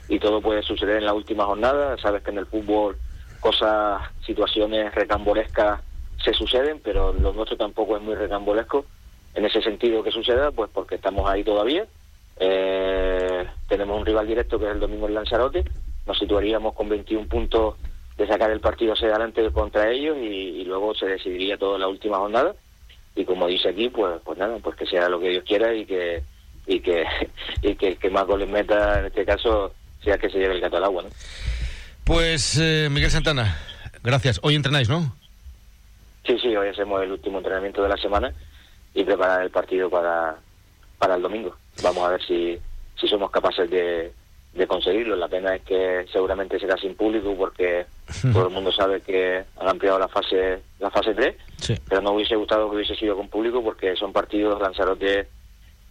y 0.08 0.20
todo 0.20 0.40
puede 0.40 0.62
suceder 0.62 0.98
en 0.98 1.06
la 1.06 1.14
última 1.14 1.44
jornada. 1.44 1.96
Sabes 1.98 2.22
que 2.22 2.30
en 2.30 2.38
el 2.38 2.46
fútbol 2.46 2.96
cosas, 3.40 4.02
situaciones 4.24 4.94
recambolescas 4.94 5.80
se 6.22 6.34
suceden, 6.34 6.80
pero 6.82 7.12
lo 7.12 7.32
nuestro 7.32 7.56
tampoco 7.56 7.96
es 7.96 8.02
muy 8.02 8.14
recambolesco 8.14 8.84
en 9.34 9.44
ese 9.44 9.62
sentido 9.62 10.02
que 10.02 10.10
suceda, 10.10 10.50
pues 10.50 10.70
porque 10.72 10.96
estamos 10.96 11.28
ahí 11.28 11.42
todavía. 11.42 11.86
Eh, 12.38 13.46
tenemos 13.68 13.98
un 13.98 14.06
rival 14.06 14.26
directo 14.26 14.58
que 14.58 14.66
es 14.66 14.72
el 14.72 14.80
domingo 14.80 15.08
en 15.08 15.14
Lanzarote, 15.14 15.64
nos 16.06 16.18
situaríamos 16.18 16.74
con 16.74 16.88
21 16.88 17.26
puntos 17.28 17.76
de 18.20 18.26
sacar 18.26 18.50
el 18.50 18.60
partido 18.60 18.92
hacia 18.92 19.08
adelante 19.08 19.50
contra 19.50 19.90
ellos 19.90 20.14
y, 20.20 20.62
luego 20.64 20.94
se 20.94 21.06
decidiría 21.06 21.56
todo 21.56 21.76
en 21.76 21.80
la 21.80 21.88
última 21.88 22.18
jornada 22.18 22.54
y 23.16 23.24
como 23.24 23.46
dice 23.48 23.70
aquí 23.70 23.88
pues 23.88 24.20
pues 24.22 24.38
nada 24.38 24.56
pues 24.62 24.76
que 24.76 24.86
sea 24.86 25.08
lo 25.08 25.18
que 25.18 25.30
Dios 25.30 25.44
quiera 25.44 25.74
y 25.74 25.84
que 25.86 26.22
y 26.66 26.80
que 26.80 27.04
y 27.62 27.74
que, 27.74 27.96
que 27.96 28.10
más 28.10 28.26
goles 28.26 28.48
meta 28.48 29.00
en 29.00 29.06
este 29.06 29.24
caso 29.24 29.74
sea 30.04 30.18
que 30.18 30.28
se 30.28 30.38
lleve 30.38 30.54
el 30.54 30.60
gato 30.60 30.76
al 30.76 30.84
agua 30.84 31.02
¿no? 31.02 31.08
pues 32.04 32.58
eh, 32.60 32.88
Miguel 32.90 33.10
Santana 33.10 33.58
gracias 34.02 34.38
hoy 34.42 34.54
entrenáis 34.54 34.88
¿no? 34.88 35.16
Sí, 36.26 36.38
sí, 36.38 36.54
hoy 36.54 36.68
hacemos 36.68 37.02
el 37.02 37.12
último 37.12 37.38
entrenamiento 37.38 37.82
de 37.82 37.88
la 37.88 37.96
semana 37.96 38.32
y 38.94 39.02
preparar 39.02 39.42
el 39.42 39.50
partido 39.50 39.88
para, 39.88 40.36
para 40.98 41.14
el 41.14 41.22
domingo. 41.22 41.56
Vamos 41.82 42.06
a 42.06 42.10
ver 42.10 42.22
si, 42.22 42.58
si 43.00 43.08
somos 43.08 43.30
capaces 43.30 43.68
de, 43.70 44.12
de 44.52 44.66
conseguirlo. 44.66 45.16
La 45.16 45.28
pena 45.28 45.54
es 45.54 45.62
que 45.62 46.06
seguramente 46.12 46.58
será 46.58 46.76
sin 46.76 46.94
público 46.94 47.34
porque 47.36 47.86
todo 48.32 48.48
el 48.48 48.54
mundo 48.54 48.72
sabe 48.72 49.00
que 49.00 49.44
han 49.58 49.68
ampliado 49.68 49.98
la 49.98 50.08
fase 50.08 50.60
la 50.78 50.90
fase 50.90 51.14
3, 51.14 51.36
pero 51.88 52.00
no 52.00 52.12
hubiese 52.12 52.36
gustado 52.36 52.68
que 52.70 52.76
hubiese 52.76 52.96
sido 52.96 53.16
con 53.16 53.28
público 53.28 53.62
porque 53.62 53.94
son 53.96 54.12
partidos 54.12 54.60
Lanzarote 54.60 55.28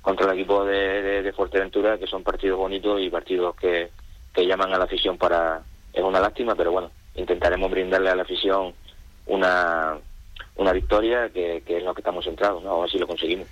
contra 0.02 0.32
el 0.32 0.40
equipo 0.40 0.66
de, 0.66 1.22
de, 1.22 1.34
Fuerteventura 1.34 1.98
que 1.98 2.08
son 2.08 2.24
partidos 2.24 2.58
bonitos 2.58 3.00
y 3.02 3.10
partidos 3.10 3.56
que, 3.56 3.90
que 4.34 4.46
llaman 4.46 4.74
a 4.74 4.78
la 4.78 4.86
afición 4.86 5.18
para... 5.18 5.62
Es 5.94 6.04
una 6.04 6.20
lástima, 6.20 6.56
pero 6.56 6.72
bueno, 6.72 6.92
intentaremos 7.16 7.70
brindarle 7.70 8.10
a 8.10 8.16
la 8.16 8.22
afición 8.22 8.74
una, 9.26 9.98
una 10.56 10.72
victoria 10.72 11.30
que, 11.30 11.64
que 11.66 11.78
es 11.78 11.84
lo 11.84 11.94
que 11.94 12.02
estamos 12.02 12.24
centrados, 12.24 12.64
¿no? 12.64 12.78
A 12.78 12.82
ver 12.82 12.90
si 12.90 12.98
lo 12.98 13.08
conseguimos. 13.08 13.48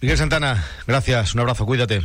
Miguel 0.00 0.18
Santana, 0.18 0.64
gracias, 0.86 1.34
un 1.34 1.40
abrazo, 1.40 1.66
cuídate. 1.66 2.02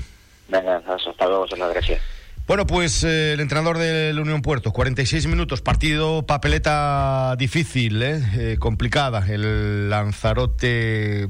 Venga, 0.47 0.82
hasta 0.88 1.25
luego, 1.27 1.45
gracias. 1.71 2.01
Bueno, 2.47 2.67
pues 2.67 3.04
eh, 3.04 3.34
el 3.34 3.39
entrenador 3.39 3.77
del 3.77 4.19
Unión 4.19 4.41
Puerto, 4.41 4.73
46 4.73 5.27
minutos, 5.27 5.62
partido 5.62 6.25
papeleta 6.25 7.36
difícil, 7.38 8.01
¿eh? 8.01 8.21
Eh, 8.38 8.58
complicada. 8.60 9.25
El 9.27 9.89
Lanzarote 9.89 11.30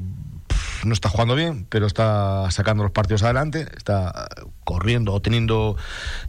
no 0.84 0.92
está 0.92 1.08
jugando 1.08 1.34
bien, 1.34 1.66
pero 1.68 1.86
está 1.86 2.50
sacando 2.50 2.82
los 2.82 2.92
partidos 2.92 3.22
adelante, 3.22 3.68
está 3.76 4.26
corriendo 4.64 5.12
o 5.12 5.22
teniendo, 5.22 5.76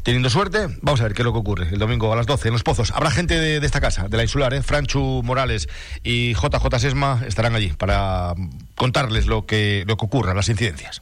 teniendo 0.04 0.30
suerte. 0.30 0.68
Vamos 0.82 1.02
a 1.02 1.06
ver 1.06 1.14
qué 1.14 1.22
es 1.22 1.26
lo 1.26 1.34
que 1.34 1.40
ocurre 1.40 1.70
el 1.70 1.80
domingo 1.80 2.12
a 2.14 2.16
las 2.16 2.28
12 2.28 2.50
en 2.50 2.54
Los 2.54 2.64
Pozos. 2.64 2.92
Habrá 2.92 3.10
gente 3.10 3.40
de, 3.40 3.66
esta 3.66 3.82
casa, 3.82 4.08
de 4.08 4.18
la 4.18 4.24
insular, 4.24 4.54
¿eh? 4.54 4.62
Franchu 4.62 5.22
Morales 5.24 5.70
y 6.04 6.34
JJ 6.34 6.80
Sesma 6.80 7.24
estarán 7.26 7.56
allí 7.56 7.70
para 7.70 8.36
contarles 8.76 9.26
lo 9.26 9.46
que, 9.46 9.86
lo 9.88 9.98
que 9.98 10.06
ocurra, 10.06 10.34
las 10.34 10.50
incidencias. 10.50 11.02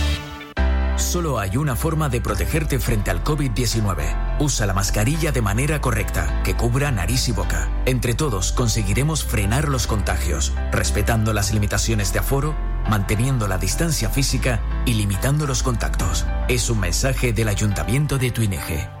Solo 1.01 1.39
hay 1.39 1.57
una 1.57 1.75
forma 1.75 2.07
de 2.09 2.21
protegerte 2.21 2.79
frente 2.79 3.11
al 3.11 3.23
COVID-19. 3.23 4.37
Usa 4.39 4.65
la 4.65 4.73
mascarilla 4.73 5.31
de 5.31 5.41
manera 5.41 5.81
correcta, 5.81 6.41
que 6.43 6.55
cubra 6.55 6.91
nariz 6.91 7.27
y 7.27 7.33
boca. 7.33 7.69
Entre 7.85 8.13
todos 8.13 8.51
conseguiremos 8.51 9.25
frenar 9.25 9.67
los 9.67 9.87
contagios, 9.87 10.53
respetando 10.71 11.33
las 11.33 11.53
limitaciones 11.53 12.13
de 12.13 12.19
aforo, 12.19 12.55
manteniendo 12.89 13.47
la 13.47 13.57
distancia 13.57 14.09
física 14.09 14.61
y 14.85 14.93
limitando 14.93 15.47
los 15.47 15.63
contactos. 15.63 16.25
Es 16.47 16.69
un 16.69 16.79
mensaje 16.79 17.33
del 17.33 17.49
Ayuntamiento 17.49 18.17
de 18.17 18.31
Tuineje. 18.31 19.00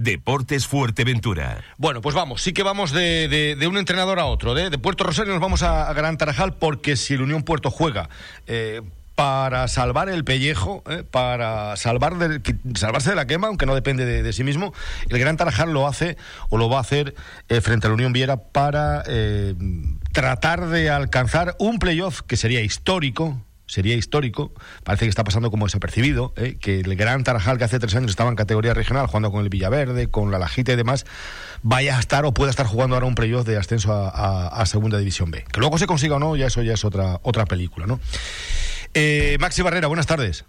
Deportes 0.00 0.66
Fuerteventura. 0.66 1.62
Bueno, 1.76 2.00
pues 2.00 2.14
vamos, 2.14 2.42
sí 2.42 2.52
que 2.52 2.62
vamos 2.62 2.92
de, 2.92 3.56
un 3.68 3.76
entrenador 3.76 4.18
a 4.18 4.24
otro. 4.26 4.54
De, 4.54 4.76
Puerto 4.78 5.04
Rosario 5.04 5.32
nos 5.32 5.42
vamos 5.42 5.62
a, 5.62 5.92
Gran 5.92 6.16
Tarajal 6.16 6.54
porque 6.54 6.96
si 6.96 7.14
el 7.14 7.22
Unión 7.22 7.42
Puerto 7.42 7.70
juega 7.70 8.08
eh, 8.46 8.80
para 9.14 9.68
salvar 9.68 10.08
el 10.08 10.24
pellejo, 10.24 10.82
eh, 10.88 11.04
para 11.08 11.76
salvar 11.76 12.14
salvarse 12.74 13.10
de 13.10 13.16
la 13.16 13.26
quema, 13.26 13.48
aunque 13.48 13.66
no 13.66 13.74
depende 13.74 14.04
de, 14.04 14.32
sí 14.32 14.44
mismo, 14.44 14.72
el 15.08 15.18
Gran 15.18 15.36
Tarajal 15.36 15.72
lo 15.72 15.86
hace 15.86 16.16
o 16.48 16.56
lo 16.56 16.68
va 16.68 16.78
a 16.78 16.80
hacer 16.80 17.14
eh, 17.48 17.60
frente 17.60 17.86
a 17.86 17.90
la 17.90 17.94
Unión 17.94 18.12
Viera 18.12 18.36
para 18.38 19.02
tratar 20.12 20.68
de 20.68 20.90
alcanzar 20.90 21.56
un 21.58 21.78
playoff 21.78 22.22
que 22.22 22.36
sería 22.36 22.62
histórico 22.62 23.44
sería 23.70 23.94
histórico. 23.94 24.52
Parece 24.84 25.06
que 25.06 25.10
está 25.10 25.24
pasando 25.24 25.50
como 25.50 25.66
desapercibido, 25.66 26.32
¿eh? 26.36 26.56
que 26.60 26.80
el 26.80 26.96
gran 26.96 27.22
Tarajal 27.22 27.56
que 27.56 27.64
hace 27.64 27.78
tres 27.78 27.94
años 27.94 28.10
estaba 28.10 28.28
en 28.28 28.36
categoría 28.36 28.74
regional, 28.74 29.06
jugando 29.06 29.30
con 29.30 29.42
el 29.42 29.48
Villaverde, 29.48 30.08
con 30.08 30.30
la 30.30 30.38
Lajita 30.38 30.72
y 30.72 30.76
demás, 30.76 31.06
vaya 31.62 31.96
a 31.96 32.00
estar 32.00 32.24
o 32.24 32.34
pueda 32.34 32.50
estar 32.50 32.66
jugando 32.66 32.96
ahora 32.96 33.06
un 33.06 33.14
playoff 33.14 33.46
de 33.46 33.56
ascenso 33.56 33.92
a, 33.92 34.66
Segunda 34.66 34.98
División 34.98 35.30
B. 35.30 35.44
Que 35.50 35.60
luego 35.60 35.78
se 35.78 35.86
consiga 35.86 36.16
o 36.16 36.18
no, 36.18 36.36
ya 36.36 36.46
eso 36.46 36.62
ya 36.62 36.74
es 36.74 36.84
otra, 36.84 37.20
otra 37.22 37.44
película, 37.46 37.86
¿no? 37.86 38.00
Eh, 38.94 39.36
Maxi 39.40 39.62
Barrera, 39.62 39.86
buenas 39.86 40.06
tardes. 40.06 40.44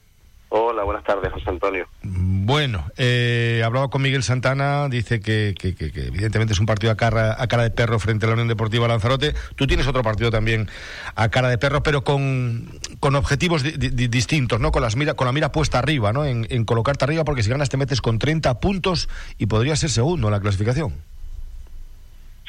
Hola, 0.53 0.83
buenas 0.83 1.05
tardes, 1.05 1.31
José 1.31 1.49
Antonio. 1.49 1.87
Bueno, 2.03 2.83
eh, 2.97 3.61
hablaba 3.63 3.89
con 3.89 4.01
Miguel 4.01 4.21
Santana, 4.21 4.89
dice 4.89 5.21
que, 5.21 5.55
evidentemente 5.63 6.51
es 6.51 6.59
un 6.59 6.65
partido 6.65 6.91
a 6.91 6.97
cara, 6.97 7.41
a 7.41 7.47
cara 7.47 7.63
de 7.63 7.71
perro 7.71 7.99
frente 7.99 8.25
a 8.25 8.27
la 8.27 8.33
Unión 8.33 8.49
Deportiva 8.49 8.85
Lanzarote. 8.85 9.33
Tú 9.55 9.65
tienes 9.65 9.87
otro 9.87 10.03
partido 10.03 10.29
también 10.29 10.67
a 11.15 11.29
cara 11.29 11.47
de 11.47 11.57
perro, 11.57 11.83
pero 11.83 12.03
con, 12.03 12.67
con 12.99 13.15
objetivos 13.15 13.63
distintos, 13.63 14.59
¿no? 14.59 14.73
Con, 14.73 14.81
las 14.81 14.97
mira, 14.97 15.13
con 15.13 15.25
la 15.25 15.31
mira 15.31 15.53
puesta 15.53 15.79
arriba, 15.79 16.11
¿no? 16.11 16.25
En, 16.25 16.65
colocarte 16.65 17.05
arriba, 17.05 17.23
porque 17.23 17.43
si 17.43 17.49
ganas 17.49 17.69
te 17.69 17.77
metes 17.77 18.01
con 18.01 18.19
30 18.19 18.59
puntos 18.59 19.07
y 19.37 19.45
podrías 19.45 19.79
ser 19.79 19.89
segundo 19.89 20.27
en 20.27 20.33
la 20.33 20.41
clasificación. 20.41 20.91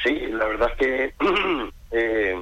Sí, 0.03 0.13
la 0.29 0.45
verdad 0.47 0.71
es 0.71 0.77
que 0.77 1.13
eh, 1.91 2.35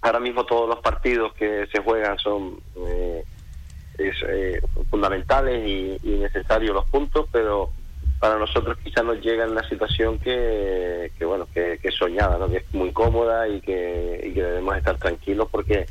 ahora 0.00 0.20
mismo 0.20 0.46
todos 0.46 0.70
los 0.70 0.80
partidos 0.80 1.34
que 1.34 1.66
se 1.70 1.82
juegan 1.82 2.18
son... 2.18 2.58
Eh, 2.78 3.24
es 3.98 4.16
eh, 4.28 4.60
fundamentales 4.90 5.66
y, 5.66 5.98
necesarios 6.02 6.74
los 6.74 6.84
puntos, 6.86 7.26
pero 7.30 7.70
para 8.18 8.38
nosotros 8.38 8.78
quizás 8.82 9.04
nos 9.04 9.20
llega 9.20 9.44
en 9.44 9.52
una 9.52 9.68
situación 9.68 10.18
que, 10.18 11.10
bueno 11.20 11.46
que, 11.52 11.78
es 11.82 11.94
soñada, 11.94 12.38
¿no? 12.38 12.48
que 12.48 12.58
es 12.58 12.74
muy 12.74 12.92
cómoda 12.92 13.48
y 13.48 13.60
que, 13.60 14.32
debemos 14.34 14.76
estar 14.76 14.96
tranquilos 14.98 15.48
porque 15.50 15.86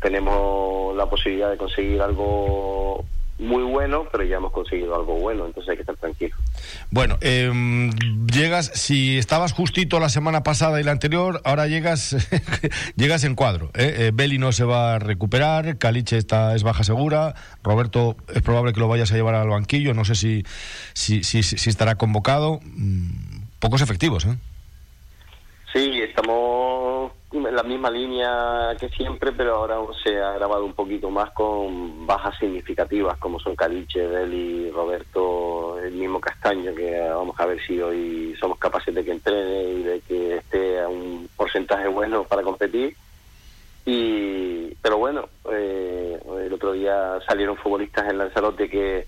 tenemos 0.00 0.96
la 0.96 1.06
posibilidad 1.06 1.50
de 1.50 1.56
conseguir 1.56 2.00
algo 2.00 3.04
muy 3.38 3.62
bueno, 3.62 4.06
pero 4.10 4.24
ya 4.24 4.36
hemos 4.36 4.52
conseguido 4.52 4.94
algo 4.96 5.14
bueno, 5.14 5.46
entonces 5.46 5.70
hay 5.70 5.76
que 5.76 5.82
estar 5.82 5.96
tranquilo. 5.96 6.34
Bueno, 6.90 7.18
em, 7.20 7.90
llegas, 8.26 8.72
si 8.74 9.16
estabas 9.16 9.52
justito 9.52 10.00
la 10.00 10.08
semana 10.08 10.42
pasada 10.42 10.80
y 10.80 10.84
la 10.84 10.90
anterior, 10.90 11.40
ahora 11.44 11.68
llegas 11.68 12.16
llegas 12.96 13.22
en 13.24 13.36
cuadro. 13.36 13.70
¿eh? 13.74 13.94
Eh, 13.98 14.10
Beli 14.12 14.38
no 14.38 14.50
se 14.52 14.64
va 14.64 14.94
a 14.94 14.98
recuperar, 14.98 15.78
Caliche 15.78 16.16
está, 16.16 16.54
es 16.56 16.64
baja 16.64 16.82
segura, 16.82 17.34
Roberto 17.62 18.16
es 18.34 18.42
probable 18.42 18.72
que 18.72 18.80
lo 18.80 18.88
vayas 18.88 19.12
a 19.12 19.14
llevar 19.14 19.36
al 19.36 19.48
banquillo, 19.48 19.94
no 19.94 20.04
sé 20.04 20.16
si, 20.16 20.44
si, 20.94 21.22
si, 21.22 21.42
si 21.42 21.70
estará 21.70 21.94
convocado. 21.94 22.60
Mm, 22.64 23.42
pocos 23.60 23.82
efectivos, 23.82 24.24
¿eh? 24.24 24.36
Sí, 25.72 26.00
estamos 26.00 26.87
la 27.30 27.62
misma 27.62 27.90
línea 27.90 28.74
que 28.80 28.88
siempre, 28.88 29.32
pero 29.32 29.56
ahora 29.56 29.76
se 30.02 30.20
ha 30.20 30.32
grabado 30.32 30.64
un 30.64 30.72
poquito 30.72 31.10
más 31.10 31.30
con 31.32 32.06
bajas 32.06 32.38
significativas, 32.38 33.18
como 33.18 33.38
son 33.38 33.54
Caliche, 33.54 34.08
Deli, 34.08 34.70
Roberto, 34.70 35.78
el 35.78 35.92
mismo 35.92 36.20
Castaño, 36.20 36.74
que 36.74 36.98
vamos 37.00 37.38
a 37.38 37.46
ver 37.46 37.60
si 37.66 37.80
hoy 37.80 38.34
somos 38.40 38.58
capaces 38.58 38.94
de 38.94 39.04
que 39.04 39.12
entrene 39.12 39.62
y 39.62 39.82
de 39.82 40.00
que 40.00 40.36
esté 40.36 40.80
a 40.80 40.88
un 40.88 41.28
porcentaje 41.36 41.88
bueno 41.88 42.24
para 42.24 42.42
competir. 42.42 42.96
Y, 43.84 44.74
pero 44.82 44.96
bueno, 44.98 45.28
eh, 45.50 46.18
el 46.44 46.52
otro 46.52 46.72
día 46.72 47.18
salieron 47.26 47.56
futbolistas 47.56 48.08
en 48.08 48.18
Lanzarote 48.18 48.68
que, 48.68 49.06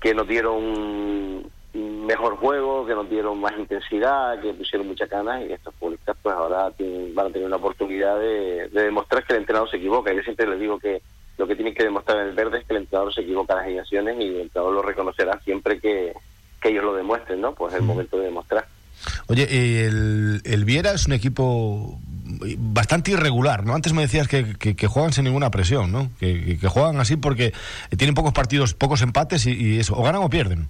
que 0.00 0.14
nos 0.14 0.28
dieron 0.28 1.50
mejor 1.76 2.36
juego, 2.36 2.86
que 2.86 2.94
nos 2.94 3.08
dieron 3.08 3.40
más 3.40 3.52
intensidad, 3.58 4.40
que 4.40 4.52
pusieron 4.54 4.86
muchas 4.86 5.08
ganas 5.08 5.42
y 5.42 5.52
estos 5.52 5.74
futbolistas 5.74 6.16
pues 6.22 6.34
ahora 6.34 6.72
van 7.14 7.26
a 7.26 7.30
tener 7.30 7.46
una 7.46 7.56
oportunidad 7.56 8.18
de, 8.18 8.68
demostrar 8.68 9.24
que 9.24 9.34
el 9.34 9.40
entrenador 9.40 9.70
se 9.70 9.76
equivoca. 9.76 10.12
Yo 10.12 10.22
siempre 10.22 10.46
les 10.46 10.60
digo 10.60 10.78
que 10.78 11.02
lo 11.38 11.46
que 11.46 11.54
tienen 11.54 11.74
que 11.74 11.84
demostrar 11.84 12.18
en 12.18 12.28
el 12.28 12.34
verde 12.34 12.58
es 12.58 12.64
que 12.66 12.74
el 12.74 12.82
entrenador 12.82 13.12
se 13.14 13.20
equivoca 13.20 13.52
en 13.52 13.58
las 13.58 13.66
alineaciones 13.66 14.16
y 14.18 14.24
el 14.24 14.40
entrenador 14.42 14.74
lo 14.74 14.82
reconocerá 14.82 15.40
siempre 15.44 15.78
que, 15.80 16.12
ellos 16.62 16.82
lo 16.82 16.94
demuestren, 16.94 17.40
¿no? 17.40 17.54
Pues 17.54 17.74
es 17.74 17.78
el 17.78 17.86
momento 17.86 18.18
de 18.18 18.24
demostrar. 18.24 18.66
Oye, 19.28 19.86
el, 19.86 20.40
el 20.42 20.64
Viera 20.64 20.90
es 20.94 21.06
un 21.06 21.12
equipo 21.12 21.96
bastante 22.58 23.12
irregular, 23.12 23.64
¿no? 23.64 23.76
Antes 23.76 23.92
me 23.92 24.02
decías 24.02 24.26
que, 24.26 24.56
que, 24.56 24.86
juegan 24.88 25.12
sin 25.12 25.22
ninguna 25.22 25.52
presión, 25.52 25.92
¿no? 25.92 26.10
Que, 26.18 26.58
que, 26.58 26.66
juegan 26.66 26.98
así 26.98 27.16
porque 27.16 27.52
tienen 27.96 28.16
pocos 28.16 28.32
partidos, 28.32 28.74
pocos 28.74 29.00
empates 29.00 29.46
y, 29.46 29.52
y 29.52 29.78
eso, 29.78 29.94
o 29.96 30.02
ganan 30.02 30.22
o 30.22 30.28
pierden. 30.28 30.68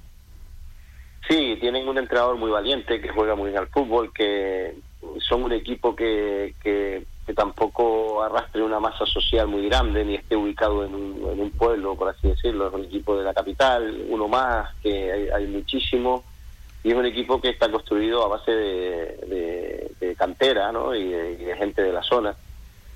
Sí, 1.28 1.56
tienen 1.60 1.88
un 1.88 1.98
entrenador 1.98 2.36
muy 2.36 2.50
valiente 2.50 3.00
que 3.00 3.08
juega 3.08 3.34
muy 3.34 3.50
bien 3.50 3.58
al 3.58 3.68
fútbol, 3.68 4.12
que 4.12 4.76
son 5.18 5.42
un 5.42 5.52
equipo 5.52 5.96
que, 5.96 6.54
que, 6.62 7.04
tampoco 7.34 8.22
arrastre 8.22 8.62
una 8.62 8.78
masa 8.78 9.04
social 9.04 9.48
muy 9.48 9.68
grande 9.68 10.04
ni 10.04 10.14
esté 10.14 10.36
ubicado 10.36 10.84
en 10.84 10.94
un, 10.94 11.28
en 11.32 11.40
un, 11.40 11.50
pueblo, 11.50 11.96
por 11.96 12.08
así 12.08 12.28
decirlo. 12.28 12.68
Es 12.68 12.74
un 12.74 12.84
equipo 12.84 13.18
de 13.18 13.24
la 13.24 13.34
capital, 13.34 14.06
uno 14.08 14.28
más, 14.28 14.74
que 14.82 15.12
hay, 15.12 15.28
hay 15.28 15.46
muchísimo. 15.48 16.24
Y 16.84 16.90
es 16.90 16.94
un 16.94 17.04
equipo 17.04 17.40
que 17.40 17.50
está 17.50 17.68
construido 17.68 18.24
a 18.24 18.28
base 18.28 18.52
de, 18.52 20.14
cantera 20.16 20.70
¿no? 20.72 20.94
y 20.94 21.08
de 21.08 21.56
gente 21.58 21.82
de 21.82 21.92
la 21.92 22.02
zona 22.02 22.34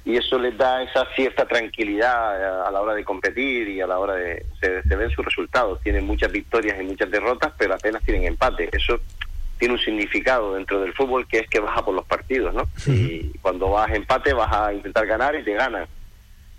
y 0.04 0.16
eso 0.16 0.38
les 0.38 0.56
da 0.56 0.82
esa 0.82 1.06
cierta 1.14 1.46
tranquilidad 1.46 2.66
a 2.66 2.70
la 2.70 2.80
hora 2.80 2.94
de 2.94 3.04
competir 3.04 3.68
y 3.68 3.80
a 3.80 3.86
la 3.86 3.98
hora 3.98 4.14
de 4.14 4.46
se, 4.60 4.96
ven 4.96 5.10
sus 5.10 5.24
resultados. 5.24 5.80
Tienen 5.82 6.06
muchas 6.06 6.32
victorias 6.32 6.80
y 6.80 6.84
muchas 6.84 7.10
derrotas 7.10 7.52
pero 7.58 7.74
apenas 7.74 8.02
tienen 8.02 8.24
empate. 8.24 8.70
Eso 8.72 8.98
tiene 9.58 9.74
un 9.74 9.80
significado 9.80 10.54
dentro 10.54 10.80
del 10.80 10.94
fútbol 10.94 11.26
que 11.26 11.40
es 11.40 11.48
que 11.48 11.60
vas 11.60 11.76
a 11.76 11.84
por 11.84 11.94
los 11.94 12.06
partidos 12.06 12.54
no 12.54 12.66
y 12.86 13.30
cuando 13.42 13.68
vas 13.68 13.90
a 13.90 13.94
empate 13.94 14.32
vas 14.32 14.50
a 14.50 14.72
intentar 14.72 15.06
ganar 15.06 15.34
y 15.34 15.44
te 15.44 15.54
ganan. 15.54 15.86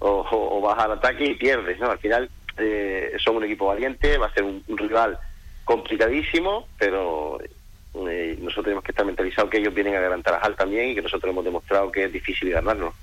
O, 0.04 0.62
vas 0.62 0.80
al 0.80 0.94
ataque 0.94 1.26
y 1.26 1.36
pierdes 1.36 1.80
no 1.80 1.90
al 1.90 2.00
final 2.00 2.30
eh, 2.58 3.14
son 3.24 3.38
un 3.38 3.44
equipo 3.44 3.68
valiente 3.68 4.18
va 4.18 4.28
a 4.28 4.34
ser 4.34 4.44
un, 4.44 4.64
rival 4.68 5.18
complicadísimo 5.64 6.68
pero 6.78 7.40
eh, 8.08 8.36
nosotros 8.40 8.66
tenemos 8.66 8.84
que 8.84 8.92
estar 8.92 9.06
mentalizados 9.06 9.52
que 9.52 9.58
ellos 9.58 9.74
vienen 9.74 9.96
a 9.96 10.00
ganar 10.00 10.22
Tarajal 10.24 10.56
también 10.56 10.90
y 10.90 10.96
que 10.96 11.04
nosotros 11.04 11.32
hemos 11.32 11.46
demostrado 11.46 11.92
que 11.92 12.06
es 12.06 12.14
difícil 12.14 12.50
ganarlo 12.50 12.94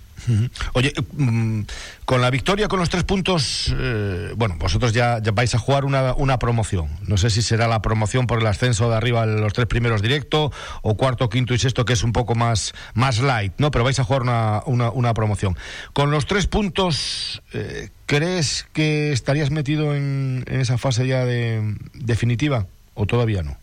Oye, 0.73 0.93
mm, 1.13 1.63
con 2.05 2.21
la 2.21 2.31
victoria, 2.31 2.69
con 2.69 2.79
los 2.79 2.89
tres 2.89 3.05
puntos, 3.05 3.75
eh, 3.77 4.33
bueno, 4.37 4.57
vosotros 4.59 4.93
ya, 4.93 5.21
vais 5.33 5.55
a 5.55 5.59
jugar 5.59 5.85
una, 5.85 6.15
una, 6.15 6.39
promoción. 6.39 6.89
No 7.07 7.17
sé 7.17 7.31
si 7.31 7.43
será 7.43 7.69
la 7.69 7.83
promoción 7.83 8.27
por 8.27 8.41
el 8.41 8.47
ascenso 8.47 8.89
de 8.91 8.97
arriba 8.97 9.27
los 9.27 9.53
tres 9.53 9.67
primeros 9.67 10.03
directo, 10.03 10.53
o 10.83 10.97
cuarto, 10.97 11.29
quinto 11.29 11.55
y 11.55 11.59
sexto, 11.59 11.85
que 11.85 11.93
es 11.93 12.03
un 12.03 12.13
poco 12.13 12.35
más, 12.35 12.75
más 12.95 13.21
light, 13.21 13.53
¿no? 13.59 13.71
Pero 13.71 13.85
vais 13.85 13.99
a 13.99 14.05
jugar 14.05 14.23
una, 14.23 14.63
una, 14.67 15.15
promoción. 15.15 15.57
Con 15.93 16.11
los 16.11 16.27
tres 16.27 16.47
puntos, 16.47 17.43
eh, 17.53 17.91
¿crees 18.07 18.69
que 18.73 19.13
estarías 19.13 19.51
metido 19.51 19.95
en, 19.95 20.45
en 20.47 20.61
esa 20.61 20.79
fase 20.79 21.07
ya 21.07 21.25
de, 21.25 21.77
definitiva 21.95 22.67
o 22.95 23.07
todavía 23.07 23.43
no? 23.43 23.57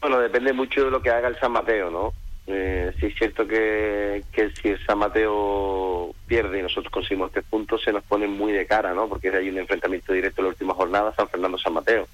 Bueno, 0.00 0.18
depende 0.18 0.52
mucho 0.52 0.84
de 0.84 0.90
lo 0.90 1.02
que 1.02 1.10
haga 1.10 1.28
el 1.28 1.38
San 1.38 1.52
Mateo, 1.52 1.90
¿no? 1.90 2.14
Eh, 2.52 2.92
sí 2.98 3.06
es 3.06 3.14
cierto 3.14 3.46
que, 3.46 4.24
que 4.32 4.50
si 4.50 4.68
el 4.68 4.86
San 4.86 4.98
Mateo 4.98 6.14
pierde 6.26 6.58
y 6.58 6.62
nosotros 6.62 6.92
conseguimos 6.92 7.32
tres 7.32 7.44
puntos, 7.48 7.82
se 7.82 7.92
nos 7.92 8.04
pone 8.04 8.26
muy 8.26 8.52
de 8.52 8.66
cara, 8.66 8.92
¿no? 8.94 9.08
Porque 9.08 9.30
hay 9.30 9.48
un 9.48 9.58
enfrentamiento 9.58 10.12
directo 10.12 10.40
en 10.40 10.46
la 10.46 10.50
última 10.50 10.74
jornada, 10.74 11.14
San 11.14 11.28
Fernando-San 11.28 11.72
Mateo. 11.72 12.06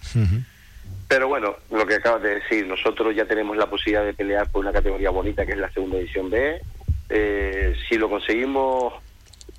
Pero 1.08 1.28
bueno, 1.28 1.56
lo 1.70 1.86
que 1.86 1.94
acabas 1.94 2.22
de 2.22 2.36
decir, 2.36 2.66
nosotros 2.66 3.14
ya 3.14 3.26
tenemos 3.26 3.56
la 3.56 3.70
posibilidad 3.70 4.04
de 4.04 4.14
pelear 4.14 4.50
por 4.50 4.60
una 4.62 4.72
categoría 4.72 5.10
bonita 5.10 5.46
que 5.46 5.52
es 5.52 5.58
la 5.58 5.70
segunda 5.70 5.98
edición 5.98 6.30
B. 6.30 6.60
Eh, 7.08 7.74
si 7.88 7.96
lo 7.96 8.10
conseguimos 8.10 8.94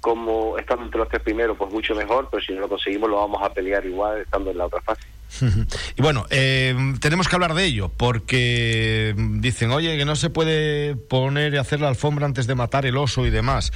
como 0.02 0.58
estando 0.58 0.86
entre 0.86 1.00
los 1.00 1.10
tres 1.10 1.22
primeros, 1.22 1.58
pues 1.58 1.72
mucho 1.72 1.96
mejor, 1.96 2.28
pero 2.30 2.44
si 2.44 2.54
no 2.54 2.62
lo 2.62 2.70
conseguimos 2.70 3.10
lo 3.10 3.18
vamos 3.18 3.42
a 3.42 3.54
pelear 3.54 3.86
igual 3.86 4.20
estando 4.22 4.52
en 4.52 4.58
la 4.58 4.66
otra 4.66 4.82
fase. 4.82 5.04
Y 5.98 6.02
bueno, 6.02 6.26
eh, 6.30 6.76
tenemos 7.00 7.28
que 7.28 7.36
hablar 7.36 7.54
de 7.54 7.66
ello, 7.66 7.90
porque 7.96 9.16
dicen, 9.18 9.72
oye, 9.72 9.98
que 9.98 10.06
no 10.06 10.16
se 10.16 10.30
puede 10.30 10.96
poner 10.96 11.54
y 11.54 11.58
hacer 11.58 11.80
la 11.80 11.88
alfombra 11.88 12.26
antes 12.26 12.48
de 12.48 12.56
matar 12.56 12.86
el 12.86 12.98
oso 12.98 13.26
y 13.26 13.30
demás. 13.30 13.72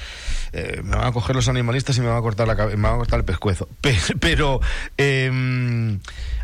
Eh, 0.53 0.81
me 0.83 0.95
van 0.95 1.07
a 1.07 1.11
coger 1.11 1.35
los 1.35 1.47
animalistas 1.47 1.97
y 1.97 2.01
me 2.01 2.07
van 2.07 2.17
a 2.17 2.21
cortar, 2.21 2.47
la, 2.47 2.55
me 2.55 2.75
van 2.75 2.93
a 2.93 2.97
cortar 2.97 3.19
el 3.19 3.25
pescuezo. 3.25 3.67
Pero, 4.19 4.61
em, 4.97 5.99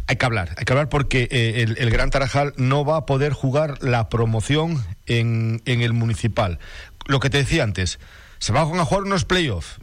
hay 0.07 0.15
que 0.15 0.25
hablar, 0.25 0.55
hay 0.57 0.65
que 0.65 0.73
hablar 0.73 0.89
porque 0.89 1.27
eh, 1.31 1.65
el, 1.77 1.89
Gran 1.89 2.09
Tarajal 2.09 2.53
no 2.57 2.85
va 2.85 2.97
a 2.97 3.05
poder 3.05 3.33
jugar 3.33 3.83
la 3.83 4.09
promoción 4.09 4.83
en, 5.05 5.61
en 5.65 5.81
el 5.81 5.93
municipal. 5.93 6.59
Lo 7.07 7.19
que 7.19 7.29
te 7.29 7.37
decía 7.37 7.63
antes, 7.63 7.99
se 8.39 8.51
van 8.51 8.79
a 8.79 8.85
jugar 8.85 9.03
unos 9.03 9.25
playoffs 9.25 9.79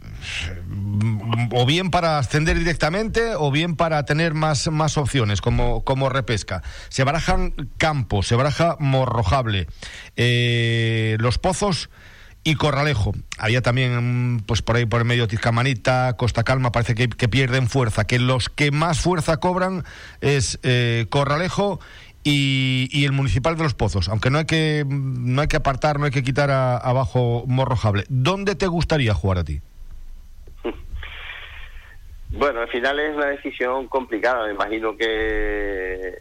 o 1.51 1.65
bien 1.65 1.91
para 1.91 2.17
ascender 2.17 2.57
directamente 2.57 3.35
o 3.35 3.51
bien 3.51 3.75
para 3.75 4.03
tener 4.05 4.33
más, 4.33 4.67
más 4.71 4.97
opciones 4.97 5.41
como, 5.41 5.83
como 5.83 6.09
repesca. 6.09 6.63
Se 6.89 7.03
barajan 7.03 7.53
campos, 7.77 8.27
se 8.27 8.35
baraja 8.35 8.77
morrojable, 8.79 9.67
eh, 10.15 11.17
los 11.19 11.37
pozos 11.37 11.89
y 12.43 12.55
Corralejo. 12.55 13.13
Había 13.39 13.61
también, 13.61 14.43
pues 14.45 14.61
por 14.61 14.75
ahí 14.75 14.85
por 14.85 15.01
el 15.01 15.07
medio 15.07 15.27
Tizcamanita, 15.27 16.15
Costa 16.15 16.43
Calma, 16.43 16.71
parece 16.71 16.93
que, 16.93 17.27
pierden 17.27 17.67
fuerza. 17.67 18.05
Que 18.05 18.19
los 18.19 18.49
que 18.49 18.71
más 18.71 18.99
fuerza 18.99 19.37
cobran 19.37 19.83
es 20.21 20.59
eh, 20.61 21.07
Corralejo 21.09 21.79
y, 22.23 23.05
el 23.05 23.11
municipal 23.11 23.55
de 23.55 23.63
los 23.63 23.73
Pozos, 23.73 24.09
aunque 24.09 24.29
no 24.29 24.39
hay 24.39 24.45
que 24.45 24.85
no 24.87 25.41
hay 25.41 25.47
que 25.47 25.57
apartar, 25.57 25.99
no 25.99 26.05
hay 26.05 26.11
que 26.11 26.23
quitar 26.23 26.51
abajo 26.51 27.45
Morrojable. 27.47 28.05
¿Dónde 28.09 28.55
te 28.55 28.67
gustaría 28.67 29.13
jugar 29.13 29.39
a 29.39 29.43
ti? 29.43 29.61
Bueno, 32.37 32.61
al 32.61 32.67
final 32.67 32.99
es 32.99 33.15
una 33.15 33.27
decisión 33.27 33.87
complicada. 33.87 34.45
Me 34.47 34.53
imagino 34.53 34.95
que, 34.97 36.19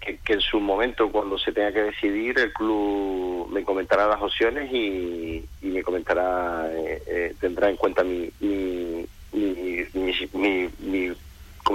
que, 0.00 0.32
en 0.32 0.40
su 0.40 0.60
momento, 0.60 1.10
cuando 1.10 1.36
se 1.38 1.52
tenga 1.52 1.72
que 1.72 1.82
decidir, 1.82 2.38
el 2.38 2.52
club 2.52 3.48
me 3.50 3.64
comentará 3.64 4.06
las 4.06 4.22
opciones 4.22 4.72
y, 4.72 5.44
me 5.62 5.82
comentará, 5.82 6.68
eh, 6.72 7.02
eh, 7.06 7.34
tendrá 7.40 7.68
en 7.68 7.76
cuenta 7.76 8.04
mi, 8.04 8.30
mi, 8.40 9.04
mi, 9.32 10.68
mi, 10.78 11.12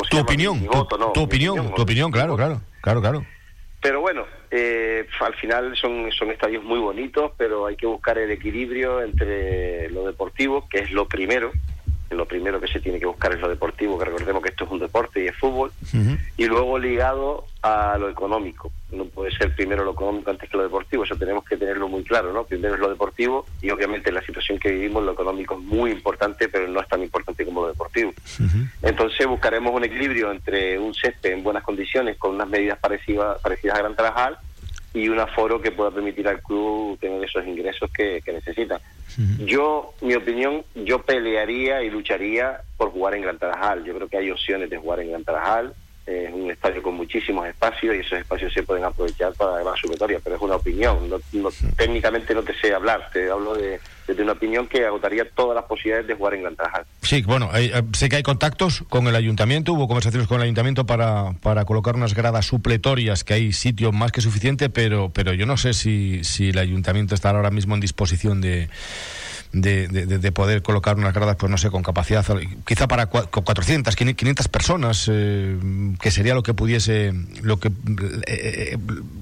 tu 0.09 0.17
opinión, 0.17 0.65
tu, 0.65 1.21
opinión, 1.21 1.73
tu 1.75 1.81
opinión, 1.81 2.11
claro, 2.11 2.37
claro, 2.37 2.61
claro, 2.81 3.01
claro. 3.01 3.25
Pero 3.81 3.99
bueno, 3.99 4.25
eh, 4.51 5.05
al 5.19 5.33
final 5.35 5.75
son, 5.75 6.11
son 6.11 6.31
estadios 6.31 6.63
muy 6.63 6.79
bonitos, 6.79 7.31
pero 7.37 7.65
hay 7.65 7.75
que 7.75 7.87
buscar 7.87 8.17
el 8.17 8.31
equilibrio 8.31 9.01
entre 9.01 9.89
lo 9.89 10.05
deportivo, 10.05 10.67
que 10.69 10.79
es 10.79 10.91
lo 10.91 11.07
primero, 11.07 11.51
lo 12.15 12.25
primero 12.25 12.59
que 12.59 12.67
se 12.67 12.79
tiene 12.79 12.99
que 12.99 13.05
buscar 13.05 13.33
es 13.33 13.39
lo 13.39 13.49
deportivo, 13.49 13.97
que 13.97 14.05
recordemos 14.05 14.41
que 14.43 14.49
esto 14.49 14.65
es 14.65 14.71
un 14.71 14.79
deporte 14.79 15.23
y 15.23 15.27
es 15.27 15.35
fútbol, 15.35 15.71
y 16.37 16.45
luego 16.45 16.77
ligado 16.77 17.45
a 17.61 17.97
lo 17.97 18.09
económico. 18.09 18.71
No 18.91 19.05
puede 19.05 19.31
ser 19.31 19.55
primero 19.55 19.83
lo 19.83 19.91
económico 19.91 20.31
antes 20.31 20.49
que 20.49 20.57
lo 20.57 20.63
deportivo, 20.63 21.03
eso 21.03 21.15
tenemos 21.15 21.45
que 21.45 21.57
tenerlo 21.57 21.87
muy 21.87 22.03
claro, 22.03 22.33
¿no? 22.33 22.43
Primero 22.43 22.75
es 22.75 22.79
lo 22.79 22.89
deportivo 22.89 23.45
y 23.61 23.69
obviamente 23.69 24.09
en 24.09 24.15
la 24.15 24.21
situación 24.21 24.59
que 24.59 24.71
vivimos 24.71 25.03
lo 25.03 25.13
económico 25.13 25.55
es 25.55 25.61
muy 25.61 25.91
importante, 25.91 26.49
pero 26.49 26.67
no 26.67 26.81
es 26.81 26.87
tan 26.87 27.01
importante 27.01 27.45
como 27.45 27.61
lo 27.61 27.67
deportivo. 27.69 28.13
Entonces 28.81 29.27
buscaremos 29.27 29.73
un 29.73 29.83
equilibrio 29.83 30.31
entre 30.31 30.77
un 30.77 30.93
césped 30.93 31.31
en 31.31 31.43
buenas 31.43 31.63
condiciones 31.63 32.17
con 32.17 32.35
unas 32.35 32.49
medidas 32.49 32.77
parecidas, 32.79 33.39
parecidas 33.41 33.75
a 33.77 33.79
Gran 33.79 33.95
Tarajal 33.95 34.37
y 34.93 35.07
un 35.07 35.19
aforo 35.19 35.61
que 35.61 35.71
pueda 35.71 35.91
permitir 35.91 36.27
al 36.27 36.41
club 36.41 36.99
tener 36.99 37.23
esos 37.23 37.45
ingresos 37.45 37.89
que, 37.91 38.21
que 38.23 38.33
necesita. 38.33 38.81
Yo, 39.39 39.93
mi 40.01 40.15
opinión, 40.15 40.63
yo 40.73 41.01
pelearía 41.01 41.81
y 41.83 41.89
lucharía 41.89 42.61
por 42.77 42.91
jugar 42.91 43.15
en 43.15 43.23
Gran 43.23 43.37
Tarajal. 43.37 43.83
Yo 43.83 43.93
creo 43.95 44.07
que 44.07 44.17
hay 44.17 44.31
opciones 44.31 44.69
de 44.69 44.77
jugar 44.77 44.99
en 45.01 45.09
Gran 45.09 45.23
Tarajal. 45.23 45.73
Es 46.05 46.33
un 46.33 46.49
estadio 46.49 46.81
con 46.81 46.95
muchísimos 46.95 47.47
espacios 47.47 47.95
y 47.95 47.99
esos 47.99 48.19
espacios 48.19 48.51
se 48.53 48.63
pueden 48.63 48.83
aprovechar 48.83 49.33
para 49.33 49.63
la 49.63 49.75
sumatoria, 49.75 50.19
pero 50.23 50.35
es 50.35 50.41
una 50.41 50.55
opinión. 50.55 51.09
No, 51.09 51.49
técnicamente 51.75 52.33
no 52.33 52.43
te 52.43 52.53
sé 52.55 52.73
hablar, 52.73 53.09
te 53.13 53.29
hablo 53.29 53.53
de, 53.53 53.79
de, 54.07 54.23
una 54.23 54.33
opinión 54.33 54.67
que 54.67 54.85
agotaría 54.85 55.29
todas 55.29 55.55
las 55.55 55.65
posibilidades 55.65 56.07
de 56.07 56.15
jugar 56.15 56.33
en 56.33 56.41
Gran 56.41 56.55
Tarajal. 56.55 56.85
Sí, 57.01 57.21
bueno, 57.21 57.49
eh, 57.55 57.71
sé 57.93 58.09
que 58.09 58.17
hay 58.17 58.23
contactos 58.23 58.83
con 58.89 59.07
el 59.07 59.15
ayuntamiento, 59.15 59.73
hubo 59.73 59.87
conversaciones 59.87 60.27
con 60.27 60.37
el 60.37 60.43
ayuntamiento 60.43 60.85
para, 60.85 61.33
para 61.41 61.65
colocar 61.65 61.95
unas 61.95 62.15
gradas 62.15 62.45
supletorias, 62.45 63.23
que 63.23 63.35
hay 63.35 63.53
sitio 63.53 63.91
más 63.91 64.11
que 64.11 64.21
suficiente, 64.21 64.69
pero, 64.69 65.11
pero 65.13 65.33
yo 65.33 65.45
no 65.45 65.57
sé 65.57 65.73
si, 65.73 66.23
si 66.23 66.49
el 66.49 66.57
ayuntamiento 66.57 67.15
estará 67.15 67.37
ahora 67.37 67.51
mismo 67.51 67.75
en 67.75 67.81
disposición 67.81 68.41
de 68.41 68.69
de, 69.53 69.87
de, 69.87 70.31
poder 70.31 70.61
colocar 70.61 70.97
unas 70.97 71.13
gradas, 71.13 71.35
pues 71.35 71.49
no 71.49 71.57
sé, 71.57 71.69
con 71.69 71.83
capacidad, 71.83 72.25
quizá 72.65 72.87
para 72.87 73.07
400, 73.07 73.95
500 73.95 74.47
personas, 74.47 75.09
eh, 75.11 75.57
que 75.99 76.11
sería 76.11 76.33
lo 76.33 76.43
que 76.43 76.53
pudiese, 76.53 77.13
lo 77.41 77.59
que 77.59 77.71
eh, 78.27 78.77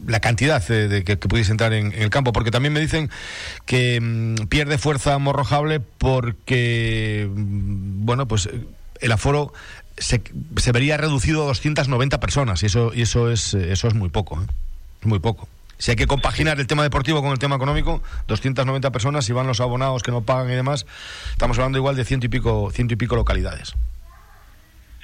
la 0.05 0.19
cantidad 0.19 0.65
de, 0.67 1.03
que, 1.03 1.17
pudiese 1.17 1.51
entrar 1.51 1.73
en, 1.73 1.93
el 1.93 2.09
campo, 2.09 2.31
porque 2.31 2.51
también 2.51 2.73
me 2.73 2.79
dicen 2.79 3.09
que 3.65 3.99
mm, 3.99 4.47
pierde 4.47 4.77
fuerza 4.77 5.17
Morrojable 5.17 5.79
porque, 5.79 7.27
mm, 7.29 8.05
bueno, 8.05 8.27
pues 8.27 8.49
el 9.01 9.11
aforo 9.11 9.51
se, 9.97 10.21
se 10.57 10.71
vería 10.71 10.97
reducido 10.97 11.43
a 11.43 11.47
290 11.47 12.19
personas 12.19 12.61
y 12.61 12.67
eso, 12.67 12.91
y 12.93 13.01
eso 13.01 13.31
es, 13.31 13.55
eso 13.55 13.87
es 13.87 13.95
muy 13.95 14.09
poco, 14.09 14.41
¿eh? 14.41 14.45
muy 15.03 15.19
poco. 15.19 15.47
Si 15.79 15.91
hay 15.91 15.95
que 15.95 16.07
compaginar 16.07 16.59
el 16.59 16.67
tema 16.67 16.83
deportivo 16.83 17.21
con 17.21 17.31
el 17.31 17.39
tema 17.39 17.55
económico, 17.55 18.03
290 18.27 18.91
personas, 18.91 19.23
si 19.23 19.31
van 19.31 19.47
los 19.47 19.61
abonados 19.61 20.03
que 20.03 20.11
no 20.11 20.21
pagan 20.21 20.51
y 20.51 20.55
demás, 20.55 20.85
estamos 21.31 21.57
hablando 21.57 21.77
igual 21.77 21.95
de 21.95 22.03
ciento 22.03 22.25
y 22.25 22.29
pico, 22.29 22.69
ciento 22.69 22.95
y 22.95 22.97
pico 22.97 23.15
localidades. 23.15 23.75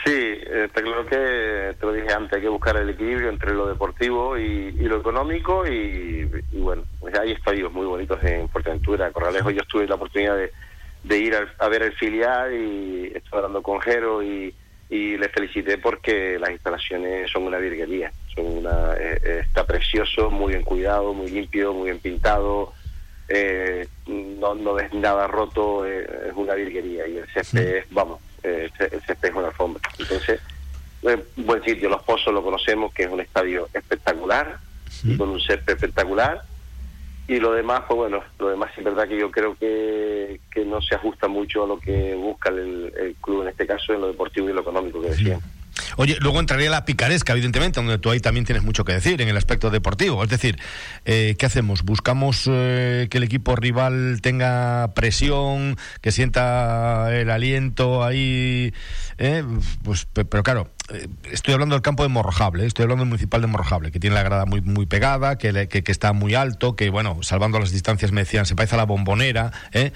Sí, 0.03 0.38
está 0.51 0.82
claro 0.82 1.05
que, 1.05 1.76
te 1.80 1.86
lo 1.86 1.93
dije 1.93 2.11
antes, 2.13 2.34
hay 2.34 2.41
que 2.41 2.49
buscar 2.49 2.76
el 2.76 2.89
equilibrio 2.89 3.30
entre 3.30 3.53
lo 3.53 3.67
deportivo 3.67 4.38
y, 4.38 4.71
lo 4.73 4.97
económico 4.97 5.65
y, 5.65 6.30
bueno, 6.51 6.84
pues 6.99 7.17
hay 7.17 7.32
estadios 7.32 7.71
muy 7.71 7.86
bonitos 7.86 8.21
en 8.26 8.49
Portaventura, 8.49 9.11
Corralejo, 9.11 9.51
yo 9.51 9.61
estuve 9.61 9.88
la 9.88 9.95
oportunidad 9.95 10.36
de, 10.36 11.17
ir 11.17 11.36
a, 11.57 11.69
ver 11.69 11.84
el 11.84 11.93
filial 11.93 12.53
y 12.53 13.13
estuve 13.15 13.38
hablando 13.38 13.63
con 13.63 13.80
Jero 13.80 14.21
y, 14.21 14.53
y 14.89 15.17
le 15.17 15.30
felicité 15.30 15.78
porque 15.78 16.38
las 16.38 16.51
instalaciones 16.51 17.32
son 17.32 17.43
una 17.43 17.59
virguería 17.59 18.11
una, 18.38 18.94
eh, 18.94 19.20
eh, 19.24 19.40
está 19.44 19.66
precioso, 19.66 20.30
muy 20.30 20.54
bien 20.54 20.64
cuidado, 20.64 21.14
muy 21.14 21.30
limpio, 21.30 21.74
muy 21.74 21.86
bien 21.86 22.00
pintado, 22.00 22.74
eh, 23.28 23.88
no, 24.08 24.56
no 24.56 24.74
ves 24.74 24.94
nada 24.94 25.28
roto, 25.28 25.86
es 25.86 26.34
una 26.36 26.54
virguería 26.54 27.08
y 27.08 27.18
el 27.18 27.28
césped, 27.34 27.86
vamos, 27.92 28.20
el 28.44 28.72
césped 28.72 29.30
es 29.30 29.36
una 29.36 29.48
alfombra. 29.48 29.82
Entonces, 29.98 30.40
buen 31.38 31.64
sitio, 31.64 31.90
Los 31.90 32.04
Pozos 32.04 32.34
lo 32.34 32.44
conocemos, 32.44 32.94
que 32.94 33.04
es 33.04 33.10
un 33.10 33.22
estadio 33.22 33.68
espectacular, 33.74 34.60
con 35.18 35.30
un 35.30 35.40
césped 35.40 35.74
espectacular, 35.74 36.44
y 37.28 37.40
lo 37.40 37.54
demás, 37.54 37.82
pues 37.88 37.98
bueno, 37.98 38.24
lo 38.38 38.50
demás 38.50 38.72
es 38.78 38.84
verdad 38.84 39.08
que 39.08 39.18
yo 39.18 39.32
creo 39.32 39.56
que, 39.56 40.40
que 40.52 40.64
no 40.64 40.80
se 40.82 40.94
ajusta 40.94 41.28
mucho 41.28 41.64
a 41.64 41.68
lo 41.68 41.80
que 41.80 42.14
busca 42.14 42.50
el, 42.50 43.16
club 43.20 43.42
en 43.42 43.50
este 43.50 43.66
caso, 43.66 43.94
en 43.94 44.02
lo 44.02 44.08
deportivo 44.08 44.50
y 44.50 44.54
lo 44.54 44.62
económico 44.62 45.02
que 45.02 45.10
decía. 45.10 45.40
Oye, 45.97 46.17
luego 46.19 46.39
entraría 46.39 46.69
la 46.69 46.86
picaresca, 46.86 47.34
evidentemente, 47.34 47.80
donde 47.80 47.97
tú 47.97 48.11
ahí 48.11 48.19
también 48.19 48.45
tienes 48.45 48.63
mucho 48.63 48.86
que 48.86 48.93
decir 48.93 49.21
en 49.21 49.30
el 49.30 49.38
aspecto 49.38 49.69
deportivo. 49.69 50.23
Es 50.23 50.30
decir, 50.30 50.57
eh, 51.05 51.36
¿qué 51.38 51.45
hacemos? 51.45 51.84
¿Buscamos 51.84 52.43
eh, 52.47 53.07
que 53.09 53.17
el 53.17 53.23
equipo 53.23 53.55
rival 53.55 54.19
tenga 54.21 54.93
presión, 54.93 55.78
que 56.01 56.11
sienta 56.11 57.15
el 57.15 57.30
aliento 57.30 58.03
ahí? 58.03 58.73
Eh? 59.17 59.43
Pues, 59.84 60.07
pero 60.13 60.43
claro, 60.43 60.71
estoy 61.32 61.54
hablando 61.54 61.76
del 61.76 61.82
campo 61.82 62.04
de 62.04 62.10
Morrojable, 62.10 62.64
eh, 62.64 62.68
estoy 62.68 62.84
hablando 62.84 63.04
del 63.04 63.10
municipal 63.10 63.42
de 63.42 63.48
Morrojable, 63.48 63.92
que 63.92 64.00
tiene 64.00 64.16
la 64.16 64.24
grada 64.24 64.46
muy, 64.46 64.62
muy 64.62 64.86
pegada, 64.86 65.38
que, 65.38 65.68
que, 65.68 65.92
está 65.92 66.14
muy 66.14 66.36
alto, 66.36 66.76
que, 66.76 66.90
bueno, 66.90 67.20
salvando 67.22 67.60
las 67.60 67.72
distancias 67.72 68.12
me 68.12 68.22
decían, 68.22 68.46
se 68.46 68.56
parece 68.56 68.76
a 68.76 68.78
la 68.78 68.86
bombonera, 68.86 69.52
¿eh? 69.72 69.92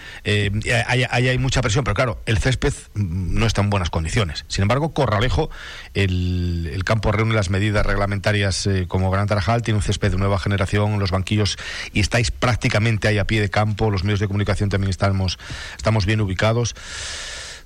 ahí, 0.88 1.04
hay 1.04 1.38
mucha 1.38 1.62
presión, 1.62 1.84
pero 1.84 1.94
claro, 1.94 2.22
el 2.26 2.40
césped 2.40 2.74
no 2.96 3.46
está 3.46 3.62
en 3.62 3.70
buenas 3.70 3.90
condiciones. 3.90 4.46
Sin 4.48 4.64
embargo, 4.64 4.94
Corralejo, 4.94 5.50
el, 5.94 6.70
el 6.74 6.84
campo 6.84 7.12
reúne 7.12 7.36
las 7.36 7.50
medidas 7.50 7.86
reglamentarias 7.86 8.68
como 8.88 9.12
Gran 9.12 9.28
Tarajal, 9.28 9.62
tiene 9.62 9.78
un 9.78 9.84
césped 9.84 10.12
de 10.12 10.18
nueva 10.18 10.40
generación, 10.40 11.00
los 11.00 11.12
banquillos, 11.12 11.58
y 11.94 12.00
estáis 12.00 12.32
prácticamente 12.32 13.08
ahí 13.08 13.18
a 13.18 13.26
pie 13.26 13.42
de 13.42 13.50
campo, 13.50 13.92
los 13.92 14.04
medios 14.04 14.20
de 14.20 14.28
comunicación 14.28 14.70
también 14.70 14.90
estamos, 14.90 15.38
estamos 15.78 16.06
bien 16.06 16.22
ubicados. 16.22 16.76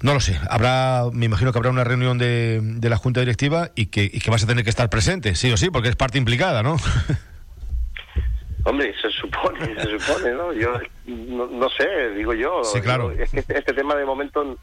No 0.03 0.13
lo 0.13 0.19
sé. 0.19 0.37
Habrá, 0.49 1.05
me 1.13 1.25
imagino 1.25 1.53
que 1.53 1.57
habrá 1.57 1.71
una 1.71 1.85
reunión 1.85 2.17
de, 2.17 2.59
de 2.61 2.89
la 2.89 2.97
Junta 2.97 3.21
Directiva 3.21 3.71
y 3.73 3.85
que, 3.85 4.03
y 4.03 4.19
que 4.19 4.29
vas 4.29 4.43
a 4.43 4.47
tener 4.47 4.65
que 4.65 4.69
estar 4.69 4.89
presente, 4.89 5.33
sí 5.33 5.49
o 5.51 5.55
sí, 5.55 5.69
porque 5.69 5.87
es 5.87 5.95
parte 5.95 6.17
implicada, 6.17 6.61
¿no? 6.61 6.75
Hombre, 8.65 8.93
se 9.01 9.09
supone, 9.09 9.73
se 9.81 9.97
supone, 9.97 10.31
¿no? 10.33 10.51
Yo 10.51 10.73
no, 11.05 11.69
sé, 11.69 12.09
digo 12.15 12.33
yo. 12.33 12.65
Sí, 12.65 12.81
claro. 12.81 13.11
es 13.11 13.31
que 13.31 13.39
este, 13.39 13.57
este, 13.57 13.73
tema 13.73 13.95
de 13.95 14.05
momento... 14.05 14.57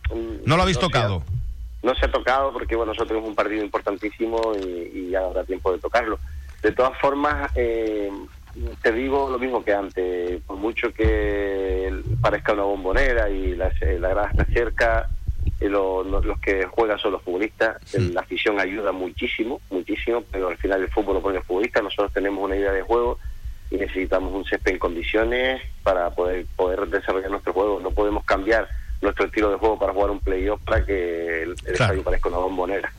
No 0.45 0.57
lo 0.57 0.63
habéis 0.63 0.79
tocado. 0.79 1.23
no 1.83 1.95
se 1.95 2.05
ha 2.05 2.11
tocado 2.11 2.53
porque, 2.53 2.77
bueno, 2.77 2.93
nosotros 2.93 3.09
tenemos 3.09 3.31
un 3.31 3.35
partido 3.35 3.65
importantísimo 3.65 4.53
y, 4.63 5.09
ya 5.11 5.21
habrá 5.21 5.45
tiempo 5.45 5.73
de 5.73 5.79
tocarlo. 5.79 6.19
De 6.63 6.73
todas 6.73 6.99
formas, 6.99 7.51
eh, 7.55 8.11
te 8.83 8.93
digo 8.93 9.31
lo 9.31 9.39
mismo 9.39 9.65
que 9.65 9.73
antes. 9.73 10.43
Por 10.43 10.59
mucho 10.59 10.93
que 10.93 11.95
parezca 12.21 12.53
una 12.53 12.65
bombonera 12.65 13.31
y 13.31 13.55
la, 13.55 13.71
la 13.99 14.09
grada 14.09 14.31
está 14.31 14.45
cerca, 14.47 15.09
los 15.69 16.41
que 16.41 16.65
juegan 16.67 16.99
son 16.99 17.13
los 17.13 17.23
futbolistas, 17.23 17.77
la 17.95 18.23
afición 18.23 18.59
ayuda 18.59 18.93
muchísimo, 18.93 19.61
muchísimo, 19.71 20.25
pero 20.31 20.49
al 20.49 20.57
final 20.57 20.83
el 20.83 20.91
fútbol 20.91 21.17
lo 21.17 21.23
pone 21.23 21.39
el 21.39 21.45
futbolista, 21.45 21.83
nosotros 21.83 22.13
tenemos 22.13 22.43
una 22.43 22.57
idea 22.57 22.73
de 22.73 22.83
juego 22.83 23.19
y 23.71 23.77
necesitamos 23.77 24.33
un 24.33 24.45
césped 24.45 24.73
en 24.73 24.79
condiciones 24.79 25.63
para 25.83 26.11
poder 26.11 26.47
poder 26.57 26.87
desarrollar 26.89 27.31
nuestro 27.31 27.53
juego, 27.53 27.81
no 27.81 27.91
podemos 27.91 28.25
cambiar 28.25 28.69
nuestro 29.03 29.27
estilo 29.27 29.51
de 29.51 29.57
juego 29.57 29.79
para 29.79 29.93
jugar 29.93 30.11
un 30.11 30.21
playoff 30.21 30.61
para 30.63 30.85
que 30.85 31.43
el, 31.43 31.55
estadio 31.67 32.03
parezca 32.03 32.29
una 32.29 32.39
bombonera. 32.39 32.93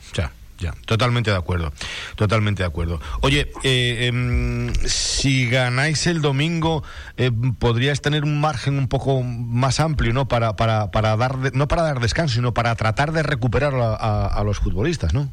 Ya, 0.62 0.74
totalmente 0.86 1.28
de 1.32 1.36
acuerdo, 1.36 1.72
totalmente 2.14 2.62
de 2.62 2.68
acuerdo. 2.68 3.00
Oye, 3.20 3.50
eh, 3.64 4.06
em, 4.06 4.72
si 4.86 5.50
ganáis 5.50 6.06
el 6.06 6.22
domingo, 6.22 6.84
eh, 7.16 7.32
podríais 7.58 8.00
tener 8.00 8.22
un 8.22 8.40
margen 8.40 8.78
un 8.78 8.86
poco 8.86 9.24
más 9.24 9.80
amplio, 9.80 10.12
¿no? 10.12 10.28
Para, 10.28 10.54
para, 10.54 10.92
para 10.92 11.16
dar, 11.16 11.52
no 11.52 11.66
para 11.66 11.82
dar 11.82 11.98
descanso, 11.98 12.36
sino 12.36 12.54
para 12.54 12.76
tratar 12.76 13.10
de 13.10 13.24
recuperar 13.24 13.74
a, 13.74 14.40
los 14.44 14.60
futbolistas, 14.60 15.12
¿no? 15.12 15.32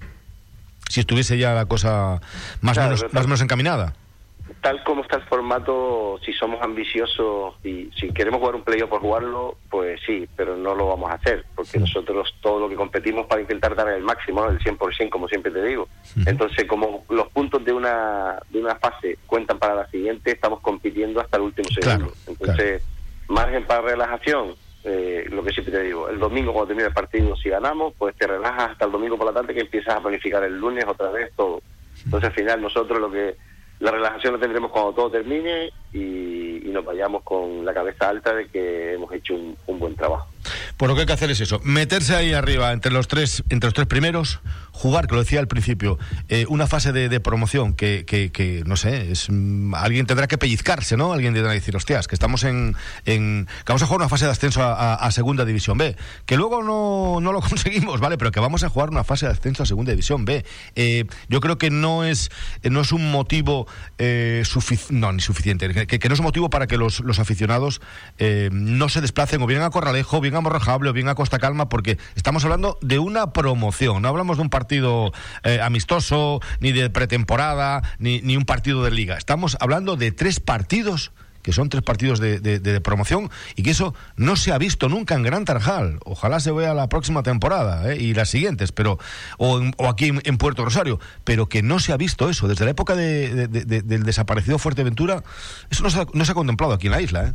Si 0.89 0.99
estuviese 0.99 1.37
ya 1.37 1.53
la 1.53 1.67
cosa 1.67 2.21
más 2.61 2.79
o 2.79 2.81
menos, 2.81 3.05
más 3.11 3.25
menos 3.27 3.41
encaminada 3.41 3.93
tal 4.61 4.83
como 4.83 5.01
está 5.01 5.17
el 5.17 5.23
formato, 5.23 6.19
si 6.23 6.33
somos 6.33 6.61
ambiciosos 6.61 7.55
y 7.63 7.89
si 7.97 8.11
queremos 8.11 8.39
jugar 8.39 8.55
un 8.55 8.63
playoff 8.63 8.89
por 8.89 9.01
jugarlo, 9.01 9.57
pues 9.69 9.99
sí, 10.05 10.27
pero 10.35 10.55
no 10.55 10.75
lo 10.75 10.87
vamos 10.87 11.09
a 11.09 11.13
hacer, 11.13 11.45
porque 11.55 11.79
nosotros 11.79 12.33
todo 12.41 12.59
lo 12.59 12.69
que 12.69 12.75
competimos 12.75 13.25
para 13.27 13.41
intentar 13.41 13.75
dar 13.75 13.89
el 13.89 14.03
máximo, 14.03 14.45
el 14.45 14.59
100%, 14.59 15.09
como 15.09 15.27
siempre 15.27 15.51
te 15.51 15.63
digo. 15.63 15.87
Entonces, 16.25 16.65
como 16.65 17.05
los 17.09 17.27
puntos 17.29 17.63
de 17.63 17.71
una, 17.71 18.39
de 18.49 18.59
una 18.59 18.75
fase 18.75 19.17
cuentan 19.25 19.59
para 19.59 19.75
la 19.75 19.87
siguiente, 19.89 20.31
estamos 20.31 20.59
compitiendo 20.59 21.21
hasta 21.21 21.37
el 21.37 21.43
último 21.43 21.69
segundo. 21.69 22.13
Entonces, 22.27 22.83
margen 23.27 23.65
para 23.65 23.81
relajación, 23.81 24.55
eh, 24.83 25.25
lo 25.29 25.43
que 25.43 25.51
siempre 25.51 25.73
te 25.73 25.83
digo, 25.83 26.09
el 26.09 26.19
domingo 26.19 26.51
cuando 26.51 26.67
termine 26.67 26.87
el 26.87 26.93
partido, 26.93 27.35
si 27.37 27.49
ganamos, 27.49 27.93
pues 27.97 28.15
te 28.15 28.27
relajas 28.27 28.71
hasta 28.71 28.85
el 28.85 28.91
domingo 28.91 29.17
por 29.17 29.27
la 29.27 29.33
tarde 29.33 29.53
que 29.53 29.61
empiezas 29.61 29.95
a 29.95 30.01
planificar 30.01 30.43
el 30.43 30.57
lunes 30.57 30.85
otra 30.87 31.11
vez 31.11 31.31
todo. 31.35 31.61
Entonces, 32.03 32.29
al 32.29 32.35
final, 32.35 32.61
nosotros 32.61 32.99
lo 32.99 33.11
que 33.11 33.35
la 33.79 33.91
relajación 33.91 34.33
la 34.33 34.39
tendremos 34.39 34.71
cuando 34.71 34.93
todo 34.93 35.09
termine 35.09 35.71
y, 35.93 36.37
nos 36.69 36.85
vayamos 36.85 37.23
con 37.23 37.65
la 37.65 37.73
cabeza 37.73 38.09
alta 38.09 38.33
de 38.33 38.47
que 38.47 38.93
hemos 38.93 39.11
hecho 39.11 39.33
un, 39.33 39.79
buen 39.79 39.95
trabajo. 39.95 40.27
Pues 40.79 40.87
lo 40.87 40.95
que 40.95 41.01
hay 41.01 41.07
que 41.07 41.11
hacer 41.11 41.29
es 41.29 41.41
eso, 41.41 41.59
meterse 41.65 42.15
ahí 42.15 42.31
arriba 42.31 42.71
entre 42.71 42.93
los 42.93 43.09
tres, 43.09 43.43
entre 43.49 43.67
los 43.67 43.73
tres 43.73 43.85
primeros, 43.85 44.39
jugar, 44.71 45.07
que 45.07 45.15
lo 45.15 45.19
decía 45.19 45.41
al 45.41 45.47
principio, 45.49 45.99
eh, 46.29 46.45
una 46.47 46.67
fase 46.67 46.93
de, 46.93 47.19
promoción 47.19 47.73
que, 47.73 48.05
que, 48.05 48.63
no 48.65 48.77
sé, 48.77 49.11
es 49.11 49.29
mm, 49.29 49.75
alguien 49.75 50.05
tendrá 50.05 50.27
que 50.27 50.37
pellizcarse, 50.37 50.95
¿no? 50.95 51.11
Alguien 51.11 51.33
tendrá 51.33 51.51
que 51.51 51.59
decir, 51.59 51.75
hostias, 51.75 52.07
que 52.07 52.15
estamos 52.15 52.45
en, 52.45 52.77
en 53.05 53.45
que 53.45 53.65
vamos 53.67 53.83
a 53.83 53.87
jugar 53.87 53.99
una 53.99 54.07
fase 54.07 54.23
de 54.23 54.31
ascenso 54.31 54.61
a, 54.63 55.11
Segunda 55.11 55.43
División 55.43 55.77
B, 55.77 55.97
que 56.25 56.37
luego 56.37 56.63
no, 56.63 57.19
no, 57.19 57.33
lo 57.33 57.41
conseguimos, 57.49 57.99
¿vale? 57.99 58.17
Pero 58.17 58.31
que 58.31 58.39
vamos 58.39 58.63
a 58.63 58.69
jugar 58.69 58.89
una 58.89 59.03
fase 59.03 59.25
de 59.25 59.33
ascenso 59.33 59.63
a 59.63 59.65
Segunda 59.65 59.91
División 59.91 60.23
B. 60.23 60.45
Eh, 60.77 61.03
yo 61.27 61.41
creo 61.41 61.57
que 61.57 61.71
no 61.71 62.05
es, 62.05 62.31
no 62.63 62.79
es 62.79 62.93
un 62.93 63.11
motivo 63.11 63.67
eh, 63.97 64.43
no, 64.91 65.11
ni 65.11 65.19
suficiente, 65.19 65.87
que, 65.87 66.07
no 66.07 66.13
es 66.13 66.19
un 66.21 66.25
motivo 66.25 66.49
para 66.49 66.67
que 66.67 66.77
los, 66.77 67.01
los 67.01 67.19
aficionados 67.19 67.81
no 68.17 68.87
se 68.87 69.01
desplacen 69.01 69.41
o 69.41 69.45
bien 69.45 69.61
a 69.61 69.71
Corralejo, 69.71 70.21
bien 70.21 70.35
a 70.35 70.39
Morrojable 70.69 70.91
o 70.91 70.93
bien 70.93 71.09
a 71.09 71.15
Costa 71.15 71.39
Calma, 71.39 71.67
porque 71.67 71.97
estamos 72.15 72.43
hablando 72.43 72.77
de 72.81 72.99
una 72.99 73.33
promoción, 73.33 74.03
no 74.03 74.07
hablamos 74.07 74.37
de 74.37 74.43
un 74.43 74.51
partido 74.51 75.11
eh, 75.43 75.59
amistoso, 75.63 76.41
ni 76.59 76.71
de 76.71 76.91
pretemporada, 76.91 77.81
ni, 77.97 78.21
ni 78.21 78.37
un 78.37 78.45
partido 78.45 78.83
de 78.83 78.91
liga. 78.91 79.17
Estamos 79.17 79.57
hablando 79.59 79.95
de 79.95 80.11
tres 80.11 80.39
partidos 80.39 81.11
que 81.41 81.53
son 81.53 81.69
tres 81.69 81.81
partidos 81.81 82.19
de, 82.19 82.81
promoción 82.83 83.31
y 83.55 83.63
que 83.63 83.71
eso 83.71 83.95
no 84.15 84.35
se 84.35 84.51
ha 84.51 84.59
visto 84.59 84.89
nunca 84.89 85.15
en 85.15 85.23
Gran 85.23 85.45
Tarjal. 85.45 85.97
Ojalá 86.05 86.39
se 86.39 86.51
vea 86.51 86.75
la 86.75 86.87
próxima 86.87 87.23
temporada 87.23 87.91
¿eh? 87.91 87.97
y 87.97 88.13
las 88.13 88.29
siguientes, 88.29 88.71
pero 88.71 88.99
o, 89.39 89.71
aquí 89.87 90.11
en, 90.23 90.37
Puerto 90.37 90.65
Rosario, 90.65 90.99
pero 91.23 91.47
que 91.47 91.63
no 91.63 91.79
se 91.79 91.93
ha 91.93 91.97
visto 91.97 92.29
eso. 92.29 92.47
Desde 92.47 92.65
la 92.65 92.71
época 92.71 92.95
del 92.95 94.03
desaparecido 94.03 94.59
Fuerteventura, 94.59 95.23
eso 95.71 95.81
no 95.81 95.89
se, 95.89 96.01
ha, 96.01 96.05
no 96.13 96.25
se 96.25 96.31
ha 96.33 96.35
contemplado 96.35 96.73
aquí 96.73 96.87
en 96.87 96.91
la 96.91 97.01
isla. 97.01 97.23
¿eh? 97.23 97.33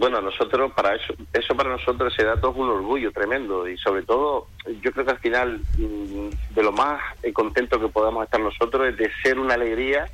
Bueno, 0.00 0.22
nosotros, 0.22 0.72
para 0.72 0.94
eso, 0.94 1.12
eso 1.30 1.54
para 1.54 1.68
nosotros 1.68 2.14
ese 2.14 2.24
dato 2.24 2.50
es 2.50 2.56
un 2.56 2.70
orgullo 2.70 3.12
tremendo 3.12 3.68
y 3.68 3.76
sobre 3.76 4.02
todo, 4.02 4.46
yo 4.80 4.92
creo 4.92 5.04
que 5.04 5.10
al 5.10 5.18
final, 5.18 5.60
mm, 5.76 6.54
de 6.54 6.62
lo 6.62 6.72
más 6.72 7.02
contento 7.34 7.78
que 7.78 7.88
podamos 7.88 8.24
estar 8.24 8.40
nosotros 8.40 8.88
es 8.88 8.96
de 8.96 9.10
ser 9.22 9.38
una 9.38 9.52
alegría 9.52 10.06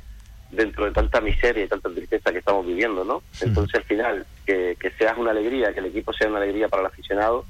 dentro 0.51 0.83
de 0.83 0.91
tanta 0.91 1.21
miseria 1.21 1.63
y 1.63 1.67
tanta 1.69 1.89
tristeza 1.89 2.33
que 2.33 2.39
estamos 2.39 2.65
viviendo, 2.65 3.05
¿no? 3.05 3.23
Entonces, 3.39 3.75
al 3.75 3.83
final, 3.85 4.25
que, 4.45 4.75
que 4.77 4.91
seas 4.91 5.17
una 5.17 5.31
alegría, 5.31 5.71
que 5.71 5.79
el 5.79 5.85
equipo 5.85 6.11
sea 6.11 6.27
una 6.27 6.39
alegría 6.39 6.67
para 6.67 6.81
el 6.81 6.87
aficionado, 6.87 7.45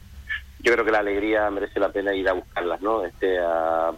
yo 0.60 0.72
creo 0.74 0.86
que 0.86 0.92
la 0.92 1.00
alegría 1.00 1.50
merece 1.50 1.80
la 1.80 1.90
pena 1.90 2.14
ir 2.14 2.30
a 2.30 2.34
buscarlas, 2.34 2.80
¿no? 2.84 3.04
Este 3.04 3.40
a 3.40 3.94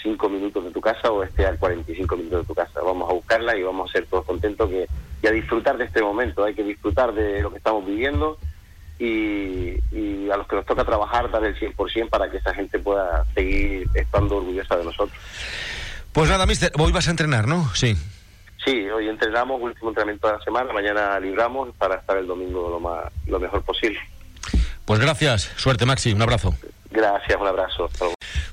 cinco 0.00 0.28
minutos 0.28 0.62
de 0.62 0.70
tu 0.70 0.80
casa 0.80 1.10
o 1.10 1.24
este 1.24 1.44
a 1.44 1.56
45 1.56 2.16
minutos 2.16 2.42
de 2.42 2.46
tu 2.46 2.54
casa. 2.54 2.82
Vamos 2.82 3.10
a 3.10 3.14
buscarla 3.14 3.56
y 3.56 3.64
vamos 3.64 3.90
a 3.90 3.92
ser 3.94 4.06
todos 4.06 4.24
contentos 4.24 4.70
que, 4.70 4.86
y 5.22 5.26
a 5.26 5.30
disfrutar 5.30 5.76
de 5.76 5.84
este 5.84 6.02
momento. 6.02 6.44
Hay 6.44 6.54
que 6.54 6.62
disfrutar 6.62 7.12
de 7.12 7.42
lo 7.42 7.50
que 7.50 7.58
estamos 7.58 7.86
viviendo 7.86 8.38
y, 8.98 9.78
y 9.92 10.30
a 10.30 10.36
los 10.36 10.46
que 10.46 10.56
nos 10.56 10.66
toca 10.66 10.84
trabajar 10.84 11.30
dar 11.30 11.44
el 11.44 11.58
100% 11.58 12.08
para 12.08 12.30
que 12.30 12.38
esa 12.38 12.54
gente 12.54 12.78
pueda 12.78 13.24
seguir 13.34 13.88
estando 13.94 14.36
orgullosa 14.36 14.76
de 14.76 14.84
nosotros. 14.84 15.18
Pues 16.12 16.28
nada, 16.28 16.46
mister, 16.46 16.72
hoy 16.78 16.92
vas 16.92 17.08
a 17.08 17.12
entrenar, 17.12 17.46
¿no? 17.46 17.68
Sí. 17.74 17.96
Sí, 18.64 18.88
hoy 18.90 19.08
entrenamos, 19.08 19.60
último 19.60 19.88
entrenamiento 19.90 20.26
de 20.26 20.34
la 20.34 20.44
semana, 20.44 20.72
mañana 20.72 21.18
libramos 21.18 21.74
para 21.76 21.96
estar 21.96 22.18
el 22.18 22.26
domingo 22.26 22.68
lo, 22.68 22.80
más, 22.80 23.10
lo 23.26 23.40
mejor 23.40 23.62
posible. 23.62 23.98
Pues 24.84 25.00
gracias, 25.00 25.50
suerte 25.56 25.86
Maxi, 25.86 26.12
un 26.12 26.20
abrazo. 26.20 26.54
Gracias, 26.90 27.40
un 27.40 27.46
abrazo. 27.46 27.88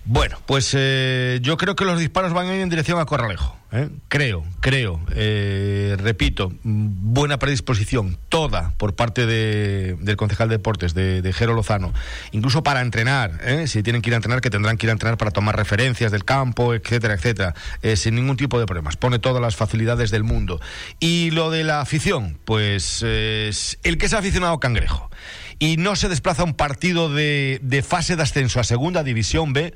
Bueno, 0.05 0.37
pues 0.45 0.73
eh, 0.77 1.39
yo 1.41 1.57
creo 1.57 1.75
que 1.75 1.85
los 1.85 1.99
disparos 1.99 2.33
van 2.33 2.47
en 2.47 2.69
dirección 2.69 2.99
a 2.99 3.05
Corralejo. 3.05 3.57
¿eh? 3.71 3.89
Creo, 4.07 4.45
creo. 4.61 5.01
Eh, 5.15 5.95
repito, 5.99 6.53
buena 6.63 7.39
predisposición, 7.39 8.17
toda 8.29 8.73
por 8.77 8.95
parte 8.95 9.25
del 9.25 10.17
concejal 10.17 10.49
de 10.49 10.55
deportes, 10.55 10.93
de, 10.93 11.21
de 11.21 11.33
Jero 11.33 11.53
Lozano. 11.53 11.93
Incluso 12.31 12.63
para 12.63 12.81
entrenar, 12.81 13.39
si 13.67 13.83
tienen 13.83 14.01
que 14.01 14.09
ir 14.09 14.13
a 14.13 14.17
entrenar, 14.17 14.41
que 14.41 14.49
tendrán 14.49 14.77
que 14.77 14.85
ir 14.85 14.91
a 14.91 14.93
entrenar 14.93 15.17
para 15.17 15.31
tomar 15.31 15.55
referencias 15.55 16.11
del 16.11 16.23
campo, 16.23 16.73
etcétera, 16.73 17.15
etcétera. 17.15 17.53
sin 17.95 18.15
ningún 18.15 18.37
tipo 18.37 18.59
de 18.59 18.65
problemas. 18.65 18.95
Pone 18.95 19.19
todas 19.19 19.41
las 19.41 19.55
facilidades 19.55 20.11
del 20.11 20.23
mundo. 20.23 20.61
Y 20.99 21.31
lo 21.31 21.51
de 21.51 21.63
la 21.63 21.81
afición, 21.81 22.37
pues 22.45 23.03
el 23.03 23.97
que 23.97 24.07
ha 24.11 24.19
aficionado 24.19 24.59
cangrejo 24.59 25.09
y 25.59 25.77
no 25.77 25.95
se 25.95 26.09
desplaza 26.09 26.43
un 26.43 26.53
partido 26.53 27.13
de, 27.13 27.83
fase 27.87 28.15
de 28.15 28.23
ascenso 28.23 28.59
a 28.59 28.63
Segunda 28.63 29.03
División 29.03 29.53
B, 29.53 29.73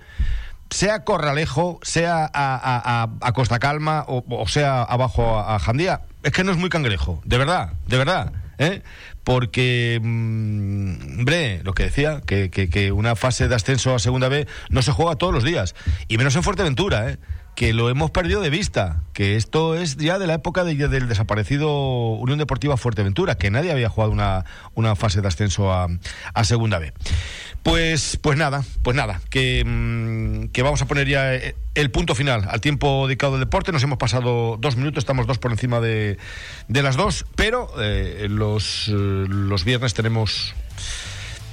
sea 0.70 1.04
Corralejo, 1.04 1.80
sea 1.82 2.30
a, 2.34 3.32
Costa 3.34 3.60
Calma 3.60 4.06
o, 4.08 4.48
sea 4.48 4.84
abajo 4.84 5.40
a, 5.40 5.60
Jandía, 5.60 6.02
es 6.24 6.32
que 6.32 6.44
no 6.44 6.52
es 6.52 6.58
muy 6.58 6.70
cangrejo, 6.70 7.22
de 7.26 7.38
verdad, 7.38 7.74
de 7.88 7.98
verdad. 7.98 8.32
¿eh? 8.58 8.84
Porque, 9.24 10.00
mm, 10.02 11.20
hombre, 11.20 11.62
lo 11.64 11.74
que 11.74 11.84
decía, 11.84 12.22
que, 12.26 12.50
que, 12.50 12.92
una 12.92 13.16
fase 13.16 13.48
de 13.48 13.56
ascenso 13.56 13.96
a 13.96 14.00
Segunda 14.00 14.30
B 14.30 14.48
no 14.70 14.82
se 14.82 14.92
juega 14.92 15.16
todos 15.16 15.34
los 15.34 15.44
días, 15.44 15.76
y 16.08 16.18
menos 16.18 16.36
en 16.36 16.44
Fuerteventura, 16.44 17.10
¿eh? 17.10 17.18
Que 17.56 17.74
lo 17.74 17.90
hemos 17.90 18.12
perdido 18.12 18.42
de 18.42 18.50
vista, 18.50 19.02
que 19.14 19.36
esto 19.36 19.76
es 19.76 19.98
ya 19.98 20.20
de 20.20 20.28
la 20.28 20.36
época 20.36 20.64
del 20.64 21.08
desaparecido 21.08 22.14
Unión 22.14 22.40
Deportiva 22.40 22.78
Fuerteventura, 22.78 23.36
que 23.36 23.52
nadie 23.52 23.72
había 23.72 23.90
jugado 23.90 24.12
una, 24.12 24.46
una 24.74 24.96
fase 24.96 25.22
de 25.22 25.28
ascenso 25.28 25.72
a, 25.72 25.88
a 26.34 26.44
Segunda 26.44 26.80
B. 26.80 26.94
Pues, 27.64 28.18
pues 28.20 28.38
nada, 28.38 28.64
pues 28.82 28.98
nada, 28.98 29.22
que, 29.30 29.64
mm, 29.64 30.48
que, 30.48 30.64
vamos 30.64 30.82
a 30.82 30.88
poner 30.88 31.08
ya 31.08 31.36
eh, 31.36 31.56
el 31.76 31.92
punto 31.92 32.16
final 32.16 32.48
al 32.50 32.60
tiempo 32.60 33.06
dedicado 33.06 33.36
al 33.36 33.40
deporte. 33.40 33.72
Nos 33.72 33.84
hemos 33.84 34.00
pasado 34.00 34.58
dos 34.60 34.78
minutos, 34.78 35.04
estamos 35.04 35.28
dos 35.28 35.38
por 35.38 35.52
encima 35.52 35.80
de, 35.80 36.18
de 36.68 36.82
las 36.82 36.96
dos, 36.96 37.26
pero 37.36 37.72
eh, 37.80 38.28
los, 38.30 38.88
eh, 38.88 38.92
los 38.94 39.64
viernes 39.64 39.94
tenemos 39.94 40.56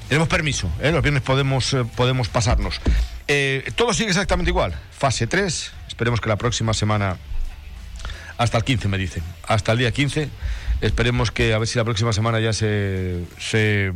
tenemos 0.09 0.29
permiso, 0.29 0.71
los 0.83 1.03
viernes 1.03 1.23
podemos, 1.23 1.77
podemos 1.95 2.31
pasarnos. 2.31 2.81
todo 3.77 3.93
sigue 3.93 4.09
exactamente 4.09 4.49
igual. 4.49 4.75
Fase 4.91 5.27
3, 5.27 5.73
Esperemos 5.99 6.21
que 6.21 6.29
la 6.29 6.37
próxima 6.37 6.75
semana, 6.75 7.17
hasta 8.37 8.57
el 8.57 8.63
15 8.63 8.87
me 8.87 8.99
dicen, 8.99 9.25
hasta 9.49 9.73
el 9.73 9.79
día 9.79 9.91
15, 9.91 10.29
esperemos 10.81 11.33
que 11.33 11.53
a 11.55 11.59
ver 11.59 11.67
si 11.67 11.77
la 11.77 11.83
próxima 11.83 12.13
semana 12.13 12.39
ya 12.39 12.53
se, 12.53 13.25
se 13.37 13.93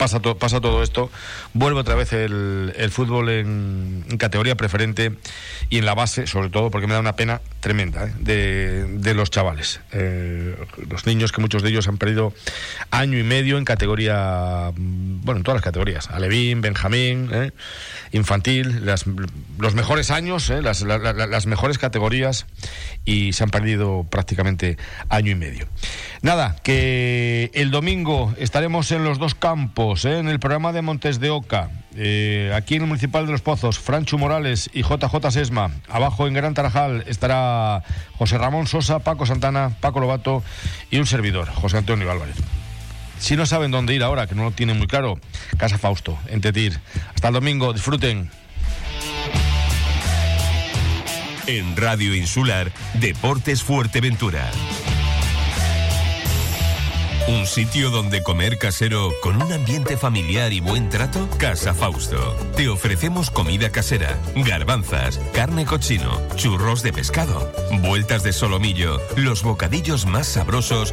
pasa, 0.00 0.18
pasa 0.20 0.62
todo 0.62 0.82
esto, 0.82 1.10
vuelve 1.52 1.80
otra 1.80 1.94
vez 1.94 2.14
el, 2.14 2.90
fútbol 2.90 3.28
en, 3.28 4.04
categoría 4.18 4.54
preferente 4.54 5.12
y 5.68 5.76
en 5.76 5.84
la 5.84 5.94
base, 5.94 6.26
sobre 6.26 6.48
todo, 6.48 6.70
porque 6.70 6.86
me 6.86 6.94
da 6.94 7.00
una 7.00 7.16
pena 7.16 7.42
tremenda 7.60 8.06
¿eh? 8.06 8.12
de, 8.18 9.14
los 9.14 9.30
chavales. 9.30 9.80
Eh, 9.92 10.56
los 10.88 11.04
niños 11.04 11.32
que 11.32 11.42
muchos 11.42 11.62
de 11.62 11.68
ellos 11.68 11.86
han 11.86 11.98
perdido 11.98 12.32
año 12.90 13.18
y 13.18 13.22
medio 13.22 13.58
en 13.58 13.66
categoría, 13.66 14.72
mm, 14.74 15.20
bueno, 15.22 15.40
en 15.40 15.44
todas 15.44 15.56
las 15.56 15.64
categorías, 15.64 16.08
Alevín, 16.08 16.62
Benjamín, 16.62 17.28
¿eh? 17.32 17.50
infantil, 18.12 18.82
los 19.58 19.74
mejores 19.74 20.10
años, 20.10 20.48
las, 20.48 20.80
las 20.80 21.46
mejores 21.46 21.76
categorías 21.76 22.46
y 23.04 23.34
se 23.34 23.44
han 23.44 23.50
perdido 23.50 24.06
prácticamente 24.08 24.78
año 25.10 25.32
y 25.32 25.34
medio. 25.34 25.68
Nada, 26.22 26.56
que 26.62 27.50
el 27.54 27.70
domingo 27.70 28.34
estaremos 28.38 28.90
en 28.92 29.04
los 29.04 29.18
dos 29.18 29.34
campos, 29.34 29.89
¿eh? 29.90 30.18
en 30.18 30.28
el 30.28 30.38
programa 30.38 30.72
de 30.72 30.82
Montes 30.82 31.18
de 31.18 31.30
Oca, 31.30 31.68
eh, 31.96 32.52
aquí 32.54 32.76
en 32.76 32.82
el 32.82 32.88
Municipal 32.88 33.26
de 33.26 33.32
los 33.32 33.40
Pozos, 33.40 33.78
Franchu 33.80 34.18
Morales 34.18 34.70
y 34.72 34.82
JJ 34.82 35.30
Sesma. 35.30 35.72
Abajo 35.88 36.28
en 36.28 36.34
Gran 36.34 36.54
Tarajal 36.54 37.02
estará 37.08 37.82
José 38.16 38.38
Ramón 38.38 38.68
Sosa, 38.68 39.00
Paco 39.00 39.26
Santana, 39.26 39.76
Paco 39.80 39.98
Lobato 39.98 40.44
y 40.92 40.98
un 40.98 41.06
servidor, 41.06 41.48
José 41.48 41.78
Antonio 41.78 42.08
Álvarez. 42.10 42.36
Si 43.18 43.34
no 43.34 43.46
saben 43.46 43.72
dónde 43.72 43.94
ir 43.94 44.04
ahora, 44.04 44.28
que 44.28 44.36
no 44.36 44.44
lo 44.44 44.50
tienen 44.52 44.78
muy 44.78 44.86
claro, 44.86 45.18
Casa 45.58 45.76
Fausto, 45.76 46.16
en 46.28 46.40
Tetir. 46.40 46.78
Hasta 47.12 47.28
el 47.28 47.34
domingo, 47.34 47.72
disfruten. 47.72 48.30
En 51.46 51.76
Radio 51.76 52.14
Insular, 52.14 52.70
Deportes 52.94 53.64
Fuerteventura. 53.64 54.50
¿Un 57.30 57.46
sitio 57.46 57.90
donde 57.90 58.24
comer 58.24 58.58
casero 58.58 59.12
con 59.22 59.40
un 59.40 59.52
ambiente 59.52 59.96
familiar 59.96 60.52
y 60.52 60.58
buen 60.58 60.88
trato? 60.88 61.28
Casa 61.38 61.74
Fausto. 61.74 62.36
Te 62.56 62.68
ofrecemos 62.68 63.30
comida 63.30 63.70
casera, 63.70 64.18
garbanzas, 64.34 65.20
carne 65.32 65.64
cochino, 65.64 66.10
churros 66.34 66.82
de 66.82 66.92
pescado, 66.92 67.52
vueltas 67.82 68.24
de 68.24 68.32
solomillo, 68.32 69.00
los 69.14 69.44
bocadillos 69.44 70.06
más 70.06 70.26
sabrosos 70.26 70.92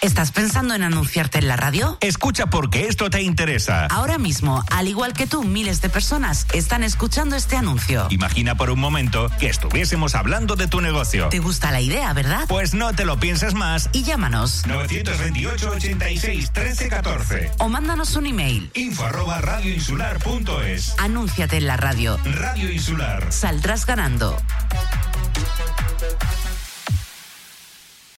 ¿Estás 0.00 0.30
pensando 0.30 0.76
en 0.76 0.84
anunciarte 0.84 1.38
en 1.38 1.48
la 1.48 1.56
radio? 1.56 1.98
Escucha 2.00 2.46
porque 2.46 2.86
esto 2.86 3.10
te 3.10 3.20
interesa. 3.20 3.86
Ahora 3.86 4.16
mismo, 4.16 4.62
al 4.70 4.86
igual 4.86 5.12
que 5.12 5.26
tú, 5.26 5.42
miles 5.42 5.80
de 5.80 5.88
personas 5.88 6.46
están 6.52 6.84
escuchando 6.84 7.34
este 7.34 7.56
anuncio. 7.56 8.06
Imagina 8.10 8.54
por 8.54 8.70
un 8.70 8.78
momento 8.78 9.28
que 9.40 9.48
estuviésemos 9.48 10.14
hablando 10.14 10.54
de 10.54 10.68
tu 10.68 10.80
negocio. 10.80 11.30
¿Te 11.30 11.40
gusta 11.40 11.72
la 11.72 11.80
idea, 11.80 12.12
verdad? 12.12 12.44
Pues 12.46 12.74
no 12.74 12.92
te 12.92 13.04
lo 13.04 13.18
pienses 13.18 13.54
más 13.54 13.90
y 13.92 14.04
llámanos. 14.04 14.64
928 14.68 15.68
86 15.68 16.52
13 16.52 16.88
14. 16.88 17.50
O 17.58 17.68
mándanos 17.68 18.14
un 18.14 18.26
email. 18.26 18.70
Info 18.74 19.04
arroba 19.04 19.40
radioinsular.es. 19.40 20.94
Anúnciate 20.98 21.56
en 21.56 21.66
la 21.66 21.76
radio. 21.76 22.20
Radio 22.24 22.70
Insular. 22.70 23.32
Saldrás 23.32 23.84
ganando. 23.84 24.36